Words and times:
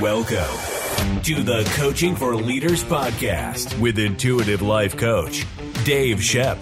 Welcome 0.00 1.22
to 1.22 1.42
the 1.42 1.66
Coaching 1.74 2.16
for 2.16 2.36
Leaders 2.36 2.84
podcast 2.84 3.78
with 3.80 3.98
intuitive 3.98 4.60
life 4.60 4.94
coach 4.96 5.46
Dave 5.84 6.22
Shep. 6.22 6.58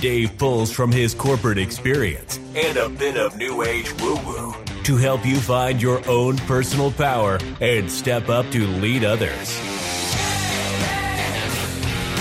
Dave 0.00 0.36
pulls 0.38 0.72
from 0.72 0.90
his 0.90 1.14
corporate 1.14 1.58
experience 1.58 2.38
and 2.56 2.76
a 2.76 2.88
bit 2.88 3.16
of 3.16 3.36
new 3.36 3.62
age 3.62 3.92
woo 4.00 4.16
woo 4.26 4.54
to 4.82 4.96
help 4.96 5.24
you 5.24 5.36
find 5.36 5.80
your 5.80 6.02
own 6.08 6.36
personal 6.38 6.90
power 6.90 7.38
and 7.60 7.88
step 7.88 8.28
up 8.28 8.50
to 8.50 8.66
lead 8.66 9.04
others. 9.04 9.60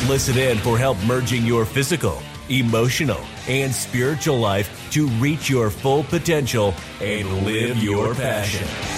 Listen 0.07 0.37
in 0.37 0.59
for 0.59 0.77
help 0.77 0.97
merging 1.05 1.45
your 1.45 1.65
physical, 1.65 2.21
emotional, 2.49 3.21
and 3.47 3.73
spiritual 3.73 4.37
life 4.37 4.91
to 4.91 5.07
reach 5.17 5.49
your 5.49 5.71
full 5.71 6.03
potential 6.03 6.75
and 7.01 7.43
live 7.43 7.77
your 7.77 8.13
passion. 8.13 8.92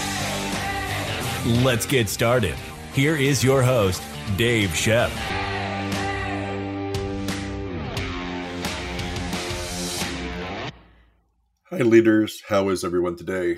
Let's 1.46 1.86
get 1.86 2.10
started. 2.10 2.56
Here 2.94 3.16
is 3.16 3.44
your 3.44 3.62
host, 3.62 4.02
Dave 4.36 4.76
Shep. 4.76 5.12
Hi, 11.70 11.78
leaders. 11.78 12.42
How 12.48 12.70
is 12.70 12.84
everyone 12.84 13.16
today? 13.16 13.58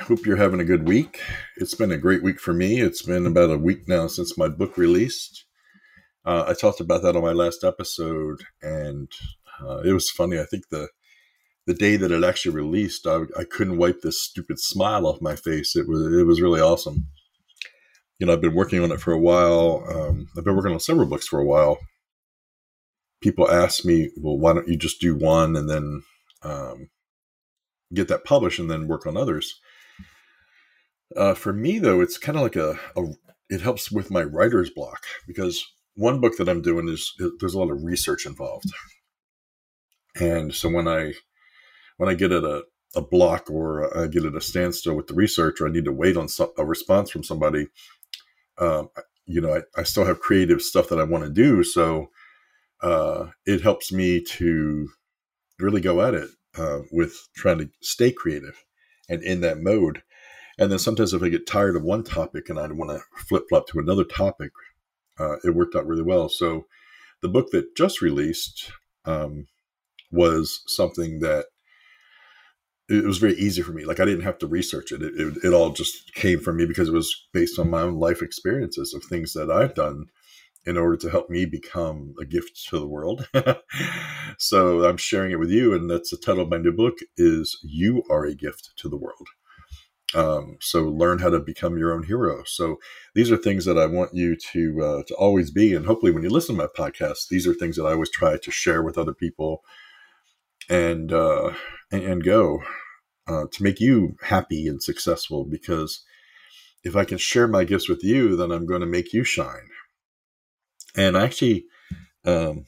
Hope 0.00 0.24
you're 0.24 0.38
having 0.38 0.60
a 0.60 0.64
good 0.64 0.88
week. 0.88 1.20
It's 1.58 1.74
been 1.74 1.92
a 1.92 1.98
great 1.98 2.22
week 2.22 2.40
for 2.40 2.54
me. 2.54 2.80
It's 2.80 3.02
been 3.02 3.26
about 3.26 3.50
a 3.50 3.58
week 3.58 3.86
now 3.86 4.06
since 4.06 4.38
my 4.38 4.48
book 4.48 4.78
released. 4.78 5.44
Uh, 6.24 6.46
I 6.48 6.54
talked 6.54 6.80
about 6.80 7.02
that 7.02 7.16
on 7.16 7.22
my 7.22 7.32
last 7.32 7.64
episode, 7.64 8.44
and 8.62 9.12
uh, 9.60 9.80
it 9.80 9.92
was 9.92 10.08
funny. 10.08 10.40
I 10.40 10.46
think 10.46 10.70
the 10.70 10.88
the 11.66 11.74
day 11.74 11.96
that 11.96 12.12
it 12.12 12.24
actually 12.24 12.54
released, 12.54 13.06
I, 13.06 13.24
I 13.38 13.44
couldn't 13.44 13.76
wipe 13.76 14.00
this 14.00 14.22
stupid 14.22 14.58
smile 14.58 15.06
off 15.06 15.20
my 15.20 15.36
face. 15.36 15.76
It 15.76 15.86
was 15.86 16.00
it 16.18 16.24
was 16.24 16.40
really 16.40 16.62
awesome. 16.62 17.08
You 18.18 18.26
know, 18.26 18.32
I've 18.32 18.40
been 18.40 18.54
working 18.54 18.82
on 18.82 18.92
it 18.92 19.00
for 19.00 19.12
a 19.12 19.18
while. 19.18 19.84
Um, 19.88 20.28
I've 20.36 20.44
been 20.44 20.56
working 20.56 20.72
on 20.72 20.80
several 20.80 21.06
books 21.06 21.26
for 21.26 21.38
a 21.38 21.44
while. 21.44 21.78
People 23.20 23.50
ask 23.50 23.84
me, 23.84 24.10
"Well, 24.16 24.38
why 24.38 24.54
don't 24.54 24.68
you 24.68 24.76
just 24.76 25.00
do 25.00 25.14
one 25.14 25.56
and 25.56 25.68
then 25.68 26.02
um, 26.42 26.88
get 27.92 28.08
that 28.08 28.24
published 28.24 28.58
and 28.58 28.70
then 28.70 28.88
work 28.88 29.06
on 29.06 29.16
others?" 29.16 29.60
Uh, 31.14 31.34
for 31.34 31.52
me, 31.52 31.78
though, 31.78 32.00
it's 32.00 32.18
kind 32.18 32.36
of 32.36 32.42
like 32.42 32.56
a, 32.56 32.78
a 32.96 33.02
it 33.48 33.60
helps 33.60 33.92
with 33.92 34.10
my 34.10 34.22
writer's 34.22 34.70
block 34.70 35.04
because 35.26 35.64
one 35.94 36.20
book 36.20 36.36
that 36.36 36.48
I'm 36.48 36.62
doing 36.62 36.88
is 36.88 37.14
there's 37.40 37.54
a 37.54 37.58
lot 37.58 37.70
of 37.70 37.84
research 37.84 38.26
involved, 38.26 38.70
and 40.18 40.54
so 40.54 40.68
when 40.68 40.88
I 40.88 41.12
when 41.98 42.08
I 42.08 42.14
get 42.14 42.32
at 42.32 42.44
a 42.44 42.64
a 42.94 43.02
block 43.02 43.50
or 43.50 43.96
I 43.96 44.06
get 44.06 44.24
at 44.24 44.34
a 44.34 44.40
standstill 44.40 44.94
with 44.94 45.06
the 45.06 45.14
research, 45.14 45.60
or 45.60 45.68
I 45.68 45.70
need 45.70 45.84
to 45.84 45.92
wait 45.92 46.16
on 46.16 46.28
a 46.56 46.64
response 46.64 47.10
from 47.10 47.22
somebody, 47.22 47.68
um, 48.58 48.90
you 49.26 49.40
know, 49.40 49.54
I, 49.54 49.80
I, 49.80 49.82
still 49.82 50.04
have 50.04 50.20
creative 50.20 50.62
stuff 50.62 50.88
that 50.88 50.98
I 50.98 51.04
want 51.04 51.24
to 51.24 51.30
do, 51.30 51.62
so 51.62 52.10
uh, 52.82 53.26
it 53.44 53.62
helps 53.62 53.92
me 53.92 54.22
to 54.22 54.88
really 55.58 55.80
go 55.80 56.00
at 56.00 56.14
it 56.14 56.30
uh, 56.56 56.80
with 56.92 57.28
trying 57.34 57.58
to 57.58 57.70
stay 57.80 58.12
creative 58.12 58.64
and 59.08 59.22
in 59.22 59.40
that 59.40 59.58
mode. 59.58 60.02
And 60.58 60.70
then 60.70 60.78
sometimes 60.78 61.12
if 61.12 61.22
I 61.22 61.28
get 61.28 61.46
tired 61.46 61.76
of 61.76 61.82
one 61.82 62.02
topic 62.02 62.48
and 62.48 62.58
I 62.58 62.66
want 62.68 62.90
to 62.90 63.00
flip 63.26 63.44
flop 63.48 63.66
to 63.68 63.78
another 63.78 64.04
topic, 64.04 64.52
uh, 65.18 65.36
it 65.44 65.54
worked 65.54 65.74
out 65.74 65.86
really 65.86 66.02
well. 66.02 66.28
So 66.28 66.66
the 67.22 67.28
book 67.28 67.50
that 67.52 67.76
just 67.76 68.00
released 68.00 68.70
um, 69.04 69.46
was 70.10 70.62
something 70.66 71.20
that 71.20 71.46
it 72.88 73.04
was 73.04 73.18
very 73.18 73.34
easy 73.34 73.62
for 73.62 73.72
me. 73.72 73.84
Like 73.84 74.00
I 74.00 74.04
didn't 74.04 74.24
have 74.24 74.38
to 74.38 74.46
research 74.46 74.92
it. 74.92 75.02
It, 75.02 75.14
it. 75.16 75.44
it, 75.44 75.52
all 75.52 75.70
just 75.70 76.14
came 76.14 76.40
from 76.40 76.56
me 76.56 76.66
because 76.66 76.88
it 76.88 76.94
was 76.94 77.26
based 77.32 77.58
on 77.58 77.70
my 77.70 77.82
own 77.82 77.94
life 77.94 78.22
experiences 78.22 78.94
of 78.94 79.04
things 79.04 79.32
that 79.32 79.50
I've 79.50 79.74
done 79.74 80.06
in 80.64 80.76
order 80.76 80.96
to 80.96 81.10
help 81.10 81.30
me 81.30 81.46
become 81.46 82.14
a 82.20 82.24
gift 82.24 82.66
to 82.68 82.78
the 82.78 82.86
world. 82.86 83.28
so 84.38 84.84
I'm 84.84 84.96
sharing 84.96 85.32
it 85.32 85.38
with 85.38 85.50
you. 85.50 85.72
And 85.74 85.88
that's 85.88 86.10
the 86.10 86.16
title 86.16 86.42
of 86.42 86.50
my 86.50 86.58
new 86.58 86.72
book 86.72 86.98
is 87.16 87.58
You 87.62 88.02
Are 88.10 88.24
a 88.24 88.34
Gift 88.34 88.70
to 88.78 88.88
the 88.88 88.96
World. 88.96 89.28
Um, 90.14 90.56
so 90.60 90.84
learn 90.84 91.18
how 91.18 91.30
to 91.30 91.40
become 91.40 91.76
your 91.76 91.92
own 91.92 92.04
hero. 92.04 92.42
So 92.46 92.76
these 93.14 93.30
are 93.30 93.36
things 93.36 93.64
that 93.64 93.78
I 93.78 93.86
want 93.86 94.14
you 94.14 94.36
to 94.52 94.82
uh, 94.82 95.02
to 95.08 95.14
always 95.14 95.50
be, 95.50 95.74
and 95.74 95.84
hopefully, 95.84 96.12
when 96.12 96.22
you 96.22 96.30
listen 96.30 96.56
to 96.56 96.62
my 96.62 96.68
podcast, 96.68 97.28
these 97.28 97.46
are 97.46 97.54
things 97.54 97.76
that 97.76 97.84
I 97.84 97.92
always 97.92 98.10
try 98.10 98.38
to 98.38 98.50
share 98.50 98.82
with 98.82 98.96
other 98.96 99.12
people, 99.12 99.62
and 100.68 101.12
uh, 101.12 101.52
and, 101.90 102.02
and 102.02 102.24
go 102.24 102.62
uh, 103.26 103.44
to 103.52 103.62
make 103.62 103.80
you 103.80 104.16
happy 104.22 104.66
and 104.66 104.82
successful. 104.82 105.44
Because 105.44 106.04
if 106.84 106.96
I 106.96 107.04
can 107.04 107.18
share 107.18 107.48
my 107.48 107.64
gifts 107.64 107.88
with 107.88 108.02
you, 108.04 108.36
then 108.36 108.50
I'm 108.50 108.66
going 108.66 108.80
to 108.80 108.86
make 108.86 109.12
you 109.12 109.24
shine. 109.24 109.68
And 110.96 111.16
I 111.16 111.24
actually 111.24 111.66
um, 112.24 112.64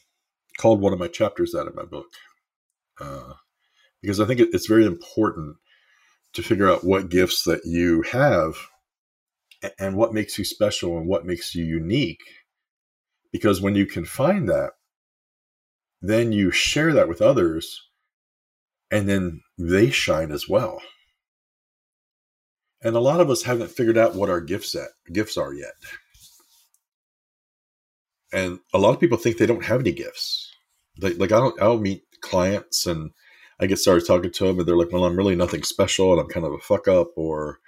called 0.59 0.81
one 0.81 0.93
of 0.93 0.99
my 0.99 1.09
chapters 1.09 1.53
that 1.53 1.67
in 1.67 1.75
my 1.75 1.85
book 1.85 2.09
uh, 3.01 3.35
because 4.03 4.21
I 4.21 4.27
think 4.27 4.41
it, 4.41 4.51
it's 4.53 4.67
very 4.67 4.85
important 4.85 5.57
to 6.35 6.43
figure 6.43 6.71
out 6.71 6.85
what 6.85 7.09
gifts 7.09 7.45
that 7.45 7.65
you 7.65 8.03
have 8.03 8.55
and 9.79 9.97
what 9.97 10.15
makes 10.15 10.39
you 10.39 10.45
special 10.45 10.99
and 10.99 11.07
what 11.07 11.27
makes 11.27 11.55
you 11.55 11.65
unique. 11.65 12.23
Because 13.33 13.61
when 13.61 13.75
you 13.75 13.87
can 13.87 14.05
find 14.05 14.49
that, 14.49 14.73
then 16.01 16.33
you 16.33 16.51
share 16.51 16.93
that 16.93 17.09
with 17.09 17.21
others 17.21 17.88
and 18.91 19.09
then 19.09 19.43
they 19.59 19.91
shine 19.91 20.33
as 20.33 20.49
well. 20.49 20.81
And 22.83 22.95
a 22.95 23.01
lot 23.01 23.21
of 23.21 23.31
us 23.31 23.43
haven't 23.43 23.71
figured 23.71 23.99
out 23.99 24.15
what 24.15 24.31
our 24.31 24.41
gifts 24.41 24.75
at 24.75 24.89
gifts 25.13 25.37
are 25.37 25.53
yet. 25.53 25.75
And 28.33 28.61
a 28.73 28.79
lot 28.79 28.95
of 28.95 29.01
people 29.01 29.19
think 29.19 29.39
they 29.39 29.47
don't 29.47 29.65
have 29.65 29.81
any 29.81 29.93
gifts. 29.93 30.53
Like, 31.01 31.19
like 31.19 31.33
I 31.33 31.41
don't 31.41 31.61
I'll 31.61 31.79
meet 31.79 32.03
clients 32.21 32.87
and 32.87 33.11
I 33.61 33.67
get 33.67 33.79
started 33.79 34.07
talking 34.07 34.31
to 34.31 34.47
them 34.47 34.59
and 34.59 34.69
they're 34.69 34.77
like, 34.77 34.93
well, 34.93 35.05
I'm 35.05 35.17
really 35.17 35.35
nothing 35.35 35.63
special 35.63 36.13
and 36.13 36.21
I'm 36.21 36.29
kind 36.29 36.47
of 36.47 36.53
a 36.53 36.59
fuck 36.59 36.87
up, 36.87 37.09
or 37.17 37.59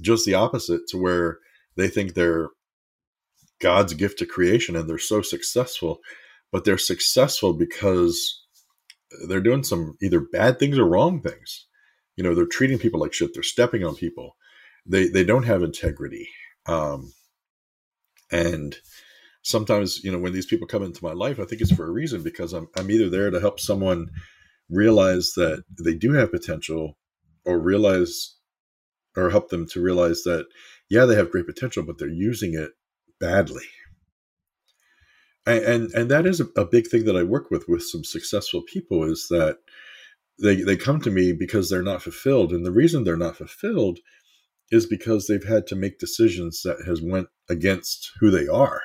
just 0.00 0.24
the 0.24 0.34
opposite 0.34 0.86
to 0.88 0.98
where 0.98 1.38
they 1.76 1.88
think 1.88 2.14
they're 2.14 2.48
God's 3.60 3.92
gift 3.92 4.18
to 4.20 4.26
creation 4.26 4.76
and 4.76 4.88
they're 4.88 4.98
so 4.98 5.20
successful, 5.20 6.00
but 6.50 6.64
they're 6.64 6.78
successful 6.78 7.52
because 7.52 8.39
they're 9.28 9.40
doing 9.40 9.62
some 9.64 9.96
either 10.02 10.20
bad 10.20 10.58
things 10.58 10.78
or 10.78 10.84
wrong 10.84 11.20
things. 11.20 11.66
You 12.16 12.24
know, 12.24 12.34
they're 12.34 12.46
treating 12.46 12.78
people 12.78 13.00
like 13.00 13.12
shit. 13.12 13.32
They're 13.34 13.42
stepping 13.42 13.84
on 13.84 13.94
people. 13.96 14.36
They 14.86 15.08
they 15.08 15.24
don't 15.24 15.44
have 15.44 15.62
integrity. 15.62 16.28
Um, 16.66 17.12
and 18.30 18.76
sometimes, 19.42 20.02
you 20.04 20.12
know, 20.12 20.18
when 20.18 20.32
these 20.32 20.46
people 20.46 20.66
come 20.66 20.82
into 20.82 21.04
my 21.04 21.12
life, 21.12 21.40
I 21.40 21.44
think 21.44 21.60
it's 21.60 21.72
for 21.72 21.86
a 21.86 21.92
reason 21.92 22.22
because 22.22 22.52
I'm 22.52 22.68
I'm 22.76 22.90
either 22.90 23.08
there 23.08 23.30
to 23.30 23.40
help 23.40 23.60
someone 23.60 24.10
realize 24.68 25.32
that 25.36 25.64
they 25.78 25.94
do 25.94 26.12
have 26.12 26.30
potential 26.30 26.96
or 27.44 27.58
realize 27.58 28.36
or 29.16 29.30
help 29.30 29.48
them 29.48 29.66
to 29.66 29.82
realize 29.82 30.22
that 30.22 30.46
yeah 30.88 31.04
they 31.04 31.16
have 31.16 31.30
great 31.30 31.46
potential 31.46 31.82
but 31.82 31.98
they're 31.98 32.08
using 32.08 32.54
it 32.54 32.70
badly 33.18 33.64
and 35.52 35.90
and, 35.92 36.10
that 36.10 36.26
is 36.26 36.40
a, 36.40 36.46
a 36.56 36.64
big 36.64 36.86
thing 36.86 37.04
that 37.04 37.16
i 37.16 37.22
work 37.22 37.50
with 37.50 37.68
with 37.68 37.82
some 37.82 38.04
successful 38.04 38.62
people 38.62 39.04
is 39.04 39.28
that 39.28 39.58
they 40.42 40.56
they 40.56 40.76
come 40.76 41.00
to 41.00 41.10
me 41.10 41.32
because 41.32 41.68
they're 41.68 41.82
not 41.82 42.02
fulfilled 42.02 42.52
and 42.52 42.64
the 42.64 42.72
reason 42.72 43.04
they're 43.04 43.16
not 43.16 43.36
fulfilled 43.36 43.98
is 44.70 44.86
because 44.86 45.26
they've 45.26 45.48
had 45.48 45.66
to 45.66 45.74
make 45.74 45.98
decisions 45.98 46.62
that 46.62 46.78
has 46.86 47.02
went 47.02 47.28
against 47.48 48.12
who 48.20 48.30
they 48.30 48.46
are 48.46 48.82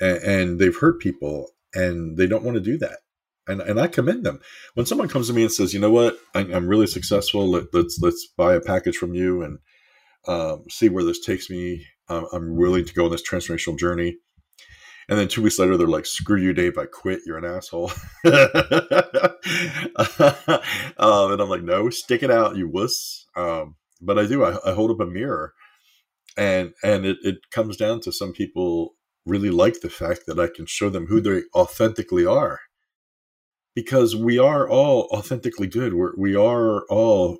and, 0.00 0.18
and 0.18 0.58
they've 0.58 0.76
hurt 0.76 1.00
people 1.00 1.48
and 1.74 2.16
they 2.16 2.26
don't 2.26 2.44
want 2.44 2.56
to 2.56 2.60
do 2.60 2.76
that 2.78 2.98
and 3.50 3.60
and 3.60 3.80
I 3.80 3.88
commend 3.88 4.24
them. 4.24 4.40
When 4.74 4.86
someone 4.86 5.08
comes 5.08 5.26
to 5.28 5.32
me 5.32 5.42
and 5.42 5.52
says, 5.52 5.74
"You 5.74 5.80
know 5.80 5.90
what? 5.90 6.18
I, 6.34 6.40
am 6.40 6.68
really 6.68 6.86
successful. 6.86 7.48
Let, 7.48 7.64
us 7.64 7.68
let's, 7.72 7.98
let's 8.00 8.26
buy 8.36 8.54
a 8.54 8.60
package 8.60 8.96
from 8.96 9.14
you 9.14 9.42
and 9.42 9.58
um, 10.28 10.64
see 10.70 10.88
where 10.88 11.04
this 11.04 11.20
takes 11.24 11.50
me. 11.50 11.86
I'm 12.08 12.56
willing 12.56 12.84
to 12.84 12.94
go 12.94 13.06
on 13.06 13.10
this 13.10 13.28
transformational 13.28 13.78
journey." 13.78 14.16
And 15.10 15.18
then 15.18 15.28
two 15.28 15.42
weeks 15.42 15.58
later, 15.58 15.76
they're 15.76 15.86
like, 15.86 16.06
"Screw 16.06 16.40
you, 16.40 16.54
Dave! 16.54 16.78
I 16.78 16.86
quit. 16.86 17.20
You're 17.26 17.36
an 17.36 17.44
asshole." 17.44 17.90
um, 18.24 18.42
and 21.32 21.42
I'm 21.42 21.48
like, 21.48 21.64
"No, 21.64 21.90
stick 21.90 22.22
it 22.22 22.30
out, 22.30 22.56
you 22.56 22.68
wuss." 22.68 23.26
Um, 23.36 23.74
but 24.00 24.18
I 24.18 24.26
do. 24.26 24.44
I, 24.44 24.56
I 24.64 24.72
hold 24.72 24.92
up 24.92 25.00
a 25.00 25.10
mirror, 25.10 25.52
and 26.36 26.72
and 26.82 27.04
it, 27.04 27.18
it 27.22 27.50
comes 27.50 27.76
down 27.76 28.00
to 28.02 28.12
some 28.12 28.32
people 28.32 28.94
really 29.26 29.50
like 29.50 29.80
the 29.80 29.90
fact 29.90 30.22
that 30.26 30.38
I 30.38 30.46
can 30.46 30.66
show 30.66 30.88
them 30.88 31.06
who 31.06 31.20
they 31.20 31.42
authentically 31.54 32.24
are 32.24 32.60
because 33.74 34.16
we 34.16 34.38
are 34.38 34.68
all 34.68 35.08
authentically 35.12 35.66
good. 35.66 35.94
We're, 35.94 36.12
we 36.16 36.34
are 36.34 36.84
all 36.88 37.38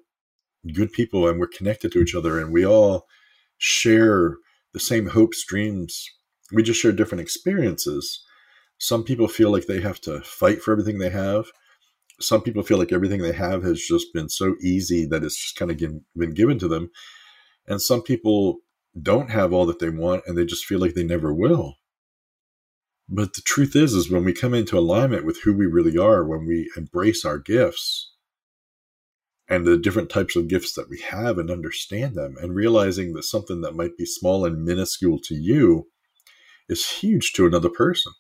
good 0.75 0.93
people 0.93 1.29
and 1.29 1.39
we're 1.39 1.49
connected 1.49 1.93
to 1.93 2.01
each 2.01 2.15
other 2.15 2.39
and 2.39 2.53
we 2.53 2.65
all 2.67 3.07
share 3.59 4.37
the 4.73 4.81
same 4.81 5.09
hopes, 5.09 5.45
dreams. 5.47 6.05
We 6.53 6.63
just 6.63 6.81
share 6.81 6.93
different 6.93 7.23
experiences. 7.23 8.25
Some 8.79 9.05
people 9.05 9.29
feel 9.29 9.51
like 9.51 9.67
they 9.67 9.81
have 9.81 10.01
to 10.03 10.21
fight 10.21 10.63
for 10.63 10.73
everything 10.73 10.99
they 10.99 11.11
have. 11.11 11.47
Some 12.21 12.43
people 12.43 12.63
feel 12.63 12.79
like 12.79 12.93
everything 12.93 13.23
they 13.23 13.33
have 13.33 13.63
has 13.63 13.81
just 13.81 14.13
been 14.13 14.29
so 14.29 14.57
easy 14.63 15.07
that 15.07 15.25
it's 15.25 15.37
just 15.37 15.57
kind 15.57 15.71
of 15.71 15.79
been 16.17 16.35
given 16.35 16.59
to 16.59 16.69
them. 16.69 16.91
And 17.67 17.81
some 17.81 18.03
people 18.03 18.59
don't 19.01 19.31
have 19.31 19.53
all 19.53 19.67
that 19.67 19.79
they 19.79 19.91
want 19.91 20.25
and 20.27 20.37
they 20.37 20.45
just 20.45 20.65
feel 20.65 20.81
like 20.81 20.95
they 20.95 21.05
never 21.05 21.33
will. 21.33 21.77
But 23.09 23.35
the 23.35 23.43
truth 23.43 23.75
is, 23.75 23.93
is 23.93 24.11
when 24.11 24.25
we 24.25 24.33
come 24.33 24.55
into 24.55 24.79
alignment 24.79 25.25
with 25.25 25.43
who 25.43 25.53
we 25.53 25.67
really 25.67 25.99
are, 25.99 26.25
when 26.25 26.47
we 26.47 26.71
embrace 26.77 27.25
our 27.25 27.39
gifts 27.39 28.13
and 29.49 29.67
the 29.67 29.77
different 29.77 30.11
types 30.11 30.37
of 30.37 30.49
gifts 30.49 30.75
that 30.75 30.89
we 30.89 31.01
have 31.01 31.37
and 31.37 31.51
understand 31.51 32.15
them 32.15 32.37
and 32.41 32.55
realizing 32.55 33.13
that 33.15 33.25
something 33.25 33.63
that 33.63 33.75
might 33.75 33.97
be 33.97 34.07
small 34.07 34.45
and 34.45 34.65
minuscule 34.65 35.19
to 35.25 35.35
you 35.35 35.89
is 36.71 36.89
huge 36.89 37.33
to 37.33 37.47
another 37.47 37.69
person. 37.69 38.13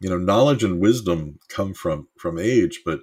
You 0.00 0.08
know, 0.08 0.18
knowledge 0.18 0.62
and 0.62 0.80
wisdom 0.80 1.38
come 1.48 1.74
from 1.74 2.08
from 2.18 2.38
age, 2.38 2.82
but 2.84 3.00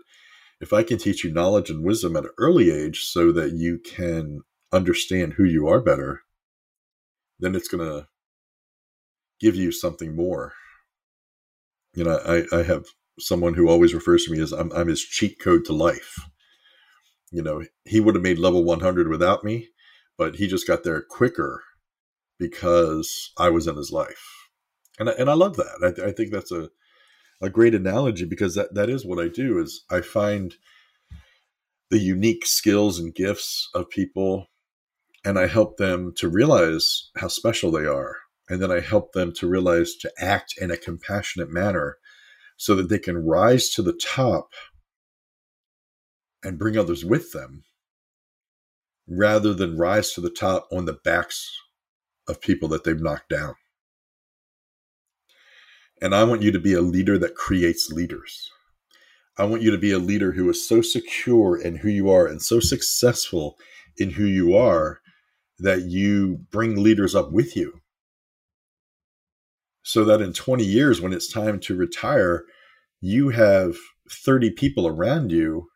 if 0.62 0.74
I 0.74 0.84
can 0.84 0.98
teach 0.98 1.24
you 1.24 1.32
knowledge 1.32 1.70
and 1.70 1.84
wisdom 1.84 2.16
at 2.16 2.24
an 2.24 2.32
early 2.38 2.72
age 2.72 3.04
so 3.04 3.32
that 3.34 3.54
you 3.54 3.80
can 3.80 4.42
understand 4.72 5.34
who 5.34 5.44
you 5.44 5.68
are 5.68 5.82
better, 5.82 6.22
then 7.40 7.56
it's 7.56 7.68
going 7.68 7.86
to 7.86 8.08
give 9.40 9.56
you 9.56 9.72
something 9.72 10.16
more. 10.16 10.54
You 11.94 12.06
know, 12.06 12.20
I, 12.26 12.56
I 12.56 12.64
have 12.64 12.86
someone 13.20 13.56
who 13.56 13.68
always 13.68 13.94
refers 13.94 14.26
to 14.26 14.32
me 14.32 14.40
as 14.40 14.52
I'm, 14.52 14.72
I'm 14.72 14.88
his 14.88 15.02
cheat 15.02 15.40
code 15.40 15.66
to 15.66 15.74
life. 15.74 16.20
You 17.32 17.42
know, 17.42 17.64
he 17.86 18.00
would 18.00 18.16
have 18.16 18.24
made 18.24 18.38
level 18.38 18.64
100 18.64 19.08
without 19.08 19.44
me, 19.44 19.70
but 20.18 20.36
he 20.36 20.48
just 20.48 20.68
got 20.68 20.84
there 20.84 21.02
quicker 21.02 21.64
because 22.42 23.32
I 23.38 23.50
was 23.50 23.68
in 23.68 23.78
his 23.78 23.92
life. 23.92 24.50
And 25.00 25.10
I, 25.10 25.14
and 25.14 25.30
I 25.30 25.34
love 25.34 25.58
that. 25.58 25.94
I, 26.00 26.08
I 26.08 26.12
think 26.12 26.32
that's 26.32 26.52
a, 26.52 26.70
a 27.40 27.52
great 27.52 27.76
analogy 27.76 28.26
because 28.26 28.56
that, 28.56 28.74
that 28.74 28.90
is 28.90 29.06
what 29.06 29.24
I 29.24 29.28
do 29.28 29.60
is 29.60 29.86
I 29.92 30.02
find 30.02 30.56
the 31.92 32.00
unique 32.00 32.48
skills 32.48 32.98
and 32.98 33.14
gifts 33.14 33.70
of 33.76 33.92
people 33.92 34.48
and 35.24 35.38
I 35.38 35.46
help 35.46 35.78
them 35.78 36.14
to 36.18 36.30
realize 36.30 37.12
how 37.16 37.28
special 37.28 37.70
they 37.70 37.86
are. 37.86 38.16
And 38.50 38.60
then 38.60 38.72
I 38.72 38.80
help 38.80 39.14
them 39.14 39.34
to 39.34 39.48
realize 39.48 39.94
to 39.98 40.12
act 40.18 40.56
in 40.60 40.72
a 40.72 40.78
compassionate 40.78 41.52
manner 41.52 41.98
so 42.58 42.74
that 42.74 42.90
they 42.90 43.00
can 43.00 43.24
rise 43.24 43.70
to 43.70 43.84
the 43.84 43.94
top 44.04 44.50
and 46.44 46.58
bring 46.58 46.76
others 46.76 47.06
with 47.06 47.34
them 47.34 47.66
rather 49.08 49.54
than 49.54 49.78
rise 49.78 50.14
to 50.14 50.22
the 50.22 50.32
top 50.32 50.68
on 50.72 50.86
the 50.86 50.98
backs 51.04 51.56
of 52.28 52.42
people 52.42 52.68
that 52.70 52.84
they've 52.84 53.02
knocked 53.02 53.30
down. 53.30 53.56
And 56.02 56.16
I 56.16 56.24
want 56.24 56.42
you 56.42 56.52
to 56.52 56.60
be 56.60 56.74
a 56.74 56.82
leader 56.82 57.18
that 57.20 57.36
creates 57.36 57.92
leaders. 57.92 58.50
I 59.38 59.46
want 59.46 59.62
you 59.62 59.72
to 59.72 59.78
be 59.78 59.92
a 59.92 60.00
leader 60.00 60.32
who 60.32 60.50
is 60.50 60.68
so 60.68 60.82
secure 60.82 61.60
in 61.60 61.78
who 61.78 61.90
you 61.90 62.10
are 62.10 62.28
and 62.28 62.42
so 62.42 62.60
successful 62.60 63.58
in 63.98 64.12
who 64.12 64.26
you 64.26 64.56
are 64.56 65.00
that 65.60 65.84
you 65.84 66.40
bring 66.52 66.82
leaders 66.84 67.16
up 67.16 67.32
with 67.32 67.56
you. 67.56 67.82
So 69.84 70.04
that 70.06 70.22
in 70.22 70.34
20 70.34 70.64
years, 70.64 71.02
when 71.02 71.14
it's 71.14 71.32
time 71.32 71.60
to 71.62 71.76
retire, 71.76 72.46
you 73.00 73.30
have 73.30 73.76
30 74.10 74.52
people 74.52 74.88
around 74.88 75.32
you 75.32 75.68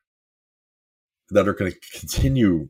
that 1.30 1.48
are 1.48 1.54
going 1.54 1.72
to 1.72 2.00
continue 2.00 2.70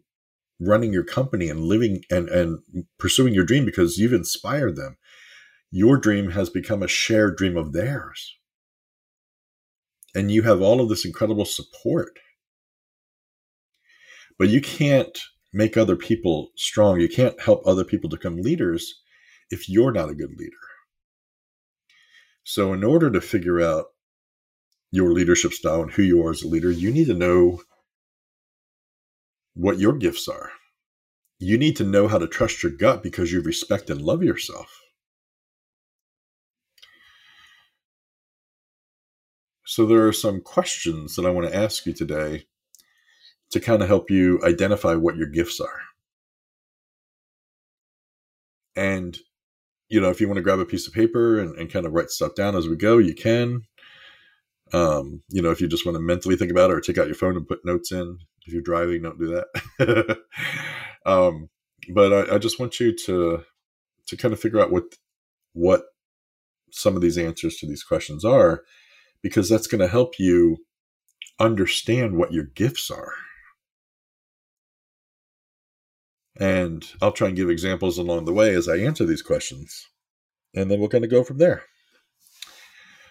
running 0.59 0.93
your 0.93 1.03
company 1.03 1.49
and 1.49 1.61
living 1.61 2.03
and, 2.09 2.29
and 2.29 2.59
pursuing 2.97 3.33
your 3.33 3.45
dream 3.45 3.65
because 3.65 3.97
you've 3.97 4.13
inspired 4.13 4.75
them. 4.75 4.97
Your 5.71 5.97
dream 5.97 6.31
has 6.31 6.49
become 6.49 6.81
a 6.81 6.87
shared 6.87 7.35
dream 7.37 7.57
of 7.57 7.73
theirs. 7.73 8.37
And 10.13 10.31
you 10.31 10.43
have 10.43 10.61
all 10.61 10.79
of 10.79 10.87
this 10.87 11.05
incredible 11.05 11.45
support. 11.45 12.17
But 14.39 14.49
you 14.49 14.61
can't 14.61 15.17
make 15.53 15.75
other 15.75 15.95
people 15.95 16.51
strong. 16.55 16.99
You 16.99 17.09
can't 17.09 17.39
help 17.41 17.61
other 17.65 17.83
people 17.83 18.09
become 18.09 18.41
leaders 18.41 19.01
if 19.49 19.69
you're 19.69 19.91
not 19.91 20.09
a 20.09 20.15
good 20.15 20.31
leader. 20.37 20.55
So, 22.43 22.73
in 22.73 22.83
order 22.83 23.09
to 23.09 23.21
figure 23.21 23.59
out 23.59 23.85
your 24.91 25.11
leadership 25.11 25.51
style 25.51 25.81
and 25.81 25.91
who 25.91 26.03
you 26.03 26.25
are 26.25 26.31
as 26.31 26.43
a 26.43 26.47
leader, 26.47 26.71
you 26.71 26.91
need 26.91 27.07
to 27.07 27.13
know 27.13 27.61
what 29.55 29.79
your 29.79 29.93
gifts 29.93 30.27
are. 30.27 30.51
You 31.39 31.57
need 31.57 31.75
to 31.77 31.83
know 31.83 32.07
how 32.07 32.17
to 32.17 32.27
trust 32.27 32.63
your 32.63 32.71
gut 32.71 33.03
because 33.03 33.31
you 33.31 33.41
respect 33.41 33.89
and 33.89 34.01
love 34.01 34.23
yourself. 34.23 34.81
So, 39.65 39.85
there 39.85 40.07
are 40.07 40.13
some 40.13 40.41
questions 40.41 41.15
that 41.15 41.25
I 41.25 41.31
want 41.31 41.47
to 41.47 41.55
ask 41.55 41.85
you 41.85 41.93
today 41.93 42.45
to 43.51 43.59
kind 43.59 43.81
of 43.81 43.87
help 43.87 44.11
you 44.11 44.39
identify 44.43 44.93
what 44.95 45.15
your 45.15 45.27
gifts 45.27 45.59
are. 45.59 45.81
And, 48.75 49.17
you 49.89 49.99
know, 49.99 50.09
if 50.09 50.21
you 50.21 50.27
want 50.27 50.37
to 50.37 50.43
grab 50.43 50.59
a 50.59 50.65
piece 50.65 50.87
of 50.87 50.93
paper 50.93 51.39
and, 51.39 51.57
and 51.57 51.71
kind 51.71 51.85
of 51.85 51.93
write 51.93 52.09
stuff 52.09 52.35
down 52.35 52.55
as 52.55 52.67
we 52.67 52.75
go, 52.75 52.97
you 52.97 53.15
can. 53.15 53.63
Um, 54.73 55.23
you 55.29 55.41
know, 55.41 55.51
if 55.51 55.61
you 55.61 55.67
just 55.67 55.85
want 55.85 55.95
to 55.95 56.01
mentally 56.01 56.35
think 56.35 56.51
about 56.51 56.69
it 56.69 56.73
or 56.73 56.81
take 56.81 56.97
out 56.97 57.07
your 57.07 57.15
phone 57.15 57.37
and 57.37 57.47
put 57.47 57.65
notes 57.65 57.91
in, 57.91 58.19
if 58.45 58.53
you're 58.53 58.61
driving, 58.61 59.01
don't 59.01 59.19
do 59.19 59.41
that. 59.79 60.17
um, 61.05 61.49
but 61.93 62.13
I, 62.31 62.35
I 62.35 62.37
just 62.37 62.59
want 62.59 62.79
you 62.79 62.95
to 63.05 63.43
to 64.07 64.17
kind 64.17 64.33
of 64.33 64.39
figure 64.39 64.59
out 64.59 64.71
what 64.71 64.83
what 65.53 65.83
some 66.71 66.95
of 66.95 67.01
these 67.01 67.17
answers 67.17 67.57
to 67.57 67.65
these 67.65 67.83
questions 67.83 68.25
are, 68.25 68.63
because 69.21 69.49
that's 69.49 69.67
going 69.67 69.79
to 69.79 69.87
help 69.87 70.19
you 70.19 70.57
understand 71.39 72.17
what 72.17 72.33
your 72.33 72.43
gifts 72.43 72.91
are. 72.91 73.13
And 76.37 76.85
I'll 77.01 77.13
try 77.13 77.29
and 77.29 77.37
give 77.37 77.49
examples 77.49 77.97
along 77.97 78.25
the 78.25 78.33
way 78.33 78.53
as 78.53 78.67
I 78.67 78.77
answer 78.77 79.05
these 79.05 79.21
questions. 79.21 79.87
And 80.53 80.69
then 80.69 80.79
we'll 80.79 80.89
kind 80.89 81.05
of 81.05 81.09
go 81.09 81.23
from 81.23 81.37
there. 81.37 81.63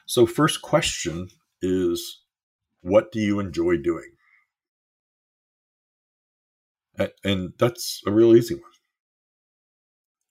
So, 0.07 0.27
first 0.27 0.61
question 0.61 1.29
is 1.63 2.23
What 2.83 3.11
do 3.13 3.21
you 3.21 3.41
enjoy 3.41 3.79
doing? 3.79 4.14
And 7.25 7.53
that's 7.59 8.03
a 8.07 8.11
real 8.11 8.37
easy 8.37 8.55
one. 8.55 8.63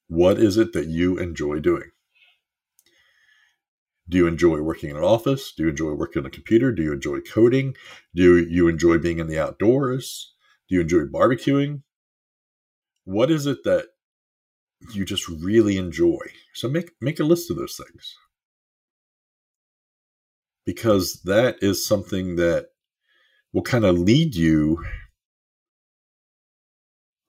What 0.07 0.37
is 0.37 0.57
it 0.57 0.73
that 0.73 0.87
you 0.87 1.17
enjoy 1.17 1.59
doing? 1.59 1.89
Do 4.09 4.17
you 4.17 4.27
enjoy 4.27 4.61
working 4.61 4.89
in 4.89 4.97
an 4.97 5.03
office? 5.03 5.53
Do 5.55 5.63
you 5.63 5.69
enjoy 5.69 5.93
working 5.93 6.21
on 6.21 6.25
a 6.25 6.29
computer? 6.29 6.71
Do 6.71 6.83
you 6.83 6.93
enjoy 6.93 7.21
coding? 7.21 7.75
Do 8.13 8.37
you 8.37 8.67
enjoy 8.67 8.97
being 8.97 9.19
in 9.19 9.27
the 9.27 9.39
outdoors? 9.39 10.33
Do 10.69 10.75
you 10.75 10.81
enjoy 10.81 11.05
barbecuing? 11.05 11.83
what 13.05 13.31
is 13.31 13.45
it 13.45 13.63
that 13.63 13.87
you 14.93 15.05
just 15.05 15.27
really 15.27 15.77
enjoy? 15.77 16.19
So 16.53 16.67
make 16.69 16.91
make 17.01 17.19
a 17.19 17.25
list 17.25 17.49
of 17.49 17.57
those 17.57 17.75
things. 17.75 18.15
Because 20.65 21.21
that 21.25 21.57
is 21.61 21.85
something 21.85 22.37
that 22.37 22.67
will 23.51 23.63
kind 23.63 23.83
of 23.83 23.97
lead 23.97 24.35
you 24.35 24.83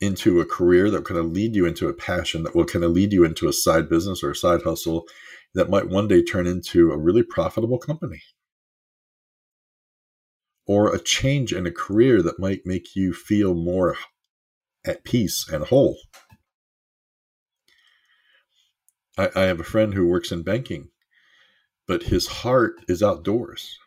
into 0.05 0.41
a 0.41 0.47
career 0.47 0.91
that 0.91 0.99
will 0.99 1.05
kind 1.05 1.21
of 1.21 1.33
lead 1.33 1.57
you 1.57 1.67
into 1.67 1.89
a 1.89 1.95
passion 1.95 2.43
that 2.45 2.55
will 2.55 2.65
kind 2.65 2.85
of 2.85 2.93
lead 2.93 3.13
you 3.13 3.25
into 3.25 3.49
a 3.49 3.53
side 3.53 3.89
business 3.89 4.23
or 4.23 4.31
a 4.31 4.37
side 4.37 4.63
hustle 4.63 5.05
that 5.55 5.71
might 5.71 5.89
one 5.89 6.07
day 6.07 6.23
turn 6.23 6.47
into 6.47 6.93
a 6.93 6.99
really 6.99 7.23
profitable 7.23 7.79
company 7.79 8.23
or 10.67 10.95
a 10.95 11.03
change 11.03 11.53
in 11.53 11.67
a 11.67 11.73
career 11.73 12.23
that 12.23 12.39
might 12.39 12.65
make 12.65 12.97
you 12.97 13.13
feel 13.13 13.55
more 13.55 13.97
at 14.85 15.05
peace 15.05 15.49
and 15.49 15.65
whole. 15.65 15.99
I, 19.17 19.31
I 19.35 19.41
have 19.43 19.61
a 19.61 19.65
friend 19.65 19.95
who 19.95 20.07
works 20.07 20.33
in 20.33 20.43
banking, 20.43 20.89
but 21.87 22.05
his 22.05 22.27
heart 22.27 22.75
is 22.89 23.03
outdoors. 23.03 23.79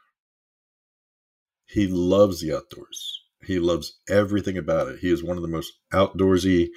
He 1.66 1.88
loves 1.88 2.42
the 2.42 2.56
outdoors. 2.56 3.24
He 3.48 3.60
loves 3.60 4.00
everything 4.10 4.58
about 4.58 4.90
it. 4.90 5.00
He 5.00 5.10
is 5.10 5.24
one 5.24 5.38
of 5.38 5.42
the 5.42 5.50
most 5.50 5.74
outdoorsy 5.94 6.68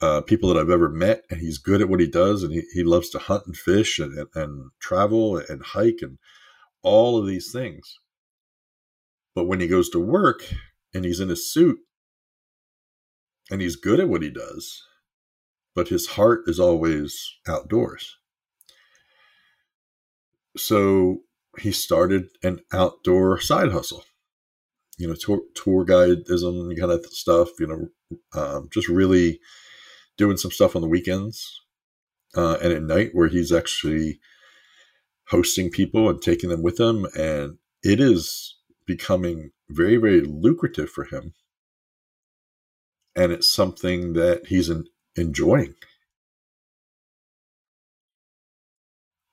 uh, 0.00 0.20
people 0.20 0.48
that 0.48 0.60
I've 0.60 0.70
ever 0.70 0.88
met, 0.88 1.22
and 1.30 1.40
he's 1.40 1.58
good 1.58 1.80
at 1.80 1.88
what 1.88 2.00
he 2.00 2.06
does. 2.06 2.42
And 2.42 2.52
he, 2.52 2.62
he 2.72 2.84
loves 2.84 3.10
to 3.10 3.18
hunt 3.18 3.44
and 3.46 3.56
fish 3.56 3.98
and, 3.98 4.16
and, 4.16 4.28
and 4.34 4.70
travel 4.80 5.38
and 5.38 5.62
hike 5.62 5.98
and 6.02 6.18
all 6.82 7.18
of 7.18 7.26
these 7.26 7.50
things. 7.50 7.98
But 9.34 9.46
when 9.46 9.60
he 9.60 9.66
goes 9.66 9.88
to 9.90 9.98
work 9.98 10.42
and 10.94 11.04
he's 11.04 11.20
in 11.20 11.28
his 11.28 11.52
suit, 11.52 11.78
and 13.50 13.60
he's 13.62 13.76
good 13.76 13.98
at 13.98 14.08
what 14.08 14.22
he 14.22 14.30
does, 14.30 14.82
but 15.74 15.88
his 15.88 16.08
heart 16.08 16.42
is 16.46 16.60
always 16.60 17.16
outdoors. 17.46 18.16
So 20.56 21.18
he 21.58 21.72
started 21.72 22.28
an 22.42 22.60
outdoor 22.72 23.40
side 23.40 23.72
hustle, 23.72 24.04
you 24.98 25.08
know, 25.08 25.14
tour, 25.14 25.40
tour 25.54 25.84
guideism 25.86 26.78
kind 26.78 26.92
of 26.92 27.06
stuff, 27.06 27.48
you 27.58 27.66
know, 27.66 27.88
um, 28.34 28.68
just 28.72 28.88
really 28.88 29.40
doing 30.16 30.36
some 30.36 30.50
stuff 30.50 30.76
on 30.76 30.82
the 30.82 30.88
weekends 30.88 31.62
uh, 32.36 32.58
and 32.62 32.72
at 32.72 32.82
night 32.82 33.10
where 33.12 33.28
he's 33.28 33.52
actually 33.52 34.20
hosting 35.28 35.70
people 35.70 36.08
and 36.08 36.20
taking 36.20 36.50
them 36.50 36.62
with 36.62 36.78
him. 36.78 37.06
And 37.16 37.58
it 37.82 38.00
is 38.00 38.56
becoming 38.86 39.52
very, 39.70 39.96
very 39.96 40.20
lucrative 40.20 40.90
for 40.90 41.04
him 41.04 41.34
and 43.18 43.32
it's 43.32 43.52
something 43.52 44.12
that 44.12 44.46
he's 44.46 44.70
enjoying. 45.16 45.74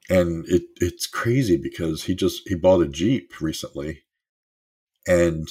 And 0.09 0.45
it 0.47 0.63
it's 0.77 1.05
crazy 1.05 1.55
because 1.55 2.03
he 2.03 2.15
just 2.15 2.47
he 2.47 2.55
bought 2.55 2.81
a 2.81 2.87
Jeep 2.87 3.39
recently 3.39 4.03
and 5.07 5.47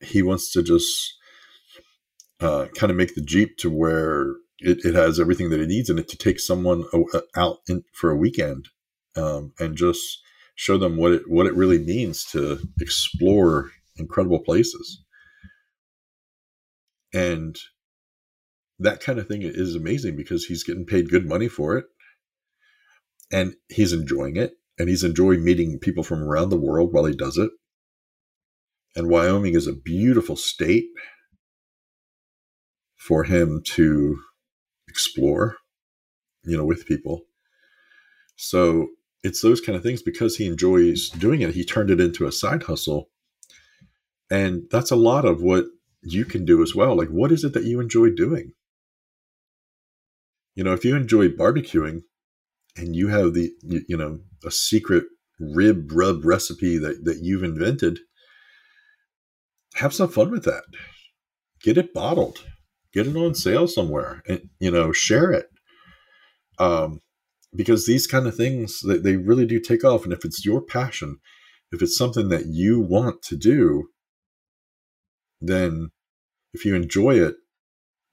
he 0.00 0.22
wants 0.22 0.52
to 0.52 0.62
just 0.62 1.14
uh, 2.40 2.66
kind 2.76 2.90
of 2.90 2.96
make 2.96 3.14
the 3.14 3.22
Jeep 3.22 3.56
to 3.58 3.70
where 3.70 4.36
it, 4.58 4.84
it 4.84 4.94
has 4.94 5.18
everything 5.18 5.50
that 5.50 5.60
it 5.60 5.68
needs 5.68 5.90
in 5.90 5.98
it 5.98 6.08
to 6.08 6.16
take 6.16 6.40
someone 6.40 6.84
out 7.36 7.58
in, 7.68 7.84
for 7.92 8.10
a 8.10 8.16
weekend 8.16 8.68
um, 9.16 9.52
and 9.58 9.76
just 9.76 10.20
show 10.54 10.78
them 10.78 10.96
what 10.96 11.12
it 11.12 11.22
what 11.28 11.46
it 11.46 11.54
really 11.54 11.78
means 11.78 12.24
to 12.24 12.60
explore 12.80 13.70
incredible 13.96 14.40
places. 14.40 15.02
And 17.12 17.56
that 18.78 19.00
kind 19.00 19.18
of 19.18 19.28
thing 19.28 19.42
is 19.42 19.74
amazing 19.74 20.16
because 20.16 20.46
he's 20.46 20.64
getting 20.64 20.84
paid 20.84 21.10
good 21.10 21.26
money 21.26 21.48
for 21.48 21.76
it 21.76 21.84
and 23.32 23.54
he's 23.68 23.92
enjoying 23.92 24.36
it 24.36 24.54
and 24.78 24.88
he's 24.88 25.04
enjoying 25.04 25.44
meeting 25.44 25.78
people 25.78 26.02
from 26.02 26.22
around 26.22 26.50
the 26.50 26.56
world 26.60 26.92
while 26.92 27.04
he 27.04 27.14
does 27.14 27.38
it 27.38 27.50
and 28.96 29.08
wyoming 29.08 29.54
is 29.54 29.66
a 29.66 29.72
beautiful 29.72 30.36
state 30.36 30.86
for 32.96 33.24
him 33.24 33.62
to 33.64 34.18
explore 34.88 35.56
you 36.44 36.56
know 36.56 36.64
with 36.64 36.86
people 36.86 37.22
so 38.36 38.88
it's 39.24 39.40
those 39.40 39.60
kind 39.60 39.74
of 39.74 39.82
things 39.82 40.02
because 40.02 40.36
he 40.36 40.46
enjoys 40.46 41.08
doing 41.08 41.40
it. 41.40 41.54
He 41.54 41.64
turned 41.64 41.90
it 41.90 42.00
into 42.00 42.26
a 42.26 42.32
side 42.32 42.64
hustle. 42.64 43.08
And 44.30 44.64
that's 44.70 44.90
a 44.90 44.96
lot 44.96 45.24
of 45.24 45.40
what 45.40 45.64
you 46.02 46.26
can 46.26 46.44
do 46.44 46.62
as 46.62 46.74
well. 46.74 46.94
Like, 46.94 47.08
what 47.08 47.32
is 47.32 47.42
it 47.42 47.54
that 47.54 47.64
you 47.64 47.80
enjoy 47.80 48.10
doing? 48.10 48.52
You 50.54 50.62
know, 50.62 50.74
if 50.74 50.84
you 50.84 50.94
enjoy 50.94 51.28
barbecuing 51.28 52.02
and 52.76 52.94
you 52.94 53.08
have 53.08 53.32
the, 53.32 53.50
you, 53.62 53.96
know, 53.96 54.20
a 54.44 54.50
secret 54.50 55.04
rib 55.40 55.90
rub 55.92 56.24
recipe 56.24 56.76
that, 56.78 57.04
that 57.04 57.20
you've 57.22 57.42
invented, 57.42 58.00
have 59.74 59.94
some 59.94 60.08
fun 60.08 60.30
with 60.30 60.44
that. 60.44 60.64
Get 61.62 61.78
it 61.78 61.94
bottled, 61.94 62.44
get 62.92 63.06
it 63.06 63.16
on 63.16 63.34
sale 63.34 63.66
somewhere, 63.66 64.22
and, 64.28 64.50
you 64.58 64.70
know, 64.70 64.92
share 64.92 65.30
it. 65.32 65.46
Um, 66.58 67.00
because 67.54 67.86
these 67.86 68.06
kind 68.06 68.26
of 68.26 68.36
things 68.36 68.80
they, 68.80 68.98
they 68.98 69.16
really 69.16 69.46
do 69.46 69.60
take 69.60 69.84
off 69.84 70.04
and 70.04 70.12
if 70.12 70.24
it's 70.24 70.44
your 70.44 70.60
passion 70.60 71.18
if 71.72 71.82
it's 71.82 71.96
something 71.96 72.28
that 72.28 72.46
you 72.46 72.80
want 72.80 73.22
to 73.22 73.36
do 73.36 73.88
then 75.40 75.90
if 76.52 76.64
you 76.64 76.74
enjoy 76.74 77.14
it 77.14 77.36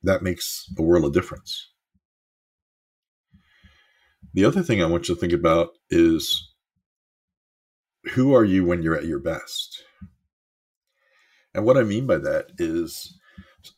that 0.04 0.24
makes 0.24 0.66
a 0.78 0.82
world 0.82 1.06
of 1.06 1.14
difference 1.14 1.70
the 4.34 4.46
other 4.46 4.62
thing 4.62 4.82
i 4.82 4.86
want 4.86 5.08
you 5.08 5.16
to 5.16 5.22
think 5.22 5.34
about 5.34 5.70
is 5.90 6.50
who 8.14 8.34
are 8.34 8.46
you 8.46 8.66
when 8.66 8.82
you're 8.82 8.98
at 8.98 9.06
your 9.06 9.20
best 9.20 9.84
and 11.54 11.66
what 11.66 11.78
i 11.78 11.84
mean 11.84 12.06
by 12.06 12.18
that 12.18 12.48
is 12.58 13.18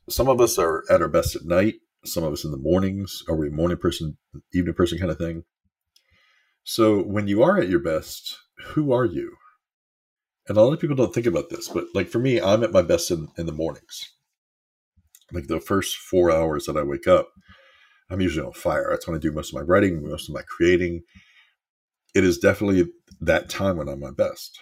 some 0.09 0.29
of 0.29 0.39
us 0.39 0.57
are 0.57 0.83
at 0.89 1.01
our 1.01 1.07
best 1.07 1.35
at 1.35 1.45
night 1.45 1.75
some 2.05 2.23
of 2.23 2.33
us 2.33 2.43
in 2.43 2.51
the 2.51 2.57
mornings 2.57 3.23
are 3.27 3.35
we 3.35 3.49
morning 3.49 3.77
person 3.77 4.17
evening 4.53 4.73
person 4.73 4.97
kind 4.97 5.11
of 5.11 5.17
thing 5.17 5.43
so 6.63 7.01
when 7.01 7.27
you 7.27 7.43
are 7.43 7.57
at 7.57 7.67
your 7.67 7.79
best, 7.79 8.37
who 8.67 8.93
are 8.93 9.05
you? 9.05 9.35
And 10.47 10.57
a 10.57 10.61
lot 10.61 10.73
of 10.73 10.79
people 10.79 10.95
don't 10.95 11.13
think 11.13 11.25
about 11.25 11.49
this, 11.49 11.67
but 11.67 11.85
like 11.93 12.09
for 12.09 12.19
me, 12.19 12.39
I'm 12.39 12.63
at 12.63 12.71
my 12.71 12.81
best 12.81 13.11
in, 13.11 13.29
in 13.37 13.45
the 13.45 13.51
mornings. 13.51 14.11
Like 15.31 15.47
the 15.47 15.59
first 15.59 15.97
four 15.97 16.31
hours 16.31 16.65
that 16.65 16.77
I 16.77 16.83
wake 16.83 17.07
up, 17.07 17.29
I'm 18.09 18.21
usually 18.21 18.45
on 18.45 18.53
fire. 18.53 18.87
That's 18.89 19.07
when 19.07 19.15
I 19.15 19.19
do 19.19 19.31
most 19.31 19.49
of 19.49 19.55
my 19.55 19.61
writing, 19.61 20.07
most 20.07 20.29
of 20.29 20.35
my 20.35 20.41
creating. 20.43 21.03
It 22.13 22.23
is 22.23 22.37
definitely 22.37 22.85
that 23.21 23.49
time 23.49 23.77
when 23.77 23.89
I'm 23.89 23.99
my 23.99 24.11
best. 24.11 24.59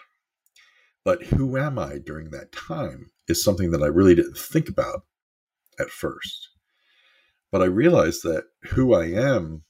But 1.04 1.24
who 1.24 1.58
am 1.58 1.80
I 1.80 1.98
during 1.98 2.30
that 2.32 2.52
time 2.52 3.12
is 3.28 3.44
something 3.44 3.72
that 3.72 3.82
I 3.82 3.88
really 3.88 4.16
didn't 4.16 4.38
think 4.38 4.70
about 4.70 5.02
at 5.80 5.90
first. 5.90 6.50
But 7.52 7.62
I 7.62 7.66
realized 7.66 8.24
that 8.24 8.46
who 8.64 8.94
I 8.94 9.06
am 9.06 9.64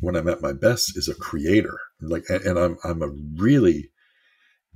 when 0.00 0.16
I'm 0.16 0.28
at 0.28 0.42
my 0.42 0.52
best 0.52 0.96
is 0.96 1.08
a 1.08 1.14
creator. 1.14 1.78
Like, 2.00 2.24
and 2.28 2.58
I'm 2.58 2.76
I'm 2.84 3.02
a 3.02 3.14
really 3.36 3.90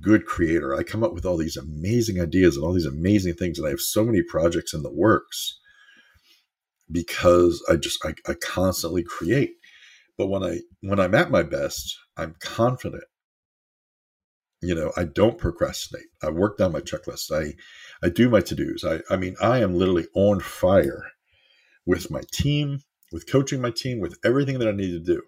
good 0.01 0.25
creator. 0.25 0.75
I 0.75 0.83
come 0.83 1.03
up 1.03 1.13
with 1.13 1.25
all 1.25 1.37
these 1.37 1.57
amazing 1.57 2.21
ideas 2.21 2.55
and 2.55 2.65
all 2.65 2.73
these 2.73 2.85
amazing 2.85 3.35
things, 3.35 3.57
and 3.57 3.67
I 3.67 3.71
have 3.71 3.81
so 3.81 4.03
many 4.03 4.21
projects 4.23 4.73
in 4.73 4.83
the 4.83 4.91
works 4.91 5.59
because 6.91 7.63
I 7.69 7.75
just 7.75 8.03
I, 8.05 8.13
I 8.27 8.33
constantly 8.33 9.03
create. 9.03 9.51
But 10.17 10.27
when 10.27 10.43
I 10.43 10.59
when 10.81 10.99
I'm 10.99 11.15
at 11.15 11.31
my 11.31 11.43
best, 11.43 11.97
I'm 12.17 12.35
confident. 12.41 13.03
You 14.61 14.75
know, 14.75 14.91
I 14.97 15.05
don't 15.05 15.37
procrastinate. 15.37 16.07
I 16.21 16.29
work 16.29 16.57
down 16.57 16.73
my 16.73 16.81
checklist. 16.81 17.31
I 17.31 17.53
I 18.03 18.09
do 18.09 18.29
my 18.29 18.41
to-dos. 18.41 18.83
I 18.83 19.01
I 19.09 19.17
mean, 19.17 19.35
I 19.41 19.59
am 19.59 19.75
literally 19.75 20.07
on 20.13 20.41
fire 20.41 21.05
with 21.85 22.11
my 22.11 22.21
team, 22.31 22.79
with 23.11 23.29
coaching 23.29 23.61
my 23.61 23.71
team, 23.71 23.99
with 23.99 24.17
everything 24.23 24.59
that 24.59 24.67
I 24.67 24.71
need 24.71 24.91
to 24.91 24.99
do. 24.99 25.21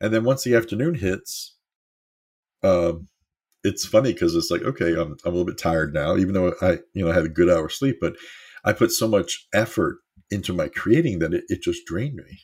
And 0.00 0.12
then 0.12 0.24
once 0.24 0.44
the 0.44 0.54
afternoon 0.54 0.94
hits, 0.94 1.56
um, 2.62 3.08
it's 3.62 3.86
funny 3.86 4.12
because 4.12 4.34
it's 4.34 4.50
like, 4.50 4.62
okay, 4.62 4.92
I'm, 4.94 5.12
I'm 5.12 5.18
a 5.24 5.30
little 5.30 5.44
bit 5.44 5.58
tired 5.58 5.92
now, 5.94 6.16
even 6.16 6.34
though 6.34 6.54
I, 6.62 6.78
you 6.94 7.04
know, 7.04 7.10
I 7.10 7.14
had 7.14 7.26
a 7.26 7.28
good 7.28 7.50
hour's 7.50 7.78
sleep, 7.78 7.98
but 8.00 8.16
I 8.64 8.72
put 8.72 8.90
so 8.90 9.06
much 9.06 9.46
effort 9.52 9.98
into 10.30 10.52
my 10.52 10.68
creating 10.68 11.18
that 11.18 11.34
it, 11.34 11.44
it 11.48 11.62
just 11.62 11.86
drained 11.86 12.16
me. 12.16 12.40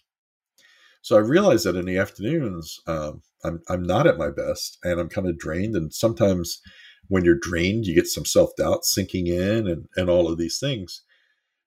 So 1.06 1.16
I 1.16 1.20
realized 1.20 1.64
that 1.66 1.76
in 1.76 1.84
the 1.84 1.98
afternoons, 1.98 2.80
um, 2.88 3.22
I'm, 3.44 3.62
I'm 3.68 3.84
not 3.84 4.08
at 4.08 4.18
my 4.18 4.28
best 4.28 4.76
and 4.82 4.98
I'm 4.98 5.08
kind 5.08 5.28
of 5.28 5.38
drained. 5.38 5.76
And 5.76 5.94
sometimes 5.94 6.60
when 7.06 7.24
you're 7.24 7.38
drained, 7.40 7.86
you 7.86 7.94
get 7.94 8.08
some 8.08 8.24
self 8.24 8.50
doubt 8.56 8.84
sinking 8.84 9.28
in 9.28 9.68
and, 9.68 9.86
and 9.94 10.10
all 10.10 10.28
of 10.28 10.36
these 10.36 10.58
things. 10.58 11.02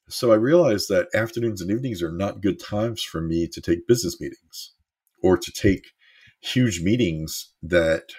So 0.10 0.34
I 0.34 0.36
realized 0.36 0.90
that 0.90 1.08
afternoons 1.16 1.62
and 1.62 1.72
evenings 1.72 2.04
are 2.04 2.12
not 2.12 2.42
good 2.42 2.60
times 2.60 3.02
for 3.02 3.22
me 3.22 3.48
to 3.48 3.62
take 3.62 3.88
business 3.88 4.20
meetings 4.20 4.74
or 5.24 5.38
to 5.38 5.52
take 5.54 5.86
huge 6.42 6.82
meetings 6.82 7.54
that 7.64 8.12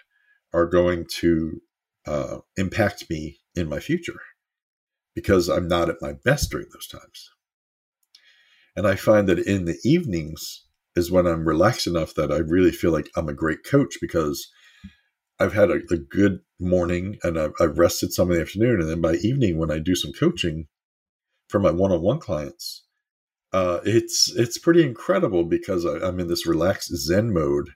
are 0.55 0.65
going 0.65 1.05
to 1.19 1.61
uh, 2.07 2.39
impact 2.57 3.11
me 3.11 3.41
in 3.55 3.69
my 3.69 3.79
future 3.79 4.21
because 5.15 5.51
I'm 5.51 5.69
not 5.69 5.91
at 5.91 6.01
my 6.01 6.15
best 6.25 6.51
during 6.51 6.69
those 6.73 6.87
times. 6.87 7.31
And 8.75 8.87
I 8.87 8.97
find 8.97 9.29
that 9.29 9.39
in 9.39 9.67
the 9.67 9.77
evenings 9.85 10.65
is 10.97 11.11
when 11.11 11.27
I'm 11.27 11.47
relaxed 11.47 11.87
enough 11.87 12.15
that 12.15 12.33
I 12.33 12.39
really 12.39 12.73
feel 12.73 12.93
like 12.93 13.09
I'm 13.17 13.29
a 13.29 13.35
great 13.35 13.65
coach 13.65 13.97
because 14.01 14.49
I've 15.39 15.55
had 15.55 15.71
a, 15.71 15.81
a 15.91 15.97
good 15.97 16.41
morning 16.59 17.19
and 17.23 17.39
I've, 17.39 17.53
I've 17.61 17.79
rested 17.79 18.13
some 18.13 18.31
in 18.31 18.37
the 18.37 18.43
afternoon. 18.43 18.81
And 18.81 18.91
then 18.91 19.01
by 19.01 19.15
evening, 19.15 19.59
when 19.59 19.71
I 19.71 19.79
do 19.79 19.95
some 19.95 20.13
coaching, 20.13 20.67
for 21.51 21.59
my 21.59 21.73
one-on-one 21.73 22.21
clients, 22.21 22.85
uh, 23.53 23.81
it's 23.85 24.33
it's 24.37 24.57
pretty 24.57 24.85
incredible 24.85 25.45
because 25.45 25.85
I, 25.85 26.07
I'm 26.07 26.21
in 26.21 26.29
this 26.29 26.47
relaxed 26.47 26.95
Zen 26.97 27.33
mode, 27.33 27.71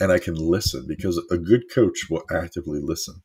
and 0.00 0.10
I 0.10 0.18
can 0.18 0.34
listen 0.34 0.84
because 0.88 1.24
a 1.30 1.38
good 1.38 1.62
coach 1.72 2.06
will 2.10 2.24
actively 2.28 2.80
listen, 2.82 3.22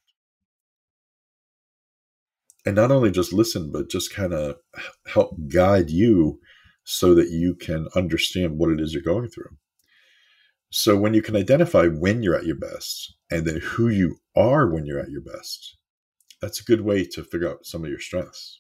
and 2.67 2.75
not 2.75 2.91
only 2.91 3.09
just 3.09 3.33
listen, 3.33 3.71
but 3.71 3.89
just 3.89 4.13
kind 4.13 4.31
of 4.31 4.57
help 5.07 5.35
guide 5.51 5.89
you 5.89 6.39
so 6.91 7.13
that 7.13 7.29
you 7.29 7.53
can 7.53 7.87
understand 7.95 8.57
what 8.57 8.71
it 8.71 8.81
is 8.81 8.93
you're 8.93 9.03
going 9.03 9.29
through. 9.29 9.55
So 10.71 10.97
when 10.97 11.13
you 11.13 11.21
can 11.21 11.35
identify 11.35 11.85
when 11.85 12.23
you're 12.23 12.35
at 12.35 12.47
your 12.47 12.55
best 12.55 13.13
and 13.29 13.45
then 13.45 13.59
who 13.61 13.89
you 13.89 14.17
are 14.35 14.67
when 14.67 14.87
you're 14.87 14.99
at 14.99 15.11
your 15.11 15.21
best, 15.21 15.77
that's 16.41 16.59
a 16.59 16.63
good 16.63 16.81
way 16.81 17.05
to 17.05 17.23
figure 17.23 17.47
out 17.47 17.63
some 17.67 17.83
of 17.83 17.91
your 17.91 17.99
strengths. 17.99 18.59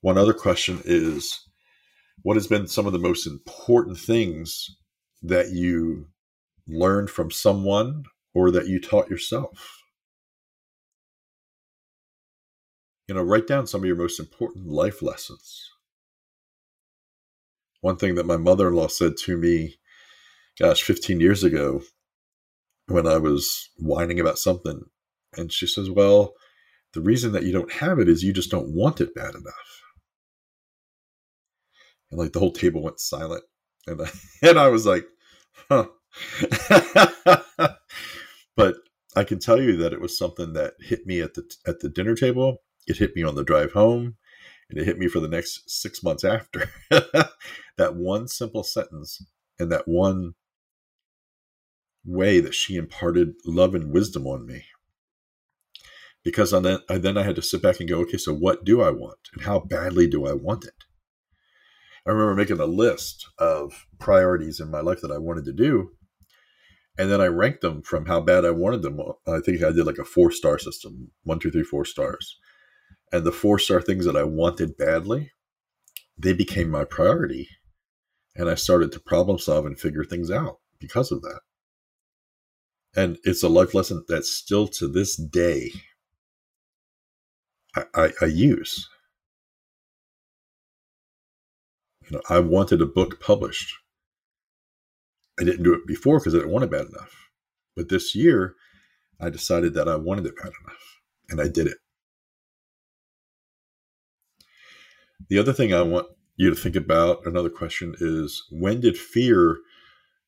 One 0.00 0.16
other 0.16 0.32
question 0.32 0.80
is 0.86 1.46
what 2.22 2.36
has 2.36 2.46
been 2.46 2.68
some 2.68 2.86
of 2.86 2.94
the 2.94 2.98
most 2.98 3.26
important 3.26 3.98
things 3.98 4.74
that 5.20 5.50
you 5.50 6.06
learned 6.66 7.10
from 7.10 7.30
someone 7.30 8.04
or 8.32 8.50
that 8.50 8.66
you 8.66 8.80
taught 8.80 9.10
yourself? 9.10 9.82
You 13.08 13.14
know, 13.14 13.22
write 13.22 13.46
down 13.46 13.66
some 13.66 13.82
of 13.82 13.86
your 13.86 13.96
most 13.96 14.18
important 14.18 14.68
life 14.68 15.02
lessons. 15.02 15.71
One 17.82 17.96
thing 17.96 18.14
that 18.14 18.26
my 18.26 18.36
mother 18.36 18.68
in 18.68 18.74
law 18.74 18.86
said 18.86 19.16
to 19.24 19.36
me, 19.36 19.74
gosh, 20.58 20.82
15 20.82 21.20
years 21.20 21.44
ago, 21.44 21.82
when 22.86 23.06
I 23.06 23.18
was 23.18 23.68
whining 23.76 24.20
about 24.20 24.38
something, 24.38 24.84
and 25.36 25.52
she 25.52 25.66
says, 25.66 25.90
Well, 25.90 26.34
the 26.94 27.00
reason 27.00 27.32
that 27.32 27.42
you 27.42 27.52
don't 27.52 27.72
have 27.72 27.98
it 27.98 28.08
is 28.08 28.22
you 28.22 28.32
just 28.32 28.50
don't 28.50 28.74
want 28.74 29.00
it 29.00 29.14
bad 29.14 29.34
enough. 29.34 29.82
And 32.10 32.20
like 32.20 32.32
the 32.32 32.38
whole 32.38 32.52
table 32.52 32.82
went 32.82 33.00
silent. 33.00 33.42
And 33.86 34.00
I, 34.02 34.10
and 34.48 34.58
I 34.58 34.68
was 34.68 34.86
like 34.86 35.06
huh. 35.68 35.88
But 38.56 38.76
I 39.16 39.24
can 39.24 39.38
tell 39.38 39.60
you 39.60 39.76
that 39.78 39.92
it 39.92 40.00
was 40.00 40.16
something 40.16 40.52
that 40.52 40.74
hit 40.80 41.06
me 41.06 41.20
at 41.20 41.34
the 41.34 41.50
at 41.66 41.80
the 41.80 41.88
dinner 41.88 42.14
table. 42.14 42.58
It 42.86 42.98
hit 42.98 43.16
me 43.16 43.22
on 43.22 43.34
the 43.34 43.44
drive 43.44 43.72
home 43.72 44.16
and 44.72 44.80
it 44.80 44.86
hit 44.86 44.98
me 44.98 45.06
for 45.06 45.20
the 45.20 45.28
next 45.28 45.70
six 45.70 46.02
months 46.02 46.24
after. 46.24 46.70
that 46.90 47.94
one 47.94 48.26
simple 48.26 48.64
sentence 48.64 49.24
and 49.58 49.70
that 49.70 49.86
one 49.86 50.34
way 52.04 52.40
that 52.40 52.54
she 52.54 52.76
imparted 52.76 53.34
love 53.44 53.74
and 53.74 53.92
wisdom 53.92 54.26
on 54.26 54.46
me. 54.46 54.64
Because 56.24 56.52
on 56.52 56.62
that, 56.62 56.82
I, 56.88 56.98
then 56.98 57.18
I 57.18 57.22
had 57.22 57.36
to 57.36 57.42
sit 57.42 57.62
back 57.62 57.80
and 57.80 57.88
go, 57.88 57.98
okay, 58.00 58.16
so 58.16 58.32
what 58.32 58.64
do 58.64 58.80
I 58.80 58.90
want, 58.90 59.18
and 59.34 59.42
how 59.42 59.58
badly 59.58 60.06
do 60.06 60.26
I 60.26 60.32
want 60.32 60.64
it? 60.64 60.84
I 62.06 62.10
remember 62.10 62.34
making 62.34 62.60
a 62.60 62.66
list 62.66 63.28
of 63.38 63.86
priorities 63.98 64.60
in 64.60 64.70
my 64.70 64.80
life 64.80 65.00
that 65.02 65.10
I 65.10 65.18
wanted 65.18 65.44
to 65.46 65.52
do, 65.52 65.90
and 66.96 67.10
then 67.10 67.20
I 67.20 67.26
ranked 67.26 67.60
them 67.60 67.82
from 67.82 68.06
how 68.06 68.20
bad 68.20 68.44
I 68.44 68.50
wanted 68.50 68.82
them. 68.82 69.00
I 69.26 69.40
think 69.40 69.62
I 69.62 69.72
did 69.72 69.86
like 69.86 69.98
a 69.98 70.04
four 70.04 70.30
star 70.30 70.58
system, 70.58 71.10
one, 71.24 71.40
two, 71.40 71.50
three, 71.50 71.64
four 71.64 71.84
stars, 71.84 72.38
and 73.12 73.24
the 73.24 73.32
four 73.32 73.58
star 73.58 73.80
things 73.80 74.04
that 74.06 74.16
I 74.16 74.24
wanted 74.24 74.76
badly, 74.76 75.32
they 76.16 76.32
became 76.32 76.70
my 76.70 76.84
priority, 76.84 77.48
and 78.34 78.48
I 78.48 78.54
started 78.54 78.92
to 78.92 79.00
problem 79.00 79.38
solve 79.38 79.66
and 79.66 79.78
figure 79.78 80.04
things 80.04 80.30
out 80.30 80.58
because 80.78 81.12
of 81.12 81.22
that. 81.22 81.40
And 82.94 83.18
it's 83.24 83.42
a 83.42 83.48
life 83.48 83.74
lesson 83.74 84.04
that 84.08 84.24
still 84.24 84.68
to 84.68 84.88
this 84.88 85.16
day 85.16 85.72
I, 87.74 87.84
I, 87.94 88.12
I 88.22 88.24
use. 88.26 88.88
You 92.04 92.16
know, 92.16 92.22
I 92.28 92.40
wanted 92.40 92.82
a 92.82 92.86
book 92.86 93.20
published. 93.20 93.74
I 95.40 95.44
didn't 95.44 95.62
do 95.62 95.72
it 95.72 95.86
before 95.86 96.18
because 96.18 96.34
I 96.34 96.38
didn't 96.38 96.52
want 96.52 96.64
it 96.64 96.70
bad 96.70 96.86
enough. 96.86 97.30
But 97.74 97.88
this 97.88 98.14
year, 98.14 98.54
I 99.18 99.30
decided 99.30 99.74
that 99.74 99.88
I 99.88 99.96
wanted 99.96 100.26
it 100.26 100.36
bad 100.36 100.52
enough, 100.64 101.00
and 101.30 101.40
I 101.40 101.48
did 101.48 101.66
it. 101.66 101.78
The 105.28 105.38
other 105.38 105.52
thing 105.52 105.72
I 105.72 105.82
want 105.82 106.06
you 106.36 106.50
to 106.50 106.56
think 106.56 106.76
about, 106.76 107.26
another 107.26 107.50
question 107.50 107.94
is 108.00 108.44
when 108.50 108.80
did 108.80 108.96
fear 108.96 109.58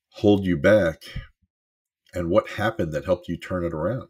hold 0.09 0.45
you 0.45 0.57
back 0.57 1.03
and 2.13 2.29
what 2.29 2.49
happened 2.49 2.93
that 2.93 3.05
helped 3.05 3.27
you 3.27 3.37
turn 3.37 3.65
it 3.65 3.73
around? 3.73 4.07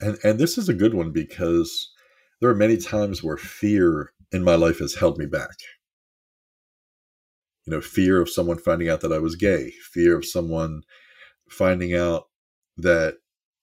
And 0.00 0.18
and 0.24 0.38
this 0.38 0.58
is 0.58 0.68
a 0.68 0.74
good 0.74 0.94
one 0.94 1.12
because 1.12 1.92
there 2.40 2.50
are 2.50 2.54
many 2.54 2.76
times 2.76 3.22
where 3.22 3.36
fear 3.36 4.12
in 4.32 4.42
my 4.42 4.56
life 4.56 4.80
has 4.80 4.94
held 4.94 5.18
me 5.18 5.26
back. 5.26 5.56
You 7.66 7.72
know, 7.72 7.80
fear 7.80 8.20
of 8.20 8.28
someone 8.28 8.58
finding 8.58 8.88
out 8.88 9.00
that 9.02 9.12
I 9.12 9.18
was 9.18 9.36
gay, 9.36 9.70
fear 9.92 10.16
of 10.16 10.26
someone 10.26 10.82
finding 11.48 11.94
out 11.94 12.24
that 12.76 13.18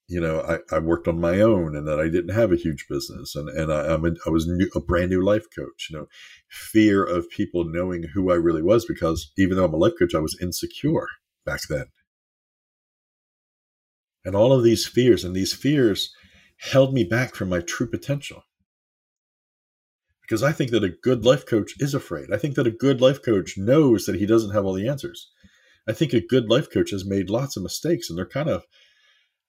you 0.09 0.19
know 0.19 0.41
I, 0.41 0.75
I 0.75 0.79
worked 0.79 1.07
on 1.07 1.21
my 1.21 1.39
own 1.39 1.75
and 1.75 1.87
that 1.87 1.99
I 1.99 2.09
didn't 2.09 2.35
have 2.35 2.51
a 2.51 2.57
huge 2.57 2.87
business 2.89 3.35
and 3.35 3.47
and 3.47 3.71
I, 3.71 3.93
I'm 3.93 4.05
a, 4.05 4.11
I 4.25 4.29
was 4.29 4.47
new, 4.47 4.69
a 4.75 4.81
brand 4.81 5.11
new 5.11 5.21
life 5.21 5.45
coach. 5.55 5.87
You 5.89 5.99
know, 5.99 6.07
fear 6.49 7.03
of 7.03 7.29
people 7.29 7.63
knowing 7.63 8.03
who 8.13 8.31
I 8.31 8.35
really 8.35 8.63
was 8.63 8.85
because 8.85 9.31
even 9.37 9.55
though 9.55 9.65
I'm 9.65 9.73
a 9.73 9.77
life 9.77 9.93
coach, 9.97 10.15
I 10.15 10.19
was 10.19 10.37
insecure 10.41 11.07
back 11.45 11.61
then. 11.69 11.85
And 14.25 14.35
all 14.35 14.51
of 14.51 14.63
these 14.63 14.87
fears 14.87 15.23
and 15.23 15.35
these 15.35 15.53
fears 15.53 16.13
held 16.57 16.93
me 16.93 17.03
back 17.03 17.35
from 17.35 17.49
my 17.49 17.61
true 17.61 17.87
potential. 17.87 18.43
Because 20.21 20.43
I 20.43 20.51
think 20.51 20.71
that 20.71 20.83
a 20.83 20.89
good 20.89 21.25
life 21.25 21.45
coach 21.45 21.73
is 21.79 21.93
afraid. 21.93 22.31
I 22.31 22.37
think 22.37 22.55
that 22.55 22.67
a 22.67 22.71
good 22.71 23.01
life 23.01 23.23
coach 23.23 23.57
knows 23.57 24.05
that 24.05 24.17
he 24.17 24.25
doesn't 24.25 24.53
have 24.53 24.65
all 24.65 24.73
the 24.73 24.87
answers. 24.87 25.31
I 25.87 25.93
think 25.93 26.13
a 26.13 26.21
good 26.21 26.49
life 26.49 26.69
coach 26.71 26.91
has 26.91 27.05
made 27.05 27.29
lots 27.29 27.57
of 27.57 27.63
mistakes 27.63 28.09
and 28.09 28.17
they're 28.17 28.27
kind 28.27 28.49
of 28.49 28.65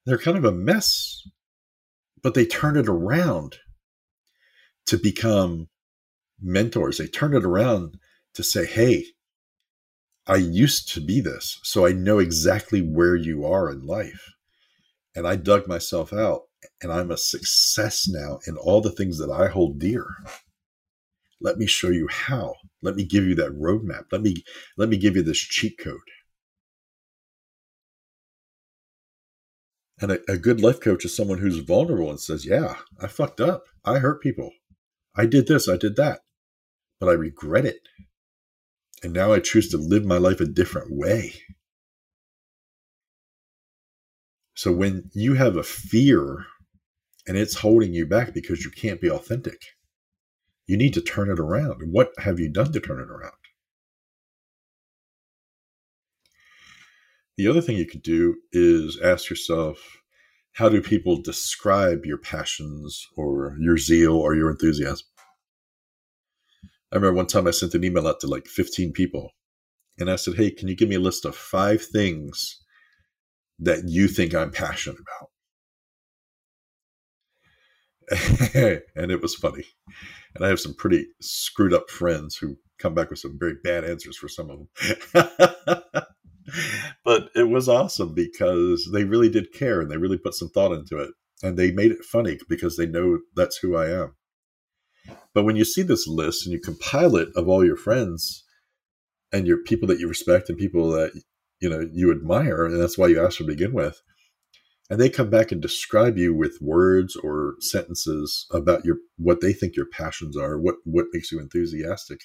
they're 0.07 0.19
kind 0.19 0.39
of 0.39 0.45
a 0.45 0.53
mess. 0.53 1.27
But 2.23 2.35
they 2.35 2.47
turn 2.47 2.77
it 2.77 2.89
around 2.89 3.59
to 4.87 4.99
become 4.99 5.69
mentors. 6.41 6.99
They 6.99 7.07
turn 7.07 7.35
it 7.35 7.45
around 7.45 7.99
to 8.35 8.43
say, 8.43 8.67
"Hey, 8.67 9.07
I 10.27 10.37
used 10.37 10.93
to 10.95 11.01
be 11.01 11.21
this, 11.21 11.59
so 11.63 11.87
I 11.87 11.93
know 11.93 12.19
exactly 12.19 12.83
where 12.83 13.17
you 13.17 13.45
are 13.45 13.71
in 13.71 13.87
life." 13.87 14.35
And 15.15 15.27
I 15.27 15.37
dug 15.37 15.67
myself 15.67 16.13
out 16.13 16.43
and 16.83 16.93
I'm 16.93 17.11
a 17.11 17.17
success 17.17 18.07
now 18.09 18.41
in 18.47 18.57
all 18.57 18.81
the 18.81 18.93
things 18.93 19.19
that 19.19 19.31
I 19.31 19.49
hold 19.49 19.79
dear. 19.79 20.07
Let 21.41 21.57
me 21.57 21.67
show 21.67 21.89
you 21.89 22.07
how. 22.09 22.55
Let 22.83 22.97
me 22.97 23.05
give 23.05 23.25
you 23.25 23.35
that 23.37 23.59
roadmap. 23.59 24.05
Let 24.13 24.23
me 24.23 24.45
let 24.77 24.89
me 24.89 24.97
give 24.99 25.17
you 25.17 25.23
this 25.23 25.39
cheat 25.39 25.79
code. 25.79 25.99
And 30.01 30.13
a, 30.13 30.19
a 30.29 30.39
good 30.39 30.61
life 30.61 30.81
coach 30.81 31.05
is 31.05 31.15
someone 31.15 31.39
who's 31.39 31.59
vulnerable 31.59 32.11
and 32.11 32.21
says, 32.21 32.47
Yeah, 32.47 32.77
I 33.01 33.07
fucked 33.07 33.41
up. 33.41 33.65
I 33.85 33.99
hurt 33.99 34.23
people. 34.23 34.53
I 35.15 35.27
did 35.27 35.47
this, 35.47 35.69
I 35.69 35.77
did 35.77 35.97
that. 35.97 36.21
But 36.99 37.09
I 37.09 37.13
regret 37.13 37.67
it. 37.67 37.81
And 39.03 39.13
now 39.13 39.33
I 39.33 39.41
choose 39.41 39.69
to 39.71 39.79
live 39.79 40.05
my 40.05 40.19
life 40.19 40.41
a 40.41 40.47
different 40.47 40.89
way. 40.91 41.35
So 44.55 44.73
when 44.73 45.11
you 45.15 45.35
have 45.35 45.57
a 45.57 45.63
fear 45.63 46.45
and 47.27 47.37
it's 47.37 47.57
holding 47.57 47.95
you 47.95 48.07
back 48.07 48.35
because 48.35 48.63
you 48.65 48.71
can't 48.71 49.01
be 49.01 49.11
authentic, 49.11 49.63
you 50.67 50.77
need 50.77 50.95
to 50.95 51.01
turn 51.01 51.31
it 51.31 51.41
around. 51.41 51.91
What 51.91 52.13
have 52.19 52.39
you 52.39 52.51
done 52.51 52.73
to 52.73 52.81
turn 52.81 53.01
it 53.01 53.11
around? 53.11 53.40
The 57.41 57.49
other 57.49 57.63
thing 57.63 57.79
you 57.79 57.87
could 57.87 58.03
do 58.03 58.37
is 58.53 59.01
ask 59.03 59.31
yourself, 59.31 60.03
how 60.53 60.69
do 60.69 60.83
people 60.83 61.23
describe 61.23 62.05
your 62.05 62.19
passions 62.19 63.07
or 63.17 63.57
your 63.59 63.79
zeal 63.79 64.15
or 64.15 64.35
your 64.35 64.51
enthusiasm? 64.51 65.07
I 66.93 66.97
remember 66.97 67.17
one 67.17 67.29
time 67.29 67.47
I 67.47 67.53
sent 67.53 67.73
an 67.73 67.83
email 67.83 68.07
out 68.07 68.21
to 68.21 68.27
like 68.27 68.47
15 68.47 68.93
people 68.93 69.31
and 69.99 70.11
I 70.11 70.17
said, 70.17 70.35
Hey, 70.35 70.51
can 70.51 70.69
you 70.69 70.77
give 70.77 70.91
me 70.91 70.97
a 70.97 71.01
list 71.01 71.25
of 71.25 71.35
five 71.35 71.83
things 71.83 72.61
that 73.59 73.89
you 73.89 74.07
think 74.07 74.35
I'm 74.35 74.51
passionate 74.51 74.99
about. 78.11 78.51
and 78.97 79.11
it 79.11 79.23
was 79.23 79.35
funny. 79.35 79.65
And 80.35 80.45
I 80.45 80.49
have 80.49 80.61
some 80.61 80.75
pretty 80.75 81.07
screwed 81.23 81.73
up 81.73 81.89
friends 81.89 82.37
who 82.37 82.59
come 82.79 82.93
back 82.93 83.09
with 83.09 83.21
some 83.21 83.39
very 83.41 83.55
bad 83.65 83.87
answers 83.87 84.19
for 84.19 84.29
some 84.29 84.51
of 84.51 84.59
them. 85.15 86.03
but 87.05 87.31
it 87.35 87.49
was 87.49 87.69
awesome 87.69 88.15
because 88.15 88.89
they 88.93 89.05
really 89.05 89.29
did 89.29 89.53
care 89.53 89.81
and 89.81 89.91
they 89.91 89.97
really 89.97 90.19
put 90.19 90.35
some 90.35 90.51
thought 90.51 90.73
into 90.73 90.99
it. 90.99 91.11
And 91.43 91.59
they 91.59 91.71
made 91.73 91.91
it 91.91 92.05
funny 92.05 92.39
because 92.49 92.77
they 92.77 92.87
know 92.87 93.21
that's 93.35 93.57
who 93.59 93.75
I 93.75 93.89
am. 93.89 94.15
But 95.33 95.45
when 95.45 95.57
you 95.57 95.65
see 95.65 95.83
this 95.83 96.07
list 96.07 96.45
and 96.45 96.53
you 96.53 96.61
compile 96.61 97.17
it 97.17 97.29
of 97.35 97.49
all 97.49 97.65
your 97.65 97.77
friends 97.77 98.45
and 99.33 99.47
your 99.47 99.59
people 99.63 99.89
that 99.89 99.99
you 99.99 100.09
respect 100.09 100.49
and 100.49 100.59
people 100.59 100.91
that 100.91 101.13
you 101.61 101.69
know 101.69 101.87
you 101.93 102.11
admire 102.11 102.65
and 102.65 102.81
that's 102.81 102.99
why 102.99 103.07
you 103.07 103.25
asked 103.25 103.39
to 103.39 103.45
begin 103.45 103.73
with 103.73 104.01
and 104.89 104.99
they 104.99 105.09
come 105.09 105.31
back 105.31 105.53
and 105.53 105.63
describe 105.63 106.19
you 106.19 106.35
with 106.35 106.59
words 106.61 107.15
or 107.17 107.55
sentences 107.61 108.47
about 108.51 108.85
your 108.85 108.97
what 109.17 109.41
they 109.41 109.53
think 109.53 109.77
your 109.77 109.87
passions 109.87 110.37
are 110.37 110.59
what 110.59 110.77
what 110.85 111.07
makes 111.13 111.31
you 111.31 111.39
enthusiastic 111.39 112.21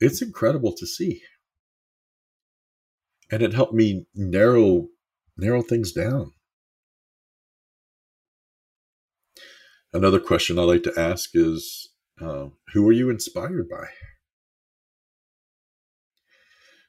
it's 0.00 0.22
incredible 0.22 0.74
to 0.74 0.86
see 0.86 1.22
and 3.30 3.42
it 3.42 3.54
helped 3.54 3.74
me 3.74 4.06
narrow 4.14 4.88
narrow 5.36 5.62
things 5.62 5.92
down 5.92 6.32
another 9.92 10.20
question 10.20 10.58
i 10.58 10.62
like 10.62 10.82
to 10.82 10.98
ask 10.98 11.30
is 11.34 11.90
uh, 12.20 12.46
who 12.72 12.88
are 12.88 12.92
you 12.92 13.10
inspired 13.10 13.68
by 13.68 13.86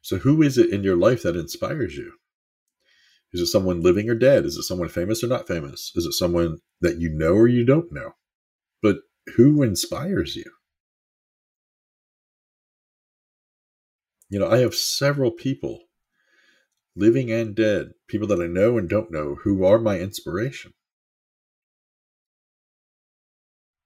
so, 0.08 0.19
who 0.19 0.41
is 0.41 0.58
it 0.58 0.69
in 0.69 0.86
your 0.86 0.95
life 0.95 1.23
that 1.23 1.36
inspires 1.36 1.97
you? 1.97 2.13
Is 3.34 3.41
it 3.41 3.47
someone 3.47 3.82
living 3.82 4.10
or 4.10 4.15
dead? 4.15 4.45
Is 4.45 4.56
it 4.56 4.63
someone 4.63 4.88
famous 4.88 5.21
or 5.21 5.28
not 5.28 5.50
famous? 5.50 5.91
Is 5.95 6.06
it 6.06 6.13
someone 6.13 6.60
that 6.80 6.97
you 6.97 7.10
know 7.10 7.34
or 7.34 7.50
you 7.50 7.65
don't 7.65 7.91
know? 7.91 8.12
But 8.82 9.00
who 9.36 9.62
inspires 9.62 10.38
you? 10.38 10.50
You 14.30 14.39
know, 14.39 14.50
I 14.50 14.60
have 14.60 14.76
several 14.76 15.32
people, 15.32 15.87
living 16.98 17.32
and 17.32 17.56
dead, 17.56 17.92
people 18.08 18.28
that 18.28 18.42
I 18.42 18.48
know 18.48 18.78
and 18.78 18.90
don't 18.90 19.12
know, 19.12 19.38
who 19.44 19.64
are 19.64 19.80
my 19.80 20.00
inspiration. 20.00 20.74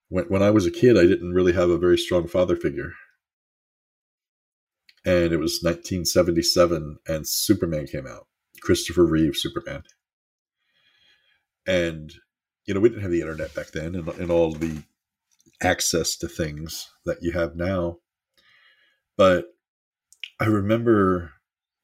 When, 0.09 0.25
when 0.25 0.41
I 0.41 0.49
was 0.49 0.65
a 0.65 0.71
kid, 0.71 0.97
I 0.97 1.01
didn't 1.01 1.33
really 1.33 1.53
have 1.53 1.69
a 1.69 1.77
very 1.77 1.97
strong 1.97 2.27
father 2.27 2.55
figure. 2.55 2.93
And 5.05 5.33
it 5.33 5.37
was 5.37 5.61
1977 5.61 6.97
and 7.07 7.27
superman 7.27 7.87
came 7.87 8.05
out 8.05 8.27
christopher 8.61 9.05
reeve 9.05 9.35
superman. 9.35 9.83
And 11.67 12.13
you 12.65 12.73
know 12.73 12.79
we 12.79 12.89
didn't 12.89 13.01
have 13.01 13.11
the 13.11 13.21
internet 13.21 13.53
back 13.53 13.71
then 13.71 13.95
and, 13.95 14.07
and 14.07 14.31
all 14.31 14.53
the 14.53 14.83
access 15.61 16.15
to 16.17 16.27
things 16.27 16.89
that 17.05 17.21
you 17.21 17.31
have 17.31 17.55
now. 17.55 17.97
But 19.17 19.45
i 20.39 20.45
remember 20.45 21.33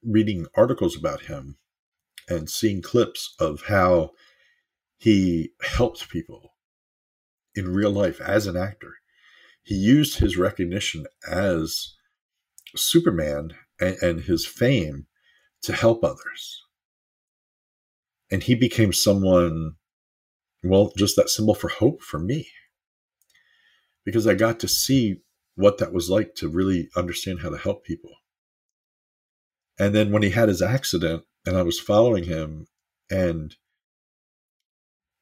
reading 0.08 0.48
articles 0.56 0.96
about 0.96 1.24
him 1.24 1.58
and 2.30 2.50
seeing 2.50 2.82
clips 2.82 3.36
of 3.39 3.63
how 3.67 4.12
he 4.98 5.52
helped 5.62 6.10
people 6.10 6.54
in 7.56 7.74
real 7.74 7.91
life 7.91 8.22
as 8.22 8.48
an 8.48 8.56
actor. 8.56 8.96
He 9.63 9.76
used 9.76 10.20
his 10.20 10.38
recognition 10.38 11.06
as 11.30 11.96
Superman 12.76 13.52
and, 13.80 13.98
and 14.02 14.22
his 14.22 14.46
fame 14.46 15.08
to 15.63 15.74
help 15.74 16.04
others. 16.04 16.63
And 18.32 18.43
he 18.43 18.56
became 18.56 18.93
someone, 18.93 19.76
well, 20.63 20.91
just 20.98 21.15
that 21.15 21.30
symbol 21.30 21.56
for 21.56 21.70
hope 21.70 22.02
for 22.02 22.20
me. 22.20 22.48
Because 24.06 24.28
I 24.28 24.36
got 24.36 24.60
to 24.62 24.67
see 24.67 25.22
what 25.56 25.80
that 25.80 25.91
was 25.91 26.10
like 26.10 26.36
to 26.36 26.48
really 26.48 26.89
understand 26.96 27.41
how 27.41 27.50
to 27.50 27.58
help 27.58 27.84
people. 27.84 28.12
And 29.80 29.94
then 29.94 30.12
when 30.12 30.24
he 30.24 30.32
had 30.32 30.50
his 30.50 30.62
accident 30.62 31.24
and 31.46 31.56
I 31.56 31.62
was 31.62 31.80
following 31.80 32.24
him 32.24 32.68
and 33.10 33.56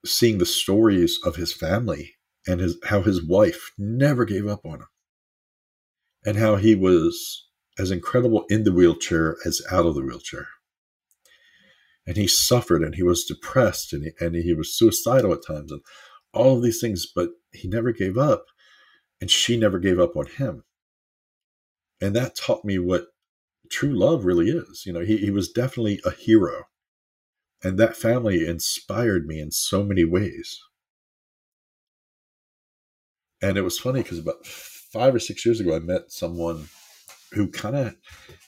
seeing 0.05 0.37
the 0.37 0.45
stories 0.45 1.19
of 1.25 1.35
his 1.35 1.51
family 1.51 2.15
and 2.47 2.59
his 2.59 2.77
how 2.85 3.01
his 3.01 3.23
wife 3.23 3.71
never 3.77 4.23
gave 4.23 4.47
up 4.47 4.65
on 4.65 4.79
him 4.79 4.87
and 6.25 6.37
how 6.37 6.55
he 6.55 6.75
was 6.75 7.47
as 7.77 7.91
incredible 7.91 8.45
in 8.49 8.63
the 8.63 8.71
wheelchair 8.71 9.37
as 9.45 9.61
out 9.71 9.85
of 9.85 9.95
the 9.95 10.01
wheelchair. 10.01 10.47
And 12.07 12.17
he 12.17 12.27
suffered 12.27 12.83
and 12.83 12.95
he 12.95 13.03
was 13.03 13.25
depressed 13.25 13.91
and 13.91 14.03
he, 14.03 14.11
and 14.19 14.35
he 14.35 14.53
was 14.53 14.77
suicidal 14.77 15.33
at 15.33 15.45
times 15.45 15.71
and 15.71 15.81
all 16.33 16.57
of 16.57 16.63
these 16.63 16.79
things 16.79 17.05
but 17.13 17.29
he 17.51 17.67
never 17.67 17.91
gave 17.91 18.17
up 18.17 18.45
and 19.19 19.29
she 19.29 19.57
never 19.57 19.79
gave 19.79 19.99
up 19.99 20.15
on 20.15 20.27
him. 20.27 20.63
And 22.01 22.15
that 22.15 22.35
taught 22.35 22.63
me 22.63 22.77
what 22.77 23.07
true 23.69 23.97
love 23.97 24.25
really 24.25 24.49
is 24.49 24.83
you 24.85 24.93
know 24.93 25.01
he, 25.01 25.17
he 25.17 25.31
was 25.31 25.49
definitely 25.49 25.99
a 26.05 26.11
hero 26.11 26.65
and 27.65 27.79
that 27.79 27.97
family 27.97 28.45
inspired 28.45 29.25
me 29.25 29.39
in 29.39 29.49
so 29.49 29.83
many 29.83 30.05
ways. 30.05 30.61
And 33.41 33.57
it 33.57 33.63
was 33.63 33.79
funny 33.79 34.03
because 34.03 34.19
about 34.19 34.45
five 34.45 35.15
or 35.15 35.19
six 35.19 35.43
years 35.43 35.59
ago, 35.59 35.75
I 35.75 35.79
met 35.79 36.11
someone 36.11 36.67
who 37.33 37.47
kind 37.49 37.75
of 37.75 37.95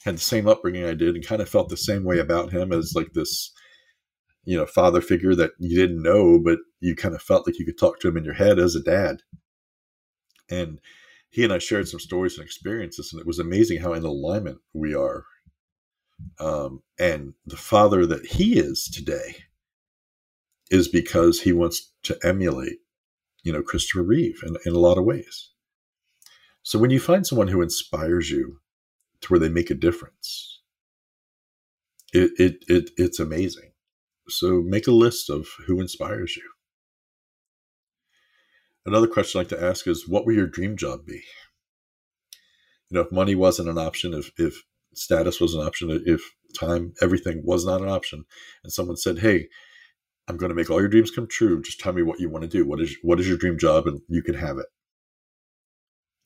had 0.06 0.16
the 0.16 0.20
same 0.20 0.48
upbringing 0.48 0.86
I 0.86 0.94
did 0.94 1.16
and 1.16 1.26
kind 1.26 1.42
of 1.42 1.50
felt 1.50 1.70
the 1.70 1.78
same 1.78 2.04
way 2.04 2.20
about 2.20 2.52
him 2.52 2.72
as 2.72 2.94
like 2.96 3.14
this, 3.14 3.52
you 4.44 4.56
know, 4.56 4.68
father 4.68 5.02
figure 5.02 5.34
that 5.34 5.52
you 5.58 5.76
didn't 5.76 6.04
know, 6.04 6.40
but 6.40 6.60
you 6.80 6.96
kind 6.96 7.16
of 7.16 7.22
felt 7.24 7.48
like 7.48 7.58
you 7.58 7.66
could 7.66 7.80
talk 7.80 8.00
to 8.00 8.08
him 8.08 8.18
in 8.18 8.24
your 8.24 8.36
head 8.36 8.60
as 8.60 8.76
a 8.76 8.84
dad. 8.84 9.22
And 10.48 10.80
he 11.30 11.44
and 11.44 11.54
I 11.54 11.60
shared 11.60 11.88
some 11.88 12.00
stories 12.00 12.38
and 12.38 12.46
experiences, 12.46 13.12
and 13.12 13.20
it 13.20 13.28
was 13.28 13.40
amazing 13.40 13.82
how 13.82 13.94
in 13.94 14.04
alignment 14.04 14.60
we 14.74 14.96
are 14.96 15.26
um, 16.40 16.82
and 17.00 17.34
the 17.46 17.58
father 17.58 18.06
that 18.06 18.26
he 18.26 18.58
is 18.58 18.86
today 18.86 19.38
is 20.70 20.88
because 20.88 21.42
he 21.42 21.54
wants 21.54 21.94
to 22.04 22.18
emulate, 22.24 22.80
you 23.44 23.54
know, 23.54 23.62
Christopher 23.62 24.04
Reeve 24.04 24.42
in, 24.46 24.58
in 24.66 24.74
a 24.74 24.80
lot 24.80 24.98
of 24.98 25.06
ways. 25.06 25.52
So 26.64 26.78
when 26.80 26.90
you 26.90 27.00
find 27.00 27.26
someone 27.26 27.48
who 27.48 27.62
inspires 27.62 28.30
you 28.30 28.60
to 29.22 29.28
where 29.30 29.40
they 29.40 29.50
make 29.50 29.70
a 29.70 29.76
difference, 29.76 30.62
it, 32.14 32.32
it, 32.38 32.66
it 32.68 32.90
it's 32.98 33.20
amazing. 33.20 33.72
So 34.28 34.62
make 34.62 34.88
a 34.88 34.92
list 34.92 35.30
of 35.30 35.48
who 35.66 35.80
inspires 35.80 36.36
you. 36.36 36.44
Another 38.88 39.08
question 39.08 39.38
I 39.38 39.42
like 39.42 39.50
to 39.50 39.62
ask 39.62 39.86
is, 39.86 40.08
what 40.08 40.26
would 40.26 40.36
your 40.36 40.48
dream 40.48 40.78
job 40.78 41.06
be? 41.06 41.22
You 42.90 42.96
know, 42.96 43.02
if 43.02 43.12
money 43.12 43.36
wasn't 43.36 43.68
an 43.68 43.78
option, 43.78 44.14
if 44.14 44.32
if 44.38 44.64
status 44.96 45.42
was 45.42 45.54
an 45.54 45.62
option, 45.62 46.04
if 46.06 46.22
time, 46.58 46.94
everything 47.02 47.42
was 47.44 47.66
not 47.66 47.82
an 47.82 47.90
option, 47.90 48.24
and 48.64 48.72
someone 48.72 48.96
said, 48.96 49.20
"Hey, 49.20 49.50
I'm 50.30 50.38
going 50.38 50.50
to 50.50 50.56
make 50.56 50.70
all 50.70 50.80
your 50.80 50.88
dreams 50.88 51.12
come 51.12 51.28
true. 51.28 51.62
Just 51.62 51.82
tell 51.82 51.92
me 51.92 52.02
what 52.02 52.22
you 52.22 52.30
want 52.30 52.44
to 52.44 52.50
do. 52.50 52.66
What 52.66 52.80
is 52.80 52.96
what 53.02 53.20
is 53.20 53.28
your 53.28 53.38
dream 53.38 53.58
job, 53.60 53.88
and 53.88 54.02
you 54.08 54.24
can 54.24 54.36
have 54.36 54.58
it." 54.58 54.68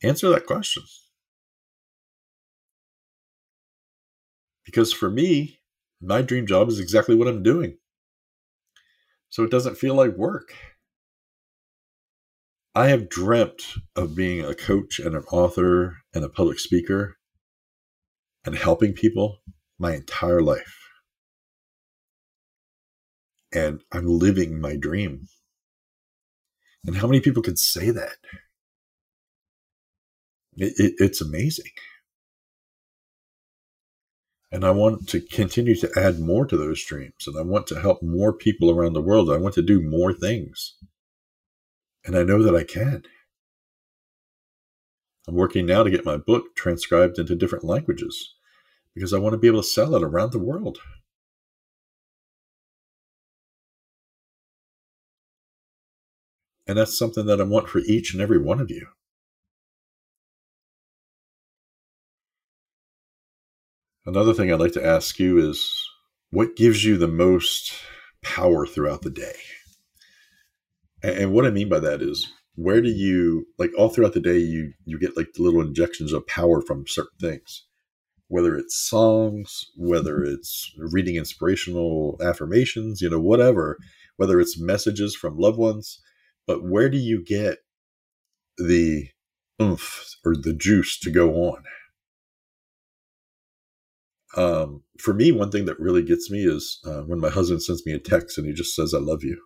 Answer 0.03 0.29
that 0.29 0.45
question. 0.45 0.83
Because 4.65 4.93
for 4.93 5.09
me, 5.09 5.59
my 5.99 6.21
dream 6.21 6.45
job 6.45 6.69
is 6.69 6.79
exactly 6.79 7.15
what 7.15 7.27
I'm 7.27 7.41
doing. 7.41 7.77
So 9.29 9.43
it 9.43 9.49
doesn't 9.51 9.77
feel 9.77 9.95
like 9.95 10.15
work. 10.15 10.53
I 12.73 12.87
have 12.87 13.09
dreamt 13.09 13.63
of 13.97 14.15
being 14.15 14.45
a 14.45 14.55
coach 14.55 14.97
and 14.99 15.13
an 15.13 15.23
author 15.31 15.97
and 16.13 16.23
a 16.23 16.29
public 16.29 16.57
speaker 16.57 17.17
and 18.45 18.55
helping 18.55 18.93
people 18.93 19.39
my 19.77 19.93
entire 19.93 20.41
life. 20.41 20.77
And 23.53 23.81
I'm 23.91 24.05
living 24.05 24.61
my 24.61 24.77
dream. 24.77 25.27
And 26.85 26.95
how 26.95 27.07
many 27.07 27.19
people 27.19 27.43
can 27.43 27.57
say 27.57 27.91
that? 27.91 28.17
It, 30.55 30.73
it, 30.77 30.93
it's 30.97 31.19
amazing. 31.19 31.71
And 34.49 34.65
I 34.65 34.71
want 34.71 35.09
to 35.09 35.19
continue 35.19 35.75
to 35.75 35.91
add 35.97 36.19
more 36.19 36.45
to 36.45 36.55
those 36.55 36.83
dreams. 36.83 37.27
And 37.27 37.37
I 37.37 37.41
want 37.41 37.67
to 37.67 37.79
help 37.79 38.01
more 38.01 38.31
people 38.31 38.71
around 38.71 38.93
the 38.93 39.01
world. 39.01 39.29
I 39.29 39.37
want 39.37 39.55
to 39.55 39.61
do 39.61 39.81
more 39.81 40.13
things. 40.13 40.75
And 42.05 42.15
I 42.15 42.23
know 42.23 42.41
that 42.43 42.55
I 42.55 42.63
can. 42.63 43.03
I'm 45.27 45.35
working 45.35 45.65
now 45.65 45.83
to 45.83 45.89
get 45.91 46.05
my 46.05 46.17
book 46.17 46.55
transcribed 46.55 47.19
into 47.19 47.35
different 47.35 47.63
languages 47.63 48.33
because 48.95 49.13
I 49.13 49.19
want 49.19 49.33
to 49.33 49.37
be 49.37 49.47
able 49.47 49.61
to 49.61 49.67
sell 49.67 49.95
it 49.95 50.03
around 50.03 50.31
the 50.31 50.39
world. 50.39 50.79
And 56.67 56.77
that's 56.77 56.97
something 56.97 57.25
that 57.25 57.41
I 57.41 57.43
want 57.43 57.69
for 57.69 57.79
each 57.79 58.13
and 58.13 58.21
every 58.21 58.37
one 58.37 58.59
of 58.59 58.71
you. 58.71 58.87
Another 64.05 64.33
thing 64.33 64.51
I'd 64.51 64.59
like 64.59 64.71
to 64.73 64.85
ask 64.85 65.19
you 65.19 65.37
is 65.37 65.71
what 66.31 66.55
gives 66.55 66.83
you 66.83 66.97
the 66.97 67.07
most 67.07 67.73
power 68.23 68.65
throughout 68.65 69.03
the 69.03 69.11
day? 69.11 69.35
And 71.03 71.33
what 71.33 71.45
I 71.45 71.49
mean 71.49 71.69
by 71.69 71.79
that 71.79 72.01
is 72.01 72.31
where 72.55 72.81
do 72.81 72.89
you 72.89 73.47
like 73.57 73.71
all 73.77 73.89
throughout 73.89 74.13
the 74.13 74.19
day 74.19 74.37
you 74.37 74.73
you 74.85 74.99
get 74.99 75.17
like 75.17 75.33
the 75.33 75.43
little 75.43 75.61
injections 75.61 76.13
of 76.13 76.27
power 76.27 76.61
from 76.61 76.85
certain 76.87 77.17
things. 77.19 77.65
Whether 78.27 78.55
it's 78.55 78.77
songs 78.77 79.65
whether 79.75 80.23
it's 80.23 80.71
reading 80.77 81.15
inspirational 81.15 82.17
affirmations 82.23 83.01
you 83.01 83.09
know 83.09 83.19
whatever 83.19 83.77
whether 84.17 84.39
it's 84.39 84.59
messages 84.59 85.15
from 85.15 85.37
loved 85.37 85.57
ones 85.57 85.99
but 86.47 86.63
where 86.63 86.89
do 86.89 86.97
you 86.97 87.23
get 87.23 87.59
the 88.57 89.07
oomph 89.61 90.15
or 90.25 90.35
the 90.35 90.53
juice 90.53 90.99
to 90.99 91.11
go 91.11 91.31
on? 91.33 91.63
Um, 94.37 94.83
for 94.97 95.13
me 95.13 95.31
one 95.33 95.51
thing 95.51 95.65
that 95.65 95.79
really 95.79 96.03
gets 96.03 96.31
me 96.31 96.45
is 96.45 96.79
uh, 96.85 97.01
when 97.01 97.19
my 97.19 97.29
husband 97.29 97.63
sends 97.63 97.85
me 97.85 97.93
a 97.93 97.99
text 97.99 98.37
and 98.37 98.47
he 98.47 98.53
just 98.53 98.73
says 98.73 98.93
i 98.93 98.97
love 98.97 99.23
you 99.23 99.41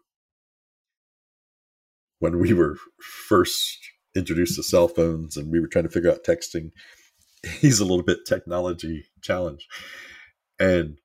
when 2.19 2.39
we 2.39 2.53
were 2.53 2.77
first 3.01 3.79
introduced 4.15 4.55
to 4.55 4.63
cell 4.63 4.87
phones 4.87 5.35
and 5.35 5.51
we 5.51 5.59
were 5.59 5.67
trying 5.67 5.85
to 5.85 5.91
figure 5.91 6.11
out 6.11 6.23
texting, 6.23 6.71
he's 7.59 7.79
a 7.79 7.85
little 7.85 8.03
bit 8.03 8.25
technology 8.25 9.05
challenged. 9.21 9.67
And 10.59 10.97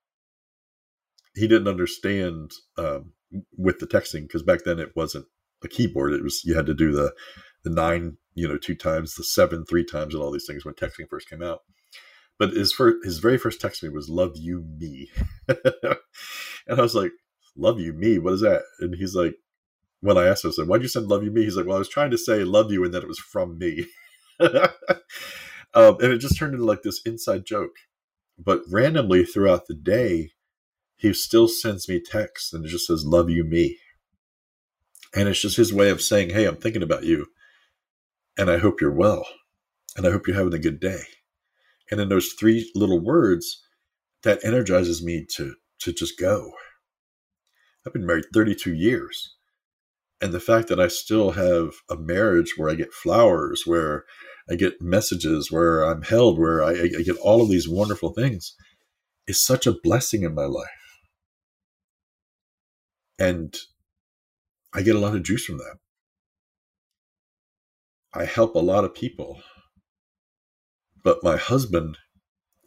he 1.35 1.47
didn't 1.49 1.69
understand 1.69 2.53
um, 2.77 3.13
with 3.57 3.79
the 3.79 3.87
texting 3.87 4.23
because 4.23 4.43
back 4.43 4.61
then 4.65 4.79
it 4.79 4.93
wasn't 4.97 5.27
a 5.63 5.69
keyboard. 5.69 6.13
It 6.13 6.23
was 6.23 6.43
you 6.45 6.55
had 6.55 6.67
to 6.67 6.75
do 6.75 6.93
the 6.93 7.13
the 7.63 7.71
nine, 7.71 8.17
you 8.35 8.49
know, 8.49 8.57
two 8.57 8.75
times, 8.75 9.15
the 9.15 9.25
seven, 9.25 9.65
three 9.65 9.85
times, 9.85 10.15
and 10.15 10.23
all 10.23 10.31
these 10.31 10.47
things 10.47 10.65
when 10.65 10.75
texting 10.75 11.09
first 11.09 11.29
came 11.29 11.43
out. 11.43 11.61
But 12.39 12.53
his 12.53 12.73
first, 12.73 13.05
his 13.05 13.19
very 13.19 13.37
first 13.37 13.61
text 13.61 13.81
to 13.81 13.87
me 13.87 13.93
was 13.95 14.09
"Love 14.09 14.33
you, 14.37 14.65
me," 14.79 15.11
and 15.49 16.79
I 16.79 16.81
was 16.81 16.95
like, 16.95 17.13
"Love 17.57 17.81
you, 17.81 17.93
me? 17.93 18.19
What 18.19 18.33
is 18.33 18.41
that?" 18.41 18.63
And 18.81 18.95
he's 18.95 19.15
like, 19.15 19.35
when 20.01 20.17
I 20.17 20.27
asked 20.27 20.45
him, 20.45 20.51
I 20.51 20.53
said, 20.53 20.69
why'd 20.69 20.83
you 20.83 20.89
send 20.89 21.09
love 21.09 21.23
you 21.23 21.31
me? 21.31 21.43
He's 21.45 21.57
like, 21.57 21.67
well, 21.67 21.77
I 21.77 21.81
was 21.81 21.89
trying 21.89 22.11
to 22.11 22.19
say 22.19 22.45
love 22.45 22.73
you 22.73 22.85
and 22.85 22.95
that 22.95 23.03
it 23.03 23.09
was 23.09 23.19
from 23.19 23.59
me. 23.59 23.87
um, 24.41 25.97
and 26.01 26.13
it 26.13 26.19
just 26.19 26.39
turned 26.39 26.55
into 26.55 26.65
like 26.65 26.83
this 26.83 27.03
inside 27.05 27.45
joke. 27.45 27.77
But 28.39 28.63
randomly 28.71 29.25
throughout 29.25 29.67
the 29.67 29.75
day, 29.75 30.31
he 30.97 31.13
still 31.13 31.49
sends 31.49 31.89
me 31.89 32.01
texts 32.01 32.53
and 32.53 32.65
it 32.65 32.69
just 32.69 32.87
says, 32.87 33.05
love 33.05 33.29
you 33.29 33.45
me. 33.45 33.79
And 35.15 35.29
it's 35.29 35.43
just 35.43 35.57
his 35.57 35.73
way 35.73 35.91
of 35.91 36.01
saying, 36.01 36.31
hey, 36.31 36.47
I'm 36.47 36.57
thinking 36.57 36.83
about 36.83 37.05
you. 37.05 37.27
And 38.39 38.51
I 38.51 38.59
hope 38.59 38.81
you're 38.81 38.93
well. 38.93 39.27
And 39.97 40.07
I 40.07 40.11
hope 40.11 40.27
you're 40.27 40.37
having 40.37 40.55
a 40.55 40.59
good 40.59 40.81
day. 40.81 41.03
And 41.91 42.01
in 42.01 42.09
those 42.09 42.33
three 42.33 42.71
little 42.75 43.01
words, 43.01 43.63
that 44.23 44.45
energizes 44.45 45.03
me 45.03 45.27
to, 45.37 45.55
to 45.81 45.93
just 45.93 46.19
go. 46.19 46.53
I've 47.87 47.93
been 47.93 48.07
married 48.07 48.27
32 48.33 48.75
years 48.75 49.35
and 50.21 50.33
the 50.33 50.41
fact 50.41 50.69
that 50.69 50.81
I 50.81 50.89
still 50.89 51.33
have 51.33 51.75
a 51.89 51.97
marriage 51.97 52.55
where 52.57 52.69
I 52.69 52.75
get 52.75 52.93
flowers, 52.93 53.63
where 53.65 54.05
I 54.51 54.55
get 54.55 54.83
messages, 54.83 55.51
where 55.51 55.83
I'm 55.83 56.03
held, 56.03 56.39
where 56.39 56.63
I, 56.63 56.73
I 56.73 57.03
get 57.03 57.17
all 57.19 57.41
of 57.41 57.49
these 57.49 57.69
wonderful 57.69 58.13
things 58.13 58.55
is 59.27 59.45
such 59.45 59.67
a 59.67 59.77
blessing 59.83 60.23
in 60.23 60.35
my 60.35 60.45
life. 60.45 60.69
And 63.19 63.55
I 64.75 64.83
get 64.83 64.97
a 64.97 64.99
lot 64.99 65.15
of 65.15 65.23
juice 65.23 65.45
from 65.45 65.59
that. 65.59 65.77
I 68.13 68.25
help 68.25 68.55
a 68.55 68.61
lot 68.61 68.85
of 68.85 68.95
people, 68.95 69.41
but 71.05 71.23
my 71.23 71.37
husband 71.37 71.97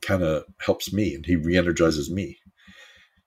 kind 0.01 0.23
of 0.23 0.43
helps 0.59 0.93
me 0.93 1.13
and 1.13 1.25
he 1.25 1.35
re-energizes 1.35 2.09
me. 2.09 2.37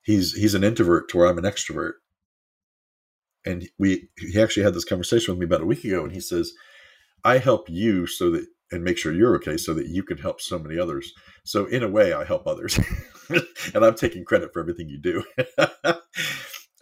He's 0.02 0.32
he's 0.32 0.54
an 0.54 0.64
introvert 0.64 1.10
to 1.10 1.18
where 1.18 1.26
I'm 1.26 1.38
an 1.38 1.44
extrovert. 1.44 1.94
And 3.46 3.68
we 3.78 4.08
he 4.18 4.40
actually 4.40 4.64
had 4.64 4.74
this 4.74 4.84
conversation 4.84 5.32
with 5.32 5.38
me 5.38 5.46
about 5.46 5.62
a 5.62 5.66
week 5.66 5.84
ago 5.84 6.02
and 6.02 6.12
he 6.12 6.20
says, 6.20 6.52
I 7.24 7.38
help 7.38 7.70
you 7.70 8.06
so 8.06 8.30
that 8.32 8.46
and 8.72 8.82
make 8.82 8.98
sure 8.98 9.12
you're 9.12 9.36
okay 9.36 9.56
so 9.56 9.72
that 9.74 9.86
you 9.86 10.02
can 10.02 10.18
help 10.18 10.40
so 10.40 10.58
many 10.58 10.78
others. 10.78 11.12
So 11.44 11.66
in 11.66 11.82
a 11.82 11.88
way 11.88 12.12
I 12.12 12.24
help 12.24 12.46
others. 12.46 12.78
and 13.28 13.84
I'm 13.84 13.94
taking 13.94 14.24
credit 14.24 14.52
for 14.52 14.60
everything 14.60 14.88
you 14.88 14.98
do. 14.98 15.24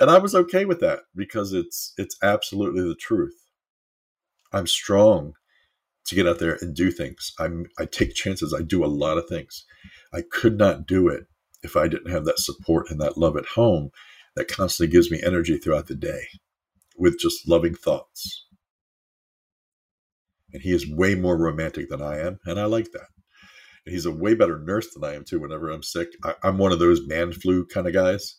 and 0.01 0.11
I 0.11 0.19
was 0.19 0.35
okay 0.35 0.65
with 0.65 0.81
that 0.81 1.01
because 1.15 1.53
it's 1.53 1.93
it's 1.99 2.17
absolutely 2.23 2.83
the 2.83 2.95
truth. 2.95 3.37
I'm 4.53 4.67
strong 4.67 5.35
to 6.07 6.15
get 6.15 6.29
out 6.29 6.39
there 6.39 6.59
and 6.61 6.75
do 6.75 6.91
things. 6.91 7.33
I'm 7.39 7.67
I 7.79 7.87
take 7.87 8.15
chances. 8.15 8.55
I 8.55 8.63
do 8.63 8.85
a 8.85 8.87
lot 8.87 9.19
of 9.19 9.29
things. 9.29 9.65
I 10.13 10.23
could 10.23 10.59
not 10.59 10.87
do 10.87 11.09
it 11.09 11.25
if 11.63 11.77
I 11.77 11.89
didn't 11.89 12.11
have 12.11 12.25
that 12.27 12.39
support 12.39 12.91
and 12.91 13.01
that 13.01 13.19
love 13.19 13.37
at 13.37 13.47
home 13.47 13.91
that 14.37 14.49
constantly 14.49 14.93
gives 14.93 15.11
me 15.11 15.23
energy 15.23 15.57
throughout 15.57 15.87
the 15.87 15.95
day 15.95 16.27
with 16.97 17.19
just 17.19 17.49
loving 17.49 17.75
thoughts. 17.75 18.47
And 20.53 20.63
he 20.63 20.73
is 20.73 20.89
way 20.89 21.15
more 21.15 21.37
romantic 21.37 21.89
than 21.89 22.01
I 22.01 22.19
am, 22.21 22.39
and 22.45 22.61
I 22.61 22.67
like 22.67 22.93
that. 22.93 23.09
And 23.85 23.93
he's 23.93 24.07
a 24.07 24.13
way 24.13 24.35
better 24.35 24.59
nurse 24.59 24.93
than 24.95 25.05
I 25.05 25.15
am 25.15 25.25
too. 25.25 25.41
Whenever 25.41 25.71
I'm 25.71 25.83
sick, 25.83 26.09
I, 26.23 26.35
I'm 26.43 26.59
one 26.59 26.73
of 26.73 26.79
those 26.79 27.07
man 27.07 27.33
flu 27.33 27.67
kind 27.67 27.87
of 27.87 27.93
guys. 27.93 28.39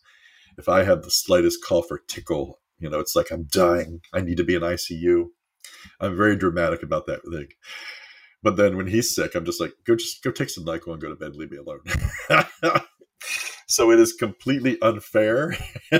If 0.57 0.69
I 0.69 0.83
have 0.83 1.03
the 1.03 1.11
slightest 1.11 1.63
cough 1.63 1.91
or 1.91 1.99
tickle, 2.07 2.59
you 2.79 2.89
know, 2.89 2.99
it's 2.99 3.15
like 3.15 3.31
I'm 3.31 3.47
dying. 3.51 3.99
I 4.13 4.21
need 4.21 4.37
to 4.37 4.43
be 4.43 4.55
in 4.55 4.61
ICU. 4.61 5.25
I'm 5.99 6.15
very 6.15 6.35
dramatic 6.35 6.83
about 6.83 7.05
that 7.07 7.21
thing. 7.29 7.47
But 8.41 8.57
then 8.57 8.77
when 8.77 8.87
he's 8.87 9.13
sick, 9.13 9.35
I'm 9.35 9.45
just 9.45 9.59
like, 9.59 9.73
go 9.85 9.95
just 9.95 10.23
go 10.23 10.31
take 10.31 10.49
some 10.49 10.65
NyQuil 10.65 10.93
and 10.93 11.01
go 11.01 11.09
to 11.09 11.15
bed, 11.15 11.35
leave 11.35 11.51
me 11.51 11.57
alone. 11.57 11.79
so 13.67 13.91
it 13.91 13.99
is 13.99 14.13
completely 14.13 14.79
unfair. 14.81 15.55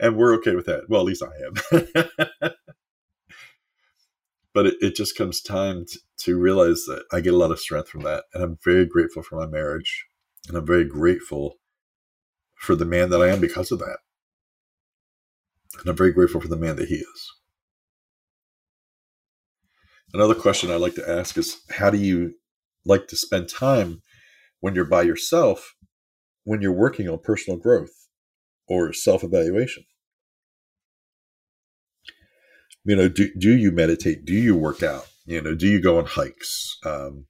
and 0.00 0.16
we're 0.16 0.34
okay 0.36 0.54
with 0.54 0.66
that. 0.66 0.84
Well, 0.88 1.02
at 1.02 1.06
least 1.06 1.22
I 1.22 1.32
am. 1.46 2.52
but 4.54 4.66
it, 4.66 4.74
it, 4.80 4.96
just 4.96 5.16
comes 5.16 5.40
time 5.40 5.84
to, 5.86 5.98
to 6.18 6.38
realize 6.38 6.84
that 6.86 7.04
I 7.12 7.20
get 7.20 7.34
a 7.34 7.36
lot 7.36 7.50
of 7.50 7.60
strength 7.60 7.88
from 7.88 8.02
that. 8.02 8.24
And 8.32 8.42
I'm 8.42 8.58
very 8.64 8.86
grateful 8.86 9.22
for 9.22 9.36
my 9.36 9.46
marriage. 9.46 10.06
And 10.48 10.56
I'm 10.56 10.66
very 10.66 10.84
grateful 10.84 11.56
for 12.56 12.74
the 12.74 12.86
man 12.86 13.10
that 13.10 13.22
I 13.22 13.28
am 13.28 13.40
because 13.40 13.70
of 13.70 13.78
that. 13.80 13.98
And 15.78 15.88
I'm 15.88 15.96
very 15.96 16.12
grateful 16.12 16.40
for 16.40 16.48
the 16.48 16.56
man 16.56 16.76
that 16.76 16.88
he 16.88 16.96
is. 16.96 17.32
Another 20.14 20.34
question 20.34 20.70
I 20.70 20.76
like 20.76 20.94
to 20.94 21.08
ask 21.08 21.36
is 21.36 21.60
how 21.70 21.90
do 21.90 21.98
you 21.98 22.34
like 22.86 23.08
to 23.08 23.16
spend 23.16 23.48
time 23.48 24.00
when 24.60 24.74
you're 24.74 24.86
by 24.86 25.02
yourself 25.02 25.74
when 26.48 26.62
you're 26.62 26.72
working 26.72 27.08
on 27.08 27.18
personal 27.18 27.58
growth 27.58 28.08
or 28.66 28.92
self 28.92 29.22
evaluation? 29.22 29.84
You 32.84 32.96
know, 32.96 33.08
do, 33.08 33.30
do 33.38 33.54
you 33.54 33.70
meditate? 33.70 34.24
Do 34.24 34.32
you 34.32 34.56
work 34.56 34.82
out? 34.82 35.06
You 35.26 35.42
know, 35.42 35.54
do 35.54 35.66
you 35.66 35.80
go 35.80 35.98
on 35.98 36.06
hikes? 36.06 36.78
Um, 36.86 37.26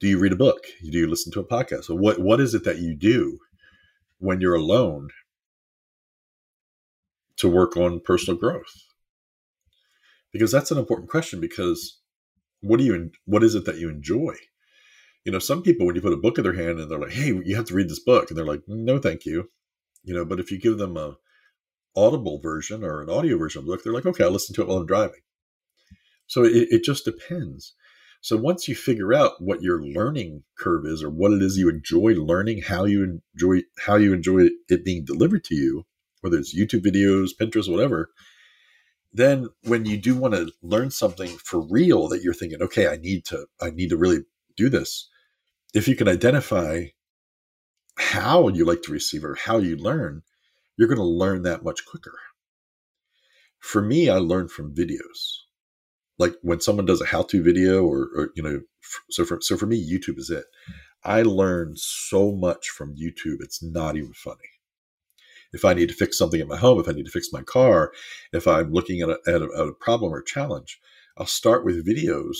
do 0.00 0.08
you 0.08 0.18
read 0.18 0.32
a 0.32 0.36
book? 0.36 0.64
Do 0.82 0.98
you 0.98 1.06
listen 1.06 1.32
to 1.32 1.40
a 1.40 1.46
podcast? 1.46 1.84
So 1.84 1.94
what 1.94 2.18
what 2.18 2.40
is 2.40 2.54
it 2.54 2.64
that 2.64 2.78
you 2.78 2.96
do 2.96 3.38
when 4.18 4.40
you're 4.40 4.56
alone 4.56 5.08
to 7.36 7.48
work 7.48 7.76
on 7.76 8.00
personal 8.00 8.38
growth? 8.38 8.74
because 10.34 10.50
that's 10.50 10.72
an 10.72 10.78
important 10.78 11.08
question 11.08 11.40
because 11.40 12.00
what 12.60 12.78
do 12.78 12.84
you 12.84 13.10
what 13.24 13.44
is 13.44 13.54
it 13.54 13.64
that 13.64 13.78
you 13.78 13.88
enjoy 13.88 14.34
you 15.24 15.32
know 15.32 15.38
some 15.38 15.62
people 15.62 15.86
when 15.86 15.94
you 15.94 16.02
put 16.02 16.12
a 16.12 16.18
book 16.18 16.38
in 16.38 16.44
their 16.44 16.54
hand 16.54 16.78
and 16.78 16.90
they're 16.90 16.98
like 16.98 17.12
hey 17.12 17.32
you 17.44 17.56
have 17.56 17.64
to 17.66 17.74
read 17.74 17.88
this 17.88 18.02
book 18.02 18.30
and 18.30 18.38
they're 18.38 18.46
like 18.46 18.62
no 18.66 18.98
thank 18.98 19.24
you. 19.24 19.48
You 20.02 20.14
know 20.14 20.24
but 20.24 20.40
if 20.40 20.50
you 20.50 20.58
give 20.58 20.78
them 20.78 20.96
a 20.96 21.16
audible 21.96 22.40
version 22.40 22.84
or 22.84 23.00
an 23.00 23.10
audio 23.10 23.38
version 23.38 23.60
of 23.60 23.66
the 23.66 23.72
book 23.72 23.82
they're 23.82 23.92
like 23.92 24.06
okay 24.06 24.24
i'll 24.24 24.30
listen 24.30 24.54
to 24.54 24.62
it 24.62 24.68
while 24.68 24.78
i'm 24.78 24.86
driving. 24.86 25.20
So 26.26 26.44
it, 26.44 26.68
it 26.70 26.84
just 26.84 27.04
depends. 27.04 27.74
So 28.22 28.38
once 28.38 28.66
you 28.66 28.74
figure 28.74 29.12
out 29.12 29.42
what 29.42 29.60
your 29.60 29.82
learning 29.82 30.44
curve 30.58 30.86
is 30.86 31.02
or 31.02 31.10
what 31.10 31.32
it 31.32 31.42
is 31.42 31.58
you 31.58 31.68
enjoy 31.68 32.14
learning 32.14 32.62
how 32.62 32.84
you 32.84 33.20
enjoy 33.34 33.62
how 33.78 33.96
you 33.96 34.14
enjoy 34.14 34.48
it 34.68 34.84
being 34.84 35.04
delivered 35.04 35.44
to 35.44 35.54
you 35.54 35.84
whether 36.24 36.38
it's 36.38 36.56
youtube 36.58 36.82
videos 36.82 37.32
pinterest 37.38 37.70
whatever 37.70 38.08
then 39.12 39.48
when 39.64 39.84
you 39.84 39.98
do 39.98 40.16
want 40.16 40.32
to 40.32 40.50
learn 40.62 40.90
something 40.90 41.28
for 41.28 41.60
real 41.60 42.08
that 42.08 42.22
you're 42.22 42.32
thinking 42.32 42.62
okay 42.62 42.88
i 42.88 42.96
need 42.96 43.26
to 43.26 43.46
i 43.60 43.68
need 43.68 43.90
to 43.90 43.96
really 43.96 44.20
do 44.56 44.70
this 44.70 45.10
if 45.74 45.88
you 45.88 45.96
can 45.96 46.08
identify 46.08 46.84
how 47.98 48.48
you 48.48 48.64
like 48.64 48.82
to 48.82 48.92
receive 48.92 49.24
or 49.24 49.34
how 49.34 49.58
you 49.58 49.76
learn 49.76 50.22
you're 50.76 50.88
going 50.88 50.98
to 50.98 51.04
learn 51.04 51.42
that 51.42 51.62
much 51.62 51.84
quicker. 51.84 52.18
For 53.58 53.82
me 53.82 54.08
i 54.08 54.16
learn 54.16 54.48
from 54.48 54.74
videos. 54.74 55.42
Like 56.18 56.34
when 56.42 56.60
someone 56.60 56.86
does 56.86 57.00
a 57.00 57.06
how-to 57.06 57.42
video 57.42 57.84
or, 57.84 58.08
or 58.16 58.30
you 58.36 58.42
know 58.42 58.60
so 59.10 59.24
for 59.24 59.40
so 59.40 59.56
for 59.56 59.66
me 59.66 59.78
youtube 59.78 60.18
is 60.18 60.30
it. 60.30 60.44
Hmm. 60.66 60.72
I 61.06 61.22
learn 61.22 61.74
so 61.76 62.32
much 62.32 62.68
from 62.68 62.96
youtube 62.96 63.38
it's 63.40 63.62
not 63.62 63.96
even 63.96 64.12
funny. 64.12 64.38
If 65.52 65.64
I 65.64 65.74
need 65.74 65.88
to 65.88 65.94
fix 65.94 66.18
something 66.18 66.40
at 66.40 66.48
my 66.48 66.56
home, 66.56 66.80
if 66.80 66.88
I 66.88 66.92
need 66.92 67.06
to 67.06 67.12
fix 67.12 67.32
my 67.32 67.42
car, 67.42 67.92
if 68.32 68.48
I'm 68.48 68.72
looking 68.72 69.02
at 69.02 69.08
a, 69.08 69.18
at 69.28 69.40
a, 69.40 69.48
at 69.56 69.68
a 69.68 69.72
problem 69.72 70.12
or 70.12 70.20
challenge, 70.20 70.80
I'll 71.16 71.26
start 71.26 71.64
with 71.64 71.86
videos 71.86 72.34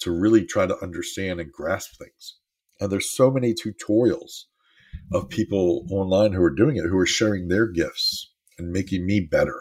to 0.00 0.10
really 0.10 0.44
try 0.44 0.66
to 0.66 0.76
understand 0.82 1.40
and 1.40 1.50
grasp 1.50 1.96
things. 1.96 2.37
And 2.80 2.90
there's 2.90 3.10
so 3.10 3.30
many 3.30 3.54
tutorials 3.54 4.44
of 5.12 5.28
people 5.28 5.86
online 5.90 6.32
who 6.32 6.42
are 6.42 6.54
doing 6.54 6.76
it, 6.76 6.84
who 6.84 6.98
are 6.98 7.06
sharing 7.06 7.48
their 7.48 7.66
gifts 7.66 8.32
and 8.58 8.70
making 8.70 9.06
me 9.06 9.20
better. 9.20 9.60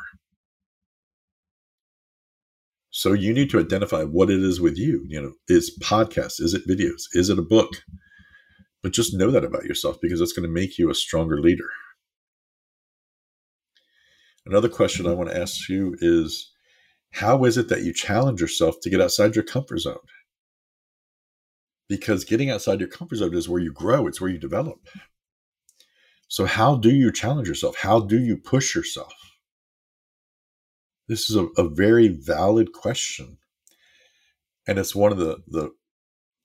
So 2.89 3.13
you 3.13 3.33
need 3.33 3.49
to 3.51 3.59
identify 3.59 4.03
what 4.03 4.29
it 4.29 4.39
is 4.39 4.59
with 4.59 4.77
you. 4.77 5.05
You 5.07 5.21
know, 5.21 5.33
is 5.47 5.77
podcast, 5.83 6.41
is 6.41 6.53
it 6.53 6.67
videos, 6.67 7.03
is 7.13 7.29
it 7.29 7.39
a 7.39 7.43
book? 7.43 7.83
But 8.81 8.93
just 8.93 9.13
know 9.13 9.31
that 9.31 9.43
about 9.43 9.65
yourself 9.65 9.97
because 10.01 10.21
it's 10.21 10.33
going 10.33 10.47
to 10.47 10.53
make 10.53 10.77
you 10.77 10.89
a 10.89 10.95
stronger 10.95 11.39
leader. 11.39 11.69
Another 14.45 14.69
question 14.69 15.05
I 15.05 15.09
mm-hmm. 15.09 15.17
want 15.17 15.29
to 15.29 15.39
ask 15.39 15.67
you 15.67 15.95
is 15.99 16.51
how 17.11 17.43
is 17.45 17.57
it 17.57 17.69
that 17.69 17.83
you 17.83 17.93
challenge 17.93 18.41
yourself 18.41 18.75
to 18.81 18.89
get 18.89 19.01
outside 19.01 19.35
your 19.35 19.43
comfort 19.43 19.79
zone? 19.79 19.97
Because 21.89 22.25
getting 22.25 22.49
outside 22.49 22.79
your 22.79 22.89
comfort 22.89 23.17
zone 23.17 23.33
is 23.33 23.47
where 23.47 23.61
you 23.61 23.71
grow, 23.71 24.07
it's 24.07 24.19
where 24.19 24.29
you 24.29 24.37
develop. 24.37 24.79
So, 26.27 26.45
how 26.45 26.75
do 26.75 26.89
you 26.89 27.11
challenge 27.11 27.47
yourself? 27.47 27.77
How 27.77 27.99
do 28.01 28.19
you 28.19 28.37
push 28.37 28.75
yourself? 28.75 29.13
This 31.07 31.29
is 31.29 31.37
a, 31.37 31.45
a 31.57 31.69
very 31.69 32.09
valid 32.09 32.73
question. 32.73 33.37
And 34.67 34.77
it's 34.77 34.93
one 34.93 35.13
of 35.13 35.17
the, 35.17 35.43
the 35.47 35.71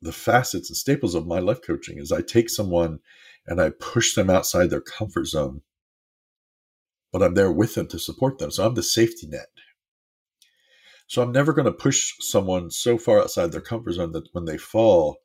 the 0.01 0.13
facets 0.13 0.69
and 0.69 0.77
staples 0.77 1.15
of 1.15 1.27
my 1.27 1.39
life 1.39 1.61
coaching 1.65 1.99
is 1.99 2.11
I 2.11 2.23
take 2.23 2.51
someone 2.51 2.99
and 3.47 3.61
I 3.61 3.71
push 3.71 4.15
them 4.15 4.31
outside 4.31 4.71
their 4.71 4.81
comfort 4.81 5.27
zone 5.27 5.63
but 7.13 7.23
I'm 7.23 7.35
there 7.35 7.53
with 7.53 7.75
them 7.75 7.87
to 7.89 7.99
support 7.99 8.39
them. 8.39 8.51
So 8.51 8.67
I'm 8.67 8.75
the 8.75 8.83
safety 8.83 9.27
net. 9.27 9.49
So 11.07 11.23
I'm 11.23 11.31
never 11.31 11.53
going 11.53 11.67
to 11.67 11.73
push 11.73 12.15
someone 12.21 12.71
so 12.71 12.97
far 12.97 13.21
outside 13.21 13.53
their 13.53 13.61
comfort 13.61 13.93
zone 13.93 14.13
that 14.13 14.33
when 14.33 14.47
they 14.47 14.57
fall, 14.57 15.19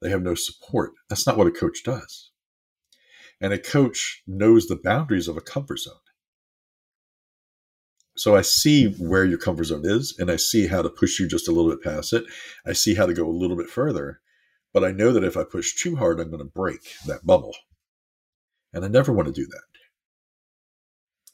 they 0.00 0.10
have 0.10 0.22
no 0.22 0.34
support. 0.34 0.92
That's 1.08 1.26
not 1.26 1.36
what 1.36 1.46
a 1.46 1.52
coach 1.52 1.82
does. 1.84 2.30
And 3.40 3.52
a 3.52 3.58
coach 3.58 4.22
knows 4.26 4.66
the 4.66 4.80
boundaries 4.82 5.28
of 5.28 5.36
a 5.36 5.42
comfort 5.42 5.80
zone. 5.80 5.94
So 8.16 8.34
I 8.34 8.42
see 8.42 8.86
where 8.94 9.26
your 9.26 9.38
comfort 9.38 9.64
zone 9.64 9.84
is 9.84 10.16
and 10.18 10.30
I 10.30 10.36
see 10.36 10.68
how 10.68 10.80
to 10.80 10.88
push 10.88 11.20
you 11.20 11.28
just 11.28 11.48
a 11.48 11.52
little 11.52 11.70
bit 11.70 11.82
past 11.82 12.14
it. 12.14 12.24
I 12.66 12.72
see 12.72 12.94
how 12.94 13.04
to 13.04 13.12
go 13.12 13.28
a 13.28 13.30
little 13.30 13.56
bit 13.56 13.68
further. 13.68 14.20
But 14.72 14.84
I 14.84 14.90
know 14.90 15.12
that 15.12 15.24
if 15.24 15.36
I 15.36 15.44
push 15.44 15.74
too 15.74 15.96
hard, 15.96 16.18
I'm 16.18 16.30
going 16.30 16.42
to 16.42 16.50
break 16.50 16.80
that 17.06 17.26
bubble. 17.26 17.54
And 18.72 18.84
I 18.84 18.88
never 18.88 19.12
want 19.12 19.26
to 19.26 19.32
do 19.32 19.46
that 19.46 19.76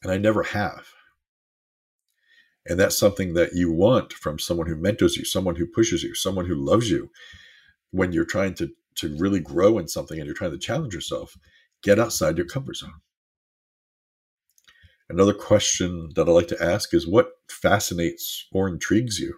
and 0.03 0.11
I 0.11 0.17
never 0.17 0.43
have. 0.43 0.87
And 2.65 2.79
that's 2.79 2.97
something 2.97 3.33
that 3.33 3.53
you 3.53 3.71
want 3.71 4.13
from 4.13 4.39
someone 4.39 4.67
who 4.67 4.75
mentors 4.75 5.17
you, 5.17 5.25
someone 5.25 5.55
who 5.55 5.65
pushes 5.65 6.03
you, 6.03 6.15
someone 6.15 6.45
who 6.45 6.55
loves 6.55 6.89
you. 6.89 7.09
When 7.93 8.11
you're 8.11 8.25
trying 8.25 8.55
to, 8.55 8.71
to 8.95 9.15
really 9.17 9.39
grow 9.39 9.77
in 9.77 9.87
something 9.87 10.17
and 10.17 10.25
you're 10.25 10.35
trying 10.35 10.51
to 10.51 10.57
challenge 10.57 10.95
yourself, 10.95 11.37
get 11.83 11.99
outside 11.99 12.37
your 12.37 12.47
comfort 12.47 12.77
zone. 12.77 13.01
Another 15.09 15.33
question 15.33 16.09
that 16.15 16.27
I 16.27 16.31
like 16.31 16.47
to 16.47 16.63
ask 16.63 16.91
is 16.93 17.07
what 17.07 17.33
fascinates 17.47 18.47
or 18.51 18.67
intrigues 18.67 19.19
you? 19.19 19.37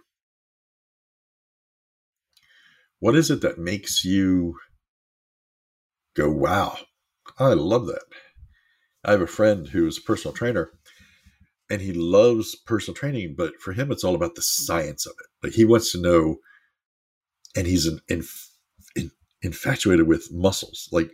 What 2.98 3.14
is 3.14 3.30
it 3.30 3.42
that 3.42 3.58
makes 3.58 4.04
you 4.06 4.56
go, 6.14 6.30
wow, 6.30 6.78
I 7.38 7.52
love 7.52 7.86
that? 7.88 8.04
I 9.04 9.10
have 9.10 9.20
a 9.20 9.26
friend 9.26 9.68
who's 9.68 9.98
a 9.98 10.02
personal 10.02 10.34
trainer 10.34 10.70
and 11.68 11.82
he 11.82 11.92
loves 11.92 12.54
personal 12.54 12.94
training, 12.94 13.34
but 13.36 13.60
for 13.60 13.72
him, 13.72 13.90
it's 13.90 14.04
all 14.04 14.14
about 14.14 14.34
the 14.34 14.42
science 14.42 15.04
of 15.04 15.12
it. 15.20 15.46
Like 15.46 15.52
he 15.52 15.64
wants 15.64 15.92
to 15.92 16.00
know, 16.00 16.36
and 17.56 17.66
he's 17.66 17.86
in, 17.86 18.00
in, 18.08 18.22
in, 18.94 19.10
infatuated 19.42 20.06
with 20.06 20.32
muscles. 20.32 20.88
Like, 20.92 21.10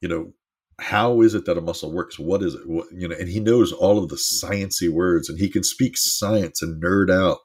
you 0.00 0.08
know, 0.08 0.32
how 0.78 1.20
is 1.20 1.34
it 1.34 1.44
that 1.44 1.58
a 1.58 1.60
muscle 1.60 1.92
works? 1.92 2.18
What 2.18 2.42
is 2.42 2.54
it? 2.54 2.66
What, 2.66 2.86
you 2.92 3.08
know, 3.08 3.16
and 3.18 3.28
he 3.28 3.40
knows 3.40 3.72
all 3.72 3.98
of 4.02 4.08
the 4.08 4.16
sciency 4.16 4.88
words, 4.88 5.28
and 5.28 5.38
he 5.38 5.50
can 5.50 5.62
speak 5.62 5.96
science 5.96 6.62
and 6.62 6.82
nerd 6.82 7.10
out 7.10 7.38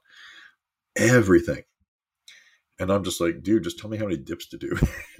everything. 0.95 1.63
And 2.79 2.91
I'm 2.91 3.03
just 3.03 3.21
like, 3.21 3.41
dude, 3.41 3.63
just 3.63 3.79
tell 3.79 3.89
me 3.89 3.97
how 3.97 4.05
many 4.05 4.17
dips 4.17 4.47
to 4.49 4.58
do. 4.58 4.77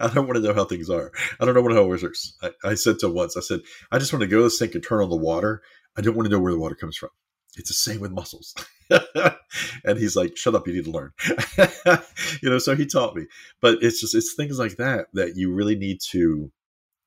I 0.00 0.08
don't 0.12 0.26
want 0.26 0.36
to 0.36 0.40
know 0.40 0.54
how 0.54 0.64
things 0.64 0.88
are. 0.88 1.12
I 1.40 1.44
don't 1.44 1.54
know 1.54 1.62
what 1.62 1.72
how 1.72 1.82
it 1.82 2.02
works. 2.02 2.36
I, 2.42 2.50
I 2.64 2.74
said 2.74 2.98
to 3.00 3.08
once, 3.08 3.36
I 3.36 3.40
said, 3.40 3.60
I 3.90 3.98
just 3.98 4.12
want 4.12 4.22
to 4.22 4.28
go 4.28 4.38
to 4.38 4.44
the 4.44 4.50
sink 4.50 4.74
and 4.74 4.82
turn 4.82 5.02
on 5.02 5.10
the 5.10 5.16
water. 5.16 5.62
I 5.96 6.00
don't 6.02 6.16
want 6.16 6.26
to 6.26 6.30
know 6.30 6.40
where 6.40 6.52
the 6.52 6.58
water 6.58 6.74
comes 6.76 6.96
from. 6.96 7.10
It's 7.56 7.68
the 7.68 7.74
same 7.74 8.00
with 8.00 8.12
muscles. 8.12 8.54
and 9.84 9.98
he's 9.98 10.16
like, 10.16 10.36
shut 10.36 10.54
up, 10.54 10.66
you 10.66 10.74
need 10.74 10.84
to 10.84 10.90
learn. 10.90 11.12
you 12.42 12.48
know, 12.48 12.58
so 12.58 12.74
he 12.74 12.86
taught 12.86 13.14
me. 13.14 13.26
But 13.60 13.82
it's 13.82 14.00
just, 14.00 14.14
it's 14.14 14.34
things 14.34 14.58
like 14.58 14.76
that 14.76 15.06
that 15.12 15.36
you 15.36 15.52
really 15.52 15.76
need 15.76 16.00
to, 16.10 16.50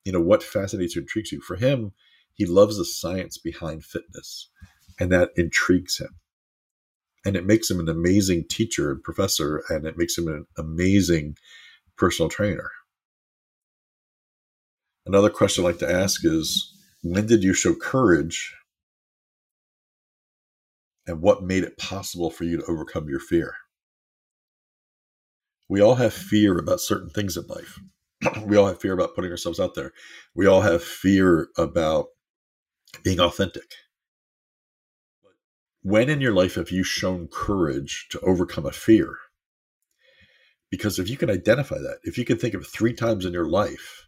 you 0.04 0.12
know, 0.12 0.20
what 0.20 0.42
fascinates 0.42 0.96
or 0.96 1.00
intrigues 1.00 1.32
you. 1.32 1.40
For 1.40 1.56
him, 1.56 1.92
he 2.34 2.46
loves 2.46 2.78
the 2.78 2.84
science 2.84 3.38
behind 3.38 3.84
fitness, 3.84 4.48
and 5.00 5.10
that 5.10 5.30
intrigues 5.36 5.98
him 5.98 6.16
and 7.26 7.34
it 7.34 7.44
makes 7.44 7.68
him 7.68 7.80
an 7.80 7.88
amazing 7.88 8.44
teacher 8.48 8.92
and 8.92 9.02
professor 9.02 9.64
and 9.68 9.84
it 9.84 9.98
makes 9.98 10.16
him 10.16 10.28
an 10.28 10.46
amazing 10.56 11.36
personal 11.96 12.28
trainer 12.28 12.70
another 15.04 15.28
question 15.28 15.64
i 15.64 15.66
like 15.66 15.78
to 15.78 15.90
ask 15.90 16.24
is 16.24 16.72
when 17.02 17.26
did 17.26 17.42
you 17.42 17.52
show 17.52 17.74
courage 17.74 18.54
and 21.06 21.20
what 21.20 21.42
made 21.42 21.64
it 21.64 21.78
possible 21.78 22.30
for 22.30 22.44
you 22.44 22.56
to 22.56 22.64
overcome 22.66 23.08
your 23.08 23.20
fear. 23.20 23.54
We 25.68 25.80
all 25.80 25.96
have 25.96 26.14
fear 26.14 26.58
about 26.58 26.80
certain 26.80 27.10
things 27.10 27.36
in 27.36 27.46
life. 27.46 27.78
We 28.46 28.56
all 28.56 28.66
have 28.66 28.80
fear 28.80 28.92
about 28.92 29.14
putting 29.14 29.30
ourselves 29.30 29.60
out 29.60 29.74
there. 29.74 29.92
We 30.34 30.46
all 30.46 30.62
have 30.62 30.82
fear 30.82 31.48
about 31.56 32.06
being 33.02 33.20
authentic. 33.20 33.74
When 35.82 36.08
in 36.08 36.20
your 36.20 36.32
life 36.32 36.54
have 36.54 36.70
you 36.70 36.82
shown 36.82 37.28
courage 37.28 38.08
to 38.10 38.20
overcome 38.20 38.66
a 38.66 38.72
fear? 38.72 39.16
Because 40.70 40.98
if 40.98 41.08
you 41.08 41.16
can 41.16 41.30
identify 41.30 41.78
that, 41.78 41.98
if 42.02 42.18
you 42.18 42.24
can 42.24 42.38
think 42.38 42.54
of 42.54 42.66
three 42.66 42.92
times 42.92 43.24
in 43.24 43.32
your 43.32 43.48
life 43.48 44.06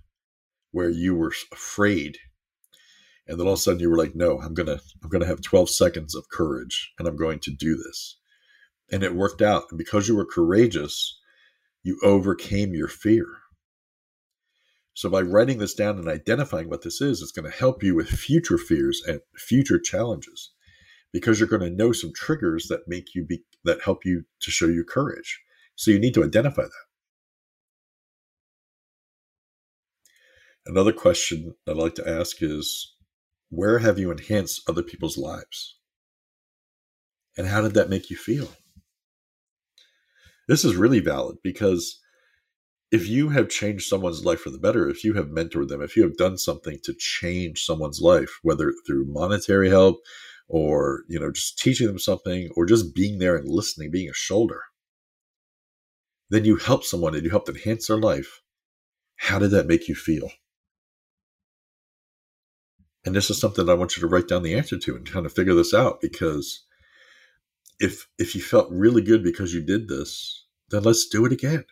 where 0.73 0.91
you 0.91 1.15
were 1.15 1.33
afraid 1.53 2.19
and 3.29 3.39
then 3.39 3.47
all 3.47 3.53
of 3.53 3.59
a 3.59 3.63
sudden 3.63 3.81
you 3.81 3.91
were 3.91 3.99
like 3.99 4.15
no 4.15 4.41
i'm 4.41 4.55
gonna 4.55 4.79
i'm 5.03 5.09
gonna 5.09 5.27
have 5.27 5.41
12 5.41 5.71
seconds 5.71 6.15
of 6.15 6.29
courage 6.31 6.93
and 6.99 7.07
i'm 7.07 7.17
going 7.17 7.39
to 7.39 7.51
do 7.51 7.77
this 7.77 8.17
and 8.91 9.03
it 9.03 9.15
worked 9.15 9.43
out 9.43 9.65
and 9.71 9.79
because 9.79 10.09
you 10.09 10.17
were 10.17 10.27
courageous 10.27 11.19
you 11.83 11.99
overcame 12.03 12.75
your 12.75 12.89
fear 12.89 13.27
so 14.95 15.09
by 15.09 15.21
writing 15.21 15.59
this 15.59 15.75
down 15.75 15.99
and 15.99 16.09
identifying 16.09 16.69
what 16.69 16.83
this 16.83 17.01
is 17.01 17.23
it's 17.23 17.33
going 17.33 17.51
to 17.51 17.57
help 17.57 17.83
you 17.83 17.95
with 17.95 18.09
future 18.09 18.59
fears 18.59 19.03
and 19.07 19.21
future 19.37 19.79
challenges 19.79 20.53
because 21.13 21.39
you're 21.39 21.49
going 21.49 21.63
to 21.63 21.71
know 21.71 21.93
some 21.93 22.13
triggers 22.15 22.67
that 22.69 22.87
make 22.87 23.15
you 23.15 23.25
be 23.25 23.43
that 23.65 23.83
help 23.83 24.05
you 24.05 24.25
to 24.41 24.51
show 24.51 24.67
you 24.67 24.85
courage. 24.85 25.41
So 25.75 25.91
you 25.91 25.99
need 25.99 26.15
to 26.15 26.25
identify 26.25 26.63
that. 26.63 26.71
Another 30.67 30.93
question 30.93 31.55
I'd 31.67 31.77
like 31.77 31.95
to 31.97 32.09
ask 32.09 32.43
is 32.43 32.95
where 33.51 33.79
have 33.79 33.99
you 33.99 34.11
enhanced 34.11 34.63
other 34.69 34.83
people's 34.83 35.17
lives? 35.17 35.77
And 37.37 37.47
how 37.47 37.63
did 37.63 37.75
that 37.75 37.91
make 37.91 38.11
you 38.11 38.17
feel? 38.17 38.49
This 40.49 40.65
is 40.65 40.77
really 40.77 41.01
valid 41.01 41.37
because 41.43 42.01
if 42.91 43.07
you 43.07 43.29
have 43.31 43.49
changed 43.49 43.87
someone's 43.87 44.25
life 44.25 44.41
for 44.41 44.51
the 44.51 44.59
better, 44.59 44.89
if 44.89 45.05
you 45.05 45.15
have 45.15 45.27
mentored 45.27 45.69
them, 45.69 45.83
if 45.83 45.97
you 45.97 46.03
have 46.03 46.17
done 46.17 46.39
something 46.39 46.79
to 46.85 46.95
change 46.99 47.65
someone's 47.65 48.01
life, 48.01 48.39
whether 48.43 48.73
through 48.87 49.05
monetary 49.07 49.69
help, 49.69 49.99
or 50.49 51.05
you 51.09 51.21
know 51.21 51.31
just 51.31 51.59
teaching 51.59 51.87
them 51.87 51.99
something 51.99 52.49
or 52.57 52.65
just 52.65 52.95
being 52.95 53.19
there 53.19 53.37
and 53.37 53.49
listening 53.49 53.91
being 53.91 54.09
a 54.09 54.15
shoulder 54.15 54.63
then 56.31 56.45
you 56.45 56.57
help 56.57 56.85
someone 56.85 57.15
and 57.15 57.25
you 57.25 57.31
help 57.31 57.49
enhance 57.49 57.87
their 57.87 57.99
life 57.99 58.41
how 59.17 59.39
did 59.39 59.51
that 59.51 59.67
make 59.67 59.89
you 59.89 59.95
feel 59.95 60.31
and 63.09 63.17
this 63.17 63.31
is 63.31 63.41
something 63.41 63.69
i 63.69 63.75
want 63.75 63.97
you 63.97 64.01
to 64.01 64.07
write 64.07 64.29
down 64.29 64.43
the 64.43 64.55
answer 64.55 64.79
to 64.79 64.95
and 64.95 65.11
kind 65.11 65.27
of 65.27 65.33
figure 65.33 65.55
this 65.55 65.73
out 65.73 66.01
because 66.01 66.65
if 67.81 68.07
if 68.19 68.35
you 68.35 68.41
felt 68.41 68.71
really 68.71 69.03
good 69.03 69.25
because 69.25 69.55
you 69.55 69.63
did 69.63 69.89
this 69.89 70.45
then 70.71 70.83
let's 70.83 71.07
do 71.07 71.25
it 71.25 71.33
again. 71.33 71.65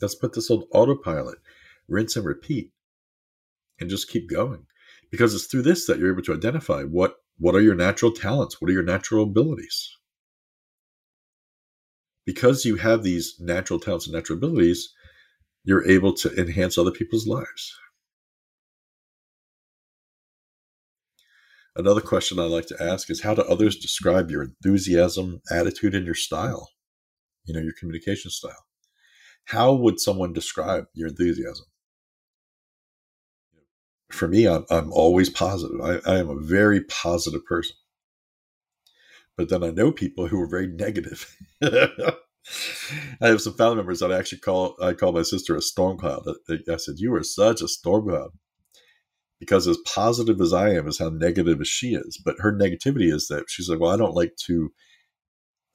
Let's 0.00 0.14
put 0.14 0.34
this 0.34 0.50
on 0.50 0.64
autopilot 0.72 1.38
rinse 1.88 2.16
and 2.16 2.24
repeat 2.24 2.72
and 3.80 3.90
just 3.90 4.08
keep 4.08 4.28
going. 4.28 4.66
Because 5.10 5.34
it's 5.34 5.46
through 5.46 5.62
this 5.62 5.86
that 5.86 5.98
you're 5.98 6.12
able 6.12 6.22
to 6.22 6.34
identify 6.34 6.82
what 6.82 7.16
what 7.38 7.54
are 7.54 7.60
your 7.60 7.74
natural 7.74 8.12
talents? 8.12 8.60
What 8.60 8.70
are 8.70 8.74
your 8.74 8.82
natural 8.82 9.24
abilities? 9.24 9.96
Because 12.24 12.64
you 12.64 12.76
have 12.76 13.02
these 13.02 13.36
natural 13.40 13.80
talents 13.80 14.06
and 14.06 14.14
natural 14.14 14.38
abilities 14.38 14.92
you're 15.66 15.86
able 15.88 16.12
to 16.12 16.32
enhance 16.38 16.76
other 16.76 16.90
people's 16.90 17.26
lives 17.26 17.78
another 21.76 22.00
question 22.00 22.38
i 22.38 22.44
like 22.44 22.66
to 22.66 22.82
ask 22.82 23.10
is 23.10 23.22
how 23.22 23.34
do 23.34 23.42
others 23.42 23.76
describe 23.76 24.30
your 24.30 24.42
enthusiasm 24.42 25.40
attitude 25.50 25.94
and 25.94 26.06
your 26.06 26.14
style 26.14 26.70
you 27.44 27.54
know 27.54 27.60
your 27.60 27.74
communication 27.78 28.30
style 28.30 28.66
how 29.46 29.72
would 29.72 30.00
someone 30.00 30.32
describe 30.32 30.86
your 30.94 31.08
enthusiasm 31.08 31.66
for 34.14 34.28
me, 34.28 34.46
I'm, 34.46 34.64
I'm 34.70 34.92
always 34.92 35.28
positive. 35.28 35.80
I, 35.80 35.98
I 36.10 36.18
am 36.18 36.28
a 36.28 36.40
very 36.40 36.82
positive 36.82 37.44
person. 37.44 37.76
But 39.36 39.48
then 39.48 39.64
I 39.64 39.70
know 39.70 39.90
people 39.90 40.28
who 40.28 40.40
are 40.40 40.48
very 40.48 40.68
negative. 40.68 41.36
I 41.62 42.16
have 43.20 43.40
some 43.40 43.54
family 43.54 43.76
members 43.76 44.00
that 44.00 44.12
I 44.12 44.18
actually 44.18 44.38
call 44.38 44.76
I 44.80 44.92
call 44.92 45.12
my 45.12 45.22
sister 45.22 45.56
a 45.56 45.62
storm 45.62 45.98
cloud. 45.98 46.24
I 46.48 46.76
said, 46.76 46.96
"You 46.98 47.14
are 47.14 47.22
such 47.22 47.60
a 47.60 47.68
storm 47.68 48.08
cloud," 48.08 48.30
because 49.40 49.66
as 49.66 49.78
positive 49.86 50.40
as 50.40 50.52
I 50.52 50.70
am 50.70 50.86
is 50.88 50.98
how 50.98 51.08
negative 51.10 51.60
as 51.60 51.68
she 51.68 51.94
is. 51.94 52.20
But 52.24 52.36
her 52.40 52.52
negativity 52.52 53.12
is 53.12 53.28
that 53.28 53.44
she's 53.48 53.68
like, 53.68 53.80
"Well, 53.80 53.90
I 53.90 53.96
don't 53.96 54.14
like 54.14 54.36
to," 54.46 54.70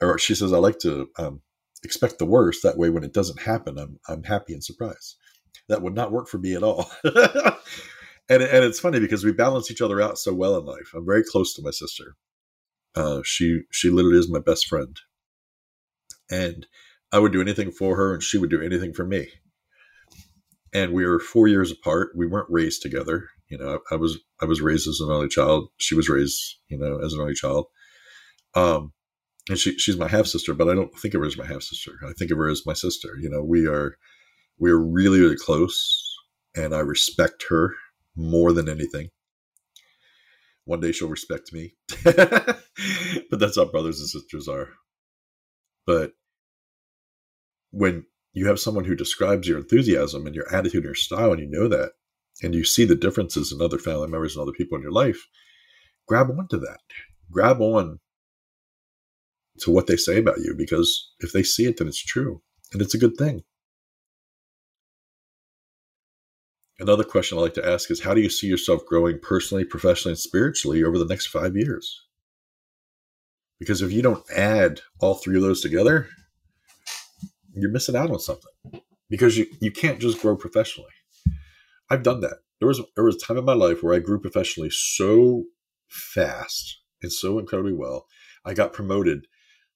or 0.01 0.17
she 0.17 0.35
says, 0.35 0.53
"I 0.53 0.57
like 0.57 0.79
to 0.79 1.07
um, 1.17 1.41
expect 1.83 2.19
the 2.19 2.25
worst. 2.25 2.63
That 2.63 2.77
way, 2.77 2.89
when 2.89 3.03
it 3.03 3.13
doesn't 3.13 3.41
happen, 3.41 3.77
I'm 3.77 3.99
I'm 4.07 4.23
happy 4.23 4.53
and 4.53 4.63
surprised." 4.63 5.15
That 5.67 5.81
would 5.83 5.93
not 5.95 6.11
work 6.11 6.27
for 6.27 6.39
me 6.39 6.55
at 6.55 6.63
all. 6.63 6.89
and 7.03 8.41
and 8.43 8.63
it's 8.63 8.79
funny 8.79 8.99
because 8.99 9.23
we 9.23 9.31
balance 9.31 9.69
each 9.71 9.81
other 9.81 10.01
out 10.01 10.17
so 10.17 10.33
well 10.33 10.57
in 10.57 10.65
life. 10.65 10.91
I'm 10.95 11.05
very 11.05 11.23
close 11.23 11.53
to 11.55 11.61
my 11.61 11.71
sister. 11.71 12.15
Uh, 12.95 13.21
she 13.23 13.61
she 13.71 13.89
literally 13.89 14.17
is 14.17 14.29
my 14.29 14.39
best 14.39 14.67
friend, 14.67 14.99
and 16.31 16.65
I 17.11 17.19
would 17.19 17.31
do 17.31 17.41
anything 17.41 17.71
for 17.71 17.95
her, 17.95 18.13
and 18.13 18.23
she 18.23 18.37
would 18.37 18.49
do 18.49 18.61
anything 18.61 18.93
for 18.93 19.05
me. 19.05 19.27
And 20.73 20.93
we 20.93 21.05
were 21.05 21.19
four 21.19 21.47
years 21.47 21.71
apart. 21.71 22.11
We 22.15 22.27
weren't 22.27 22.49
raised 22.49 22.81
together. 22.81 23.29
You 23.49 23.57
know, 23.57 23.79
I, 23.91 23.95
I 23.95 23.97
was 23.97 24.19
I 24.41 24.45
was 24.45 24.61
raised 24.61 24.87
as 24.87 24.99
an 24.99 25.11
only 25.11 25.27
child. 25.27 25.69
She 25.77 25.95
was 25.95 26.09
raised, 26.09 26.39
you 26.67 26.77
know, 26.77 26.99
as 26.99 27.13
an 27.13 27.21
only 27.21 27.33
child. 27.33 27.65
Um, 28.55 28.93
and 29.49 29.57
she 29.57 29.77
she's 29.77 29.97
my 29.97 30.07
half 30.07 30.27
sister, 30.27 30.53
but 30.53 30.69
I 30.69 30.75
don't 30.75 30.95
think 30.99 31.13
of 31.13 31.21
her 31.21 31.27
as 31.27 31.37
my 31.37 31.45
half 31.45 31.63
sister. 31.63 31.93
I 32.07 32.13
think 32.13 32.31
of 32.31 32.37
her 32.37 32.49
as 32.49 32.65
my 32.65 32.73
sister. 32.73 33.17
You 33.19 33.29
know, 33.29 33.43
we 33.43 33.67
are 33.67 33.97
we 34.59 34.71
are 34.71 34.79
really 34.79 35.19
really 35.19 35.37
close, 35.37 36.17
and 36.55 36.73
I 36.73 36.79
respect 36.79 37.45
her 37.49 37.73
more 38.15 38.53
than 38.53 38.69
anything. 38.69 39.09
One 40.65 40.81
day 40.81 40.91
she'll 40.91 41.09
respect 41.09 41.51
me. 41.51 41.73
but 42.03 42.59
that's 43.31 43.55
how 43.55 43.65
brothers 43.65 43.99
and 43.99 44.07
sisters 44.07 44.47
are. 44.47 44.69
But 45.87 46.11
when 47.71 48.05
you 48.33 48.47
have 48.47 48.59
someone 48.59 48.85
who 48.85 48.95
describes 48.95 49.47
your 49.47 49.57
enthusiasm 49.57 50.27
and 50.27 50.35
your 50.35 50.47
attitude 50.53 50.83
and 50.83 50.85
your 50.85 50.95
style, 50.95 51.31
and 51.31 51.39
you 51.39 51.49
know 51.49 51.67
that, 51.67 51.93
and 52.41 52.55
you 52.55 52.63
see 52.63 52.85
the 52.85 52.95
differences 52.95 53.51
in 53.51 53.61
other 53.61 53.77
family 53.77 54.07
members 54.07 54.35
and 54.35 54.41
other 54.41 54.51
people 54.51 54.77
in 54.77 54.81
your 54.81 54.91
life, 54.91 55.27
grab 56.07 56.29
on 56.29 56.47
to 56.49 56.57
that. 56.57 56.79
Grab 57.31 57.61
on 57.61 57.99
to 59.59 59.71
what 59.71 59.87
they 59.87 59.97
say 59.97 60.17
about 60.17 60.39
you 60.39 60.55
because 60.57 61.11
if 61.19 61.31
they 61.31 61.43
see 61.43 61.65
it, 61.65 61.77
then 61.77 61.87
it's 61.87 62.03
true. 62.03 62.41
And 62.71 62.81
it's 62.81 62.93
a 62.93 62.99
good 62.99 63.17
thing. 63.17 63.43
Another 66.79 67.03
question 67.03 67.37
I 67.37 67.41
like 67.41 67.55
to 67.55 67.67
ask 67.67 67.91
is 67.91 68.01
how 68.01 68.13
do 68.13 68.21
you 68.21 68.29
see 68.29 68.47
yourself 68.47 68.85
growing 68.85 69.19
personally, 69.19 69.65
professionally, 69.65 70.13
and 70.13 70.19
spiritually 70.19 70.83
over 70.83 70.97
the 70.97 71.05
next 71.05 71.27
five 71.27 71.57
years? 71.57 72.05
Because 73.59 73.81
if 73.81 73.91
you 73.91 74.01
don't 74.01 74.23
add 74.31 74.79
all 75.01 75.15
three 75.15 75.35
of 75.35 75.41
those 75.41 75.59
together, 75.59 76.07
you're 77.53 77.71
missing 77.71 77.97
out 77.97 78.09
on 78.09 78.19
something. 78.19 78.81
Because 79.09 79.37
you, 79.37 79.47
you 79.59 79.71
can't 79.71 79.99
just 79.99 80.21
grow 80.21 80.37
professionally. 80.37 80.91
I've 81.89 82.03
done 82.03 82.21
that. 82.21 82.37
There 82.59 82.67
was 82.67 82.81
there 82.95 83.03
was 83.03 83.15
a 83.15 83.19
time 83.19 83.37
in 83.37 83.45
my 83.45 83.53
life 83.53 83.81
where 83.81 83.95
I 83.95 83.99
grew 83.99 84.19
professionally 84.19 84.69
so 84.69 85.45
fast 85.87 86.81
and 87.01 87.11
so 87.11 87.39
incredibly 87.39 87.73
well. 87.73 88.05
I 88.45 88.53
got 88.53 88.73
promoted 88.73 89.25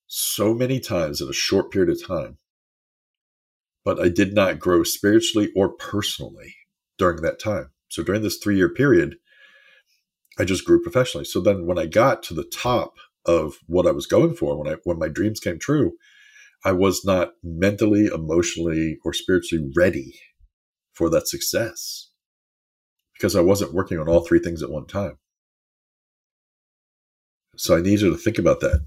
so 0.07 0.53
many 0.53 0.80
times 0.80 1.22
in 1.22 1.30
a 1.30 1.34
short 1.34 1.72
period 1.72 1.89
of 1.89 2.05
time, 2.05 2.38
but 3.84 3.99
I 3.99 4.09
did 4.09 4.34
not 4.34 4.59
grow 4.59 4.84
spiritually 4.84 5.49
or 5.55 5.70
personally 5.70 6.55
during 6.97 7.22
that 7.22 7.39
time. 7.39 7.72
So 7.89 8.03
during 8.03 8.22
this 8.22 8.38
three 8.38 8.57
year 8.57 8.70
period, 8.70 9.16
I 10.38 10.45
just 10.45 10.66
grew 10.66 10.82
professionally. 10.82 11.26
So 11.26 11.39
then 11.41 11.66
when 11.66 11.80
I 11.80 11.86
got 11.86 12.22
to 12.24 12.34
the 12.34 12.49
top 12.53 12.95
of 13.26 13.55
what 13.68 13.88
I 13.88 13.91
was 13.91 14.05
going 14.05 14.36
for, 14.36 14.57
when 14.57 14.72
I 14.72 14.78
when 14.84 14.99
my 14.99 15.07
dreams 15.07 15.39
came 15.39 15.57
true, 15.57 15.93
I 16.66 16.74
was 16.74 17.03
not 17.05 17.34
mentally, 17.43 18.07
emotionally, 18.07 18.97
or 19.03 19.14
spiritually 19.14 19.72
ready 19.76 20.20
for 20.94 21.10
that 21.10 21.28
success 21.28 22.10
because 23.14 23.36
I 23.36 23.41
wasn't 23.41 23.74
working 23.74 24.00
on 24.00 24.08
all 24.08 24.22
three 24.22 24.39
things 24.39 24.62
at 24.64 24.70
one 24.70 24.86
time. 24.86 25.18
So 27.56 27.78
I 27.78 27.82
need 27.82 28.02
you 28.02 28.10
to 28.10 28.18
think 28.18 28.39
about 28.39 28.60
that. 28.62 28.84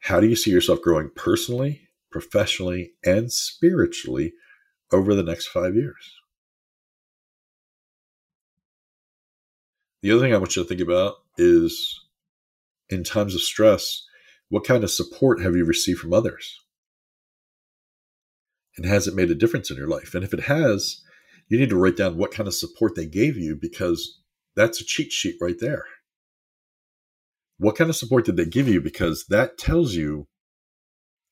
How 0.00 0.18
do 0.18 0.26
you 0.26 0.36
see 0.36 0.50
yourself 0.50 0.80
growing 0.80 1.10
personally, 1.14 1.88
professionally, 2.10 2.92
and 3.04 3.30
spiritually 3.30 4.32
over 4.92 5.14
the 5.14 5.22
next 5.22 5.48
five 5.48 5.74
years? 5.74 6.14
The 10.02 10.12
other 10.12 10.22
thing 10.22 10.34
I 10.34 10.38
want 10.38 10.56
you 10.56 10.62
to 10.62 10.68
think 10.68 10.80
about 10.80 11.16
is 11.36 12.00
in 12.88 13.04
times 13.04 13.34
of 13.34 13.42
stress, 13.42 14.02
what 14.48 14.64
kind 14.64 14.82
of 14.82 14.90
support 14.90 15.42
have 15.42 15.54
you 15.54 15.64
received 15.64 16.00
from 16.00 16.14
others? 16.14 16.58
And 18.76 18.86
has 18.86 19.06
it 19.06 19.14
made 19.14 19.30
a 19.30 19.34
difference 19.34 19.70
in 19.70 19.76
your 19.76 19.88
life? 19.88 20.14
And 20.14 20.24
if 20.24 20.32
it 20.32 20.44
has, 20.44 21.02
you 21.48 21.58
need 21.58 21.70
to 21.70 21.76
write 21.76 21.96
down 21.96 22.16
what 22.16 22.32
kind 22.32 22.46
of 22.46 22.54
support 22.54 22.94
they 22.94 23.06
gave 23.06 23.36
you 23.36 23.56
because 23.60 24.20
that's 24.56 24.80
a 24.80 24.84
cheat 24.84 25.12
sheet 25.12 25.36
right 25.40 25.58
there. 25.58 25.84
What 27.58 27.76
kind 27.76 27.90
of 27.90 27.96
support 27.96 28.24
did 28.24 28.36
they 28.36 28.46
give 28.46 28.68
you? 28.68 28.80
Because 28.80 29.26
that 29.28 29.58
tells 29.58 29.94
you 29.94 30.28